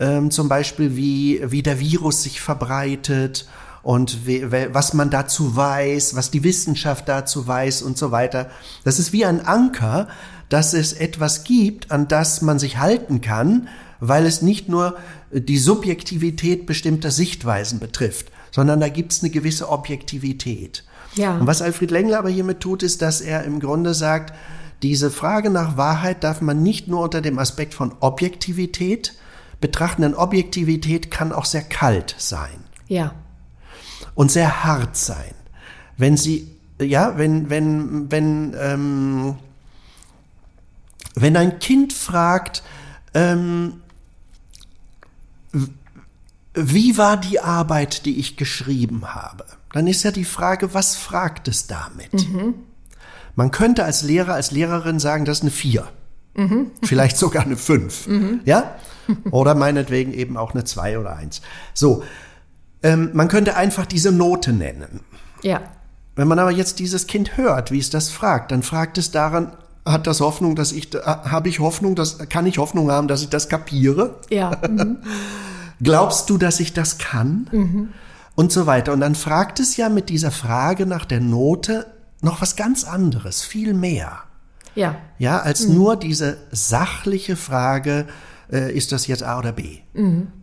ähm, 0.00 0.30
zum 0.30 0.48
Beispiel, 0.48 0.96
wie, 0.96 1.42
wie 1.44 1.62
der 1.62 1.80
Virus 1.80 2.22
sich 2.22 2.40
verbreitet 2.40 3.46
und 3.82 4.26
we, 4.26 4.68
was 4.72 4.94
man 4.94 5.10
dazu 5.10 5.54
weiß, 5.54 6.16
was 6.16 6.30
die 6.30 6.44
Wissenschaft 6.44 7.08
dazu 7.08 7.46
weiß 7.46 7.82
und 7.82 7.98
so 7.98 8.10
weiter. 8.10 8.50
Das 8.84 8.98
ist 8.98 9.12
wie 9.12 9.26
ein 9.26 9.44
Anker, 9.44 10.08
dass 10.48 10.72
es 10.72 10.94
etwas 10.94 11.44
gibt, 11.44 11.90
an 11.90 12.08
das 12.08 12.40
man 12.42 12.58
sich 12.58 12.78
halten 12.78 13.20
kann, 13.20 13.68
weil 14.00 14.26
es 14.26 14.42
nicht 14.42 14.68
nur 14.68 14.96
die 15.30 15.58
Subjektivität 15.58 16.66
bestimmter 16.66 17.10
Sichtweisen 17.10 17.78
betrifft, 17.78 18.30
sondern 18.50 18.80
da 18.80 18.88
gibt 18.88 19.12
es 19.12 19.22
eine 19.22 19.30
gewisse 19.30 19.68
Objektivität. 19.68 20.84
Ja. 21.14 21.36
Und 21.38 21.46
was 21.46 21.62
Alfred 21.62 21.90
Lengler 21.90 22.18
aber 22.18 22.30
hiermit 22.30 22.60
tut, 22.60 22.82
ist, 22.82 23.02
dass 23.02 23.20
er 23.20 23.44
im 23.44 23.60
Grunde 23.60 23.94
sagt, 23.94 24.34
diese 24.82 25.10
Frage 25.10 25.50
nach 25.50 25.76
Wahrheit 25.76 26.22
darf 26.22 26.40
man 26.40 26.62
nicht 26.62 26.88
nur 26.88 27.02
unter 27.02 27.20
dem 27.20 27.38
Aspekt 27.38 27.74
von 27.74 27.94
Objektivität 28.00 29.14
betrachten, 29.60 30.02
denn 30.02 30.14
Objektivität 30.14 31.10
kann 31.10 31.32
auch 31.32 31.44
sehr 31.44 31.62
kalt 31.62 32.14
sein 32.18 32.60
ja, 32.86 33.14
und 34.14 34.30
sehr 34.30 34.64
hart 34.64 34.96
sein. 34.96 35.34
Wenn 35.96 36.16
sie, 36.16 36.48
ja, 36.80 37.18
wenn, 37.18 37.50
wenn, 37.50 38.10
wenn, 38.10 38.54
ähm, 38.58 39.34
wenn 41.14 41.36
ein 41.36 41.58
Kind 41.58 41.92
fragt, 41.92 42.62
ähm, 43.14 43.80
wie 46.54 46.98
war 46.98 47.16
die 47.16 47.40
Arbeit, 47.40 48.04
die 48.06 48.18
ich 48.18 48.36
geschrieben 48.36 49.14
habe? 49.14 49.44
Dann 49.72 49.86
ist 49.86 50.02
ja 50.02 50.10
die 50.10 50.24
Frage, 50.24 50.74
was 50.74 50.96
fragt 50.96 51.46
es 51.48 51.66
damit? 51.66 52.26
Man 53.36 53.50
könnte 53.50 53.84
als 53.84 54.02
Lehrer, 54.02 54.34
als 54.34 54.50
Lehrerin 54.50 54.98
sagen, 54.98 55.24
das 55.24 55.38
ist 55.38 55.42
eine 55.42 55.50
Vier. 55.50 55.88
Vielleicht 56.82 57.16
sogar 57.16 57.44
eine 57.44 57.56
Fünf. 57.56 58.08
Ja? 58.44 58.76
Oder 59.30 59.54
meinetwegen 59.54 60.12
eben 60.12 60.36
auch 60.36 60.52
eine 60.54 60.64
Zwei 60.64 60.98
oder 60.98 61.16
Eins. 61.16 61.40
So. 61.74 62.02
Ähm, 62.82 63.10
man 63.12 63.26
könnte 63.28 63.56
einfach 63.56 63.86
diese 63.86 64.12
Note 64.12 64.52
nennen. 64.52 65.00
ja, 65.42 65.60
Wenn 66.14 66.28
man 66.28 66.38
aber 66.38 66.52
jetzt 66.52 66.78
dieses 66.78 67.08
Kind 67.08 67.36
hört, 67.36 67.72
wie 67.72 67.78
es 67.80 67.90
das 67.90 68.10
fragt, 68.10 68.52
dann 68.52 68.62
fragt 68.62 68.98
es 68.98 69.10
daran, 69.10 69.52
hat 69.90 70.06
das 70.06 70.20
Hoffnung, 70.20 70.54
dass 70.54 70.72
ich, 70.72 70.90
habe 71.04 71.48
ich 71.48 71.60
Hoffnung, 71.60 71.94
dass, 71.94 72.18
kann 72.28 72.46
ich 72.46 72.58
Hoffnung 72.58 72.90
haben, 72.90 73.08
dass 73.08 73.22
ich 73.22 73.28
das 73.28 73.48
kapiere? 73.48 74.16
ja, 74.30 74.52
mhm. 74.68 74.98
Glaubst 75.82 76.28
du, 76.28 76.38
dass 76.38 76.58
ich 76.58 76.72
das 76.72 76.98
kann? 76.98 77.48
Und 78.34 78.52
so 78.52 78.66
weiter. 78.66 78.92
Und 78.92 79.00
dann 79.00 79.14
fragt 79.14 79.60
es 79.60 79.76
ja 79.76 79.88
mit 79.88 80.08
dieser 80.08 80.30
Frage 80.30 80.86
nach 80.86 81.04
der 81.04 81.20
Note 81.20 81.86
noch 82.20 82.40
was 82.40 82.56
ganz 82.56 82.84
anderes, 82.84 83.42
viel 83.42 83.74
mehr. 83.74 84.18
ja, 84.74 84.96
Ja, 85.18 85.40
als 85.40 85.66
nur 85.66 85.96
diese 85.96 86.36
sachliche 86.50 87.36
Frage, 87.36 88.06
äh, 88.50 88.72
ist 88.72 88.92
das 88.92 89.06
jetzt 89.06 89.22
A 89.22 89.38
oder 89.38 89.52
B? 89.52 89.78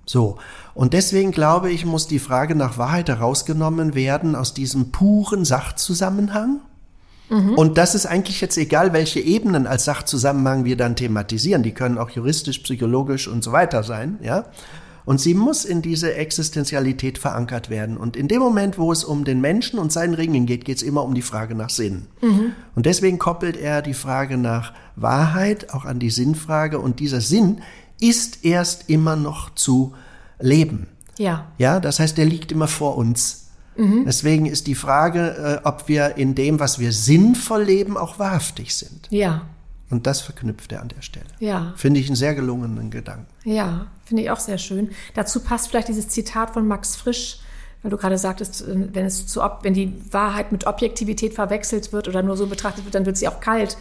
So. 0.05 0.37
Und 0.73 0.93
deswegen 0.93 1.31
glaube 1.31 1.71
ich, 1.71 1.85
muss 1.85 2.07
die 2.07 2.19
Frage 2.19 2.55
nach 2.55 2.77
Wahrheit 2.77 3.09
herausgenommen 3.09 3.95
werden 3.95 4.35
aus 4.35 4.53
diesem 4.53 4.91
puren 4.91 5.45
Sachzusammenhang. 5.45 6.61
Und 7.30 7.78
das 7.78 7.95
ist 7.95 8.05
eigentlich 8.05 8.41
jetzt 8.41 8.57
egal, 8.57 8.93
welche 8.93 9.19
Ebenen 9.19 9.67
als 9.67 9.86
Sachzusammenhang 9.86 10.65
wir 10.65 10.78
dann 10.78 10.95
thematisieren. 10.95 11.63
Die 11.63 11.73
können 11.73 11.97
auch 11.97 12.09
juristisch, 12.11 12.59
psychologisch 12.59 13.28
und 13.28 13.43
so 13.43 13.51
weiter 13.51 13.84
sein, 13.84 14.19
ja. 14.21 14.45
Und 15.05 15.21
sie 15.21 15.36
muss 15.36 15.65
in 15.65 15.84
diese 15.84 16.15
Existenzialität 16.15 17.19
verankert 17.19 17.69
werden. 17.69 17.95
Und 17.95 18.17
in 18.17 18.28
dem 18.28 18.39
Moment, 18.39 18.80
wo 18.80 18.91
es 18.91 19.03
um 19.03 19.23
den 19.23 19.39
Menschen 19.39 19.78
und 19.78 19.91
seinen 19.91 20.15
Ringen 20.15 20.47
geht, 20.47 20.65
geht 20.65 20.78
es 20.78 20.84
immer 20.84 21.03
um 21.03 21.13
die 21.13 21.21
Frage 21.21 21.53
nach 21.53 21.69
Sinn. 21.69 22.07
Und 22.73 22.88
deswegen 22.88 23.19
koppelt 23.19 23.55
er 23.55 23.84
die 23.84 23.93
Frage 23.93 24.38
nach 24.38 24.73
Wahrheit 24.95 25.71
auch 25.73 25.86
an 25.86 25.99
die 25.99 26.09
Sinnfrage. 26.09 26.80
Und 26.80 26.99
dieser 26.99 27.21
Sinn 27.21 27.61
ist 28.01 28.43
erst 28.43 28.89
immer 28.89 29.15
noch 29.15 29.53
zu 29.53 29.93
leben. 30.39 30.88
ja, 31.19 31.45
Ja, 31.59 31.80
das 31.80 31.99
heißt, 31.99 32.17
der 32.17 32.26
liegt 32.26 32.51
immer 32.51 32.67
vor 32.67 32.97
uns. 32.97 33.44
Deswegen 33.78 34.45
ist 34.45 34.67
die 34.67 34.76
Frage, 34.76 35.59
äh, 35.63 35.67
ob 35.67 35.88
wir 35.88 36.17
in 36.17 36.34
dem, 36.36 36.59
was 36.59 36.80
wir 36.80 36.91
sinnvoll 36.93 37.63
leben, 37.63 37.97
auch 37.97 38.19
wahrhaftig 38.19 38.73
sind. 38.76 39.07
ja, 39.09 39.41
Und 39.89 40.07
das 40.07 40.21
verknüpft 40.21 40.71
er 40.71 40.82
an 40.82 40.88
der 40.89 41.01
Stelle. 41.01 41.26
ja. 41.39 41.73
Finde 41.76 41.99
ich 41.99 42.07
einen 42.07 42.15
sehr 42.15 42.36
gelungenen 42.36 42.89
Gedanken. 42.89 43.28
Ja, 43.43 43.88
finde 44.05 44.23
ich 44.23 44.32
auch 44.32 44.39
sehr 44.39 44.57
schön. 44.57 44.89
Dazu 45.13 45.39
passt 45.41 45.67
vielleicht 45.69 45.88
dieses 45.89 46.07
Zitat 46.07 46.51
von 46.51 46.67
Max 46.67 46.95
Frisch, 46.95 47.39
weil 47.84 47.91
du 47.91 47.97
gerade 47.97 48.17
sagtest, 48.17 48.61
äh, 48.61 48.88
wenn 48.93 49.05
es 49.05 49.28
zu, 49.28 49.43
ob- 49.43 49.59
wenn 49.63 49.73
die 49.73 49.93
Wahrheit 50.11 50.51
mit 50.51 50.65
Objektivität 50.65 51.34
verwechselt 51.34 51.91
wird 51.93 52.07
oder 52.07 52.23
nur 52.23 52.36
so 52.38 52.47
betrachtet 52.47 52.84
wird, 52.86 52.95
dann 52.95 53.05
wird 53.05 53.17
sie 53.17 53.28
auch 53.28 53.39
kalt. 53.41 53.78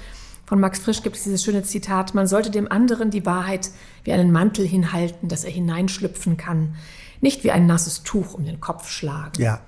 Von 0.47 0.61
Max 0.61 0.79
Frisch 0.81 1.03
gibt 1.03 1.17
es 1.17 1.23
dieses 1.23 1.43
schöne 1.43 1.63
Zitat, 1.63 2.15
man 2.15 2.27
sollte 2.27 2.51
dem 2.51 2.71
anderen 2.71 3.11
die 3.11 3.25
Wahrheit 3.25 3.71
wie 4.03 4.13
einen 4.13 4.31
Mantel 4.31 4.67
hinhalten, 4.67 5.29
dass 5.29 5.45
er 5.45 5.51
hineinschlüpfen 5.53 6.37
kann, 6.37 6.75
nicht 7.23 7.45
wie 7.45 7.51
ein 7.51 7.65
nasses 7.67 8.03
Tuch 8.03 8.35
um 8.35 8.45
den 8.45 8.61
Kopf 8.61 8.91
schlagen. 8.91 9.41
Ja, 9.41 9.61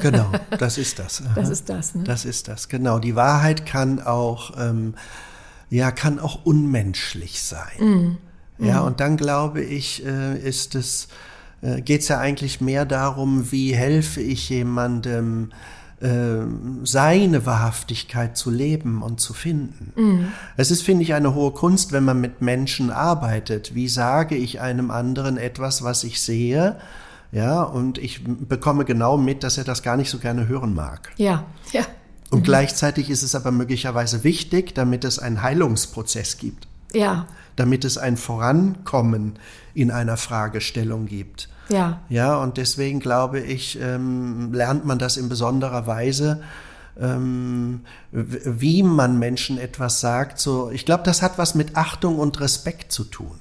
genau, 0.00 0.30
das 0.58 0.78
ist 0.78 0.98
das. 0.98 1.22
Das 1.34 1.48
ist 1.48 1.68
das, 1.68 1.94
ne? 1.94 2.04
Das 2.04 2.24
ist 2.24 2.48
das, 2.48 2.68
genau. 2.68 2.98
Die 2.98 3.14
Wahrheit 3.14 3.66
kann 3.66 4.00
auch, 4.00 4.52
ähm, 4.58 4.94
ja, 5.70 5.90
kann 5.90 6.18
auch 6.18 6.44
unmenschlich 6.44 7.42
sein. 7.42 8.18
Ja, 8.58 8.80
und 8.80 9.00
dann 9.00 9.16
glaube 9.16 9.62
ich, 9.62 10.04
äh, 10.04 10.38
ist 10.38 10.74
es, 10.74 11.08
äh, 11.60 11.82
geht 11.82 12.02
es 12.02 12.08
ja 12.08 12.18
eigentlich 12.18 12.60
mehr 12.60 12.84
darum, 12.86 13.52
wie 13.52 13.74
helfe 13.74 14.20
ich 14.20 14.48
jemandem, 14.48 15.50
ähm, 16.02 16.80
seine 16.84 17.46
Wahrhaftigkeit 17.46 18.36
zu 18.36 18.50
leben 18.50 19.02
und 19.02 19.20
zu 19.20 19.32
finden. 19.32 19.92
Es 20.56 20.70
ist, 20.70 20.82
finde 20.82 21.02
ich, 21.02 21.14
eine 21.14 21.34
hohe 21.34 21.52
Kunst, 21.52 21.92
wenn 21.92 22.04
man 22.04 22.20
mit 22.20 22.42
Menschen 22.42 22.90
arbeitet. 22.90 23.74
Wie 23.74 23.88
sage 23.88 24.36
ich 24.36 24.60
einem 24.60 24.90
anderen 24.90 25.38
etwas, 25.38 25.82
was 25.82 26.04
ich 26.04 26.20
sehe? 26.20 26.76
Ja, 27.32 27.62
und 27.62 27.98
ich 27.98 28.22
bekomme 28.24 28.84
genau 28.84 29.16
mit, 29.16 29.42
dass 29.42 29.58
er 29.58 29.64
das 29.64 29.82
gar 29.82 29.96
nicht 29.96 30.10
so 30.10 30.18
gerne 30.18 30.48
hören 30.48 30.74
mag. 30.74 31.12
Ja, 31.16 31.44
ja, 31.72 31.82
Und 32.30 32.44
gleichzeitig 32.44 33.10
ist 33.10 33.22
es 33.22 33.34
aber 33.34 33.50
möglicherweise 33.50 34.24
wichtig, 34.24 34.74
damit 34.74 35.04
es 35.04 35.18
einen 35.18 35.42
Heilungsprozess 35.42 36.38
gibt, 36.38 36.66
ja, 36.92 37.26
damit 37.56 37.84
es 37.84 37.98
ein 37.98 38.16
Vorankommen 38.16 39.38
in 39.74 39.90
einer 39.90 40.16
Fragestellung 40.16 41.06
gibt. 41.06 41.48
ja, 41.68 42.00
Ja, 42.08 42.36
und 42.36 42.56
deswegen 42.56 43.00
glaube 43.00 43.40
ich, 43.40 43.78
ähm, 43.80 44.52
lernt 44.52 44.84
man 44.84 44.98
das 44.98 45.16
in 45.16 45.28
besonderer 45.28 45.86
Weise, 45.86 46.42
ähm, 46.98 47.80
wie 48.12 48.82
man 48.82 49.18
Menschen 49.18 49.58
etwas 49.58 50.00
sagt. 50.00 50.38
So, 50.38 50.70
ich 50.70 50.86
glaube, 50.86 51.02
das 51.04 51.22
hat 51.22 51.38
was 51.38 51.54
mit 51.54 51.76
Achtung 51.76 52.18
und 52.18 52.40
Respekt 52.40 52.92
zu 52.92 53.04
tun. 53.04 53.38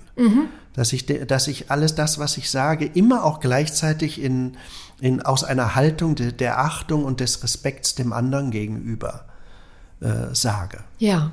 Dass 0.73 0.93
ich, 0.93 1.05
dass 1.05 1.47
ich 1.47 1.71
alles 1.71 1.95
das, 1.95 2.19
was 2.19 2.37
ich 2.37 2.49
sage, 2.49 2.85
immer 2.85 3.23
auch 3.23 3.39
gleichzeitig 3.39 4.21
in, 4.21 4.57
in, 4.99 5.21
aus 5.21 5.43
einer 5.43 5.75
Haltung 5.75 6.15
de, 6.15 6.31
der 6.31 6.59
Achtung 6.59 7.05
und 7.05 7.19
des 7.19 7.43
Respekts 7.43 7.95
dem 7.95 8.13
anderen 8.13 8.51
gegenüber 8.51 9.25
äh, 10.01 10.33
sage. 10.33 10.79
ja. 10.99 11.31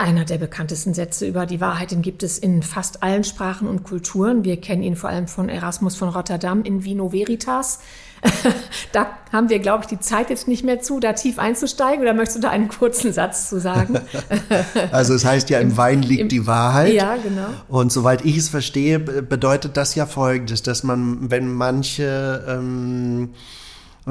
Einer 0.00 0.24
der 0.24 0.38
bekanntesten 0.38 0.94
Sätze 0.94 1.26
über 1.26 1.44
die 1.44 1.60
Wahrheit, 1.60 1.90
den 1.90 2.02
gibt 2.02 2.22
es 2.22 2.38
in 2.38 2.62
fast 2.62 3.02
allen 3.02 3.24
Sprachen 3.24 3.66
und 3.66 3.82
Kulturen. 3.82 4.44
Wir 4.44 4.60
kennen 4.60 4.84
ihn 4.84 4.94
vor 4.94 5.10
allem 5.10 5.26
von 5.26 5.48
Erasmus 5.48 5.96
von 5.96 6.08
Rotterdam 6.08 6.62
in 6.62 6.84
Vino 6.84 7.10
Veritas. 7.10 7.80
da 8.92 9.06
haben 9.32 9.48
wir, 9.48 9.58
glaube 9.58 9.84
ich, 9.84 9.88
die 9.88 10.00
Zeit 10.00 10.30
jetzt 10.30 10.48
nicht 10.48 10.64
mehr 10.64 10.80
zu, 10.80 11.00
da 11.00 11.12
tief 11.12 11.38
einzusteigen. 11.38 12.02
Oder 12.02 12.14
möchtest 12.14 12.38
du 12.38 12.42
da 12.42 12.50
einen 12.50 12.68
kurzen 12.68 13.12
Satz 13.12 13.48
zu 13.48 13.60
sagen? 13.60 14.00
also 14.92 15.14
es 15.14 15.24
heißt 15.24 15.50
ja, 15.50 15.58
im, 15.58 15.70
im 15.70 15.76
Wein 15.76 16.02
liegt 16.02 16.22
im, 16.22 16.28
die 16.28 16.46
Wahrheit. 16.46 16.94
Ja, 16.94 17.16
genau. 17.16 17.48
Und 17.68 17.92
soweit 17.92 18.24
ich 18.24 18.36
es 18.36 18.48
verstehe, 18.48 18.98
bedeutet 18.98 19.76
das 19.76 19.94
ja 19.94 20.06
Folgendes, 20.06 20.62
dass 20.62 20.82
man, 20.82 21.30
wenn 21.30 21.52
manche... 21.52 22.44
Ähm, 22.48 23.30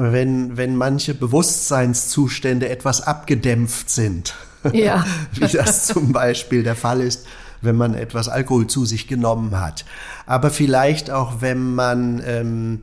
wenn, 0.00 0.56
wenn 0.56 0.76
manche 0.76 1.12
Bewusstseinszustände 1.12 2.68
etwas 2.68 3.00
abgedämpft 3.00 3.90
sind, 3.90 4.34
ja. 4.72 5.04
wie 5.32 5.48
das 5.48 5.86
zum 5.86 6.12
Beispiel 6.12 6.62
der 6.62 6.76
Fall 6.76 7.00
ist, 7.00 7.26
wenn 7.60 7.76
man 7.76 7.94
etwas 7.94 8.28
Alkohol 8.28 8.68
zu 8.68 8.84
sich 8.84 9.08
genommen 9.08 9.58
hat. 9.58 9.84
Aber 10.26 10.50
vielleicht 10.50 11.10
auch, 11.10 11.40
wenn 11.40 11.74
man 11.74 12.22
ähm, 12.24 12.82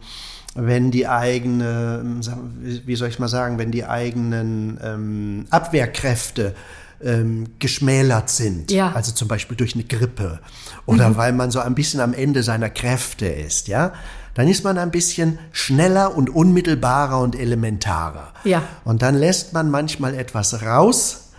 wenn 0.56 0.90
die 0.90 1.08
eigene, 1.08 2.22
wie 2.62 2.96
soll 2.96 3.10
ich 3.10 3.20
mal 3.20 3.28
sagen, 3.28 3.60
wenn 3.60 3.72
die 3.72 3.86
eigenen 3.86 4.80
ähm, 4.82 5.46
Abwehrkräfte 5.50 6.56
ähm, 7.04 7.48
geschmälert 7.60 8.30
sind, 8.30 8.72
ja. 8.72 8.94
also 8.94 9.12
zum 9.12 9.28
Beispiel 9.28 9.58
durch 9.58 9.76
eine 9.76 9.84
Grippe 9.84 10.40
oder 10.86 11.10
mhm. 11.10 11.18
weil 11.18 11.34
man 11.34 11.52
so 11.52 11.60
ein 11.60 11.76
bisschen 11.76 12.00
am 12.00 12.14
Ende 12.14 12.42
seiner 12.42 12.70
Kräfte 12.70 13.26
ist, 13.26 13.68
ja, 13.68 13.92
dann 14.34 14.48
ist 14.48 14.64
man 14.64 14.78
ein 14.78 14.92
bisschen 14.92 15.40
schneller 15.52 16.16
und 16.16 16.30
unmittelbarer 16.30 17.20
und 17.20 17.36
elementarer. 17.36 18.34
Ja. 18.44 18.64
Und 18.86 19.02
dann 19.02 19.16
lässt 19.16 19.54
man 19.54 19.70
manchmal 19.70 20.14
etwas 20.14 20.62
raus, 20.62 21.32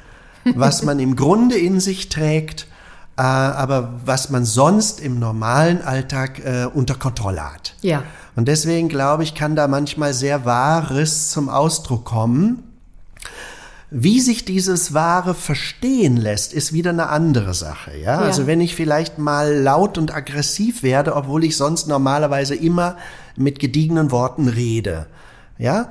was 0.44 0.82
man 0.82 0.98
im 0.98 1.16
Grunde 1.16 1.56
in 1.56 1.80
sich 1.80 2.08
trägt, 2.08 2.66
äh, 3.16 3.22
aber 3.22 4.00
was 4.04 4.30
man 4.30 4.44
sonst 4.44 5.00
im 5.00 5.18
normalen 5.18 5.82
Alltag 5.82 6.38
äh, 6.44 6.66
unter 6.72 6.94
Kontrolle 6.94 7.54
hat. 7.54 7.74
Ja. 7.80 8.02
Und 8.37 8.49
deswegen 8.49 8.89
glaube 8.89 9.22
ich, 9.22 9.34
kann 9.34 9.57
da 9.57 9.66
manchmal 9.66 10.12
sehr 10.12 10.45
Wahres 10.45 11.30
zum 11.30 11.49
Ausdruck 11.49 12.05
kommen. 12.05 12.62
Wie 13.91 14.20
sich 14.20 14.45
dieses 14.45 14.93
Wahre 14.93 15.34
verstehen 15.34 16.18
lässt, 16.18 16.53
ist 16.53 16.72
wieder 16.72 16.91
eine 16.91 17.09
andere 17.09 17.55
Sache. 17.55 17.97
Ja? 17.97 18.16
ja? 18.16 18.18
Also 18.18 18.47
wenn 18.47 18.61
ich 18.61 18.76
vielleicht 18.76 19.18
mal 19.18 19.55
laut 19.55 19.97
und 19.97 20.14
aggressiv 20.14 20.82
werde, 20.82 21.16
obwohl 21.16 21.45
ich 21.45 21.57
sonst 21.57 21.89
normalerweise 21.89 22.55
immer 22.55 22.97
mit 23.37 23.59
gediegenen 23.59 24.11
Worten 24.11 24.49
rede, 24.49 25.07
ja, 25.57 25.91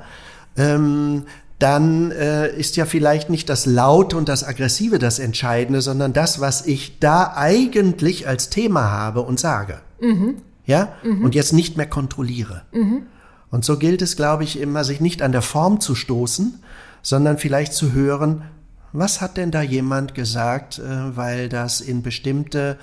ähm, 0.56 1.24
dann 1.58 2.12
äh, 2.12 2.54
ist 2.54 2.76
ja 2.76 2.84
vielleicht 2.84 3.30
nicht 3.30 3.48
das 3.48 3.64
Laute 3.64 4.16
und 4.16 4.28
das 4.28 4.44
Aggressive 4.44 4.98
das 4.98 5.18
Entscheidende, 5.18 5.80
sondern 5.80 6.12
das, 6.12 6.38
was 6.38 6.66
ich 6.66 6.98
da 7.00 7.32
eigentlich 7.34 8.28
als 8.28 8.50
Thema 8.50 8.90
habe 8.90 9.22
und 9.22 9.40
sage. 9.40 9.80
Mhm 10.00 10.36
ja, 10.66 10.94
mhm. 11.02 11.24
und 11.24 11.34
jetzt 11.34 11.52
nicht 11.52 11.76
mehr 11.76 11.88
kontrolliere. 11.88 12.62
Mhm. 12.72 13.02
Und 13.50 13.64
so 13.64 13.78
gilt 13.78 14.02
es, 14.02 14.16
glaube 14.16 14.44
ich, 14.44 14.60
immer, 14.60 14.84
sich 14.84 15.00
nicht 15.00 15.22
an 15.22 15.32
der 15.32 15.42
Form 15.42 15.80
zu 15.80 15.94
stoßen, 15.94 16.62
sondern 17.02 17.38
vielleicht 17.38 17.72
zu 17.72 17.92
hören, 17.92 18.42
was 18.92 19.20
hat 19.20 19.36
denn 19.36 19.50
da 19.50 19.62
jemand 19.62 20.14
gesagt, 20.14 20.78
äh, 20.78 21.16
weil 21.16 21.48
das 21.48 21.80
in 21.80 22.02
bestimmte 22.02 22.78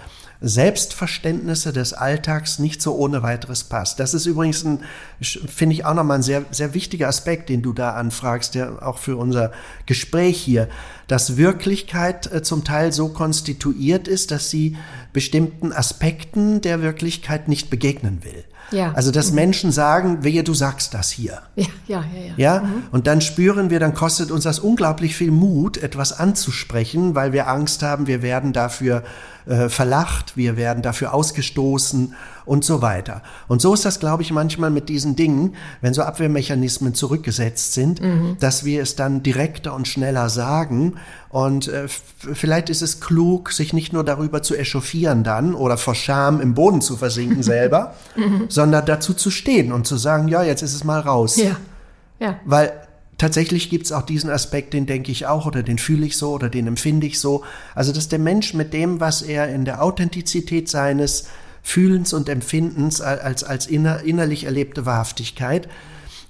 Selbstverständnisse 0.46 1.72
des 1.72 1.94
Alltags 1.94 2.60
nicht 2.60 2.82
so 2.82 2.96
ohne 2.96 3.24
weiteres 3.24 3.64
passt. 3.64 4.00
Das 4.00 4.14
ist 4.14 4.26
übrigens 4.26 4.66
ein, 4.66 4.80
finde 5.22 5.74
ich 5.74 5.86
auch 5.86 5.94
nochmal 5.94 6.20
ein 6.20 6.24
sehr, 6.24 6.44
sehr 6.52 6.74
wichtiger 6.74 7.08
Aspekt, 7.08 7.48
den 7.48 7.62
du 7.62 7.72
da 7.72 7.92
anfragst, 7.92 8.54
der 8.54 8.86
auch 8.86 8.98
für 8.98 9.16
unser 9.16 9.54
Gespräch 9.86 10.38
hier, 10.38 10.68
dass 11.08 11.38
Wirklichkeit 11.38 12.32
äh, 12.32 12.44
zum 12.44 12.66
Teil 12.66 12.92
so 12.92 13.08
konstituiert 13.08 14.10
ist, 14.10 14.32
dass 14.32 14.50
sie 14.50 14.76
bestimmten 15.14 15.72
Aspekten 15.72 16.60
der 16.60 16.82
Wirklichkeit 16.82 17.48
nicht 17.48 17.70
begegnen 17.70 18.24
will. 18.24 18.44
Ja. 18.72 18.92
Also, 18.94 19.12
dass 19.12 19.30
mhm. 19.30 19.36
Menschen 19.36 19.72
sagen, 19.72 20.24
wehe, 20.24 20.44
du 20.44 20.54
sagst 20.54 20.94
das 20.94 21.10
hier. 21.12 21.42
Ja, 21.56 21.68
ja, 21.88 22.04
ja. 22.16 22.34
Ja, 22.38 22.56
ja? 22.56 22.60
Mhm. 22.62 22.84
und 22.92 23.08
dann 23.08 23.22
spüren 23.22 23.70
wir, 23.70 23.80
dann 23.80 23.94
kostet 23.94 24.32
uns 24.32 24.44
das 24.44 24.60
unglaublich 24.60 25.16
viel 25.16 25.32
Mut, 25.32 25.78
etwas 25.78 26.18
anzusprechen, 26.18 27.14
weil 27.14 27.34
wir 27.34 27.48
Angst 27.48 27.84
haben, 27.84 28.08
wir 28.08 28.22
werden 28.22 28.54
dafür 28.54 29.04
äh, 29.46 29.70
verlacht, 29.70 30.38
wir 30.38 30.58
werden 30.58 30.84
dafür 30.84 31.14
ausgestoßen 31.14 32.16
und 32.46 32.66
so 32.66 32.82
weiter. 32.82 33.22
Und 33.48 33.62
so 33.62 33.74
ist 33.74 33.86
das, 33.86 34.00
glaube 34.00 34.24
ich, 34.24 34.32
manchmal 34.32 34.70
mit 34.70 34.90
diesen 34.90 35.16
Dingen, 35.16 35.56
wenn 35.82 35.94
so 35.94 36.02
Abwehrmechanismen 36.02 36.94
zurückgesetzt 36.94 37.74
sind, 37.74 38.02
mhm. 38.02 38.38
dass 38.40 38.66
wir 38.66 38.82
es 38.82 38.96
dann 38.96 39.24
direkter 39.24 39.74
und 39.74 39.88
schneller 39.88 40.30
sagen. 40.30 40.96
Und 41.30 41.68
äh, 41.68 41.88
vielleicht 41.88 42.70
ist 42.70 42.82
es 42.82 43.00
klug, 43.00 43.52
sich 43.52 43.74
nicht 43.74 43.94
nur 43.94 44.04
darüber 44.04 44.42
zu 44.42 44.56
echauffieren 44.56 45.24
dann 45.24 45.56
oder 45.56 45.78
vor 45.78 45.96
Scham 45.96 46.42
im 46.42 46.54
Boden 46.54 46.82
zu 46.82 46.98
versinken 46.98 47.44
selber, 47.44 47.96
mhm. 48.16 48.46
sondern 48.50 48.86
dazu 48.86 49.14
zu 49.14 49.32
stehen 49.32 49.72
und 49.72 49.88
zu 49.88 49.98
sagen, 49.98 50.28
ja, 50.28 50.44
jetzt 50.44 50.62
ist 50.62 50.74
es 50.74 50.84
mal 50.84 51.00
raus. 51.00 51.38
Ja. 51.38 51.58
Ja. 52.20 52.40
Weil 52.46 52.72
tatsächlich 53.24 53.70
gibt 53.70 53.86
es 53.86 53.94
auch 53.94 54.02
diesen 54.02 54.30
Aspekt, 54.30 54.74
den 54.74 54.86
denke 54.86 55.10
ich 55.10 55.28
auch 55.28 55.46
oder 55.46 55.64
den 55.64 55.78
fühle 55.78 56.06
ich 56.06 56.18
so 56.18 56.34
oder 56.34 56.50
den 56.50 56.68
empfinde 56.68 57.08
ich 57.08 57.22
so. 57.22 57.46
Also, 57.74 57.94
dass 57.94 58.10
der 58.10 58.20
Mensch 58.20 58.54
mit 58.54 58.74
dem, 58.74 59.00
was 59.00 59.22
er 59.22 59.48
in 59.48 59.64
der 59.64 59.82
Authentizität 59.82 60.68
seines 60.68 61.28
Fühlens 61.62 62.12
und 62.12 62.28
Empfindens 62.28 63.00
als, 63.00 63.46
als 63.46 63.66
inner, 63.68 64.02
innerlich 64.02 64.44
erlebte 64.44 64.86
Wahrhaftigkeit, 64.86 65.70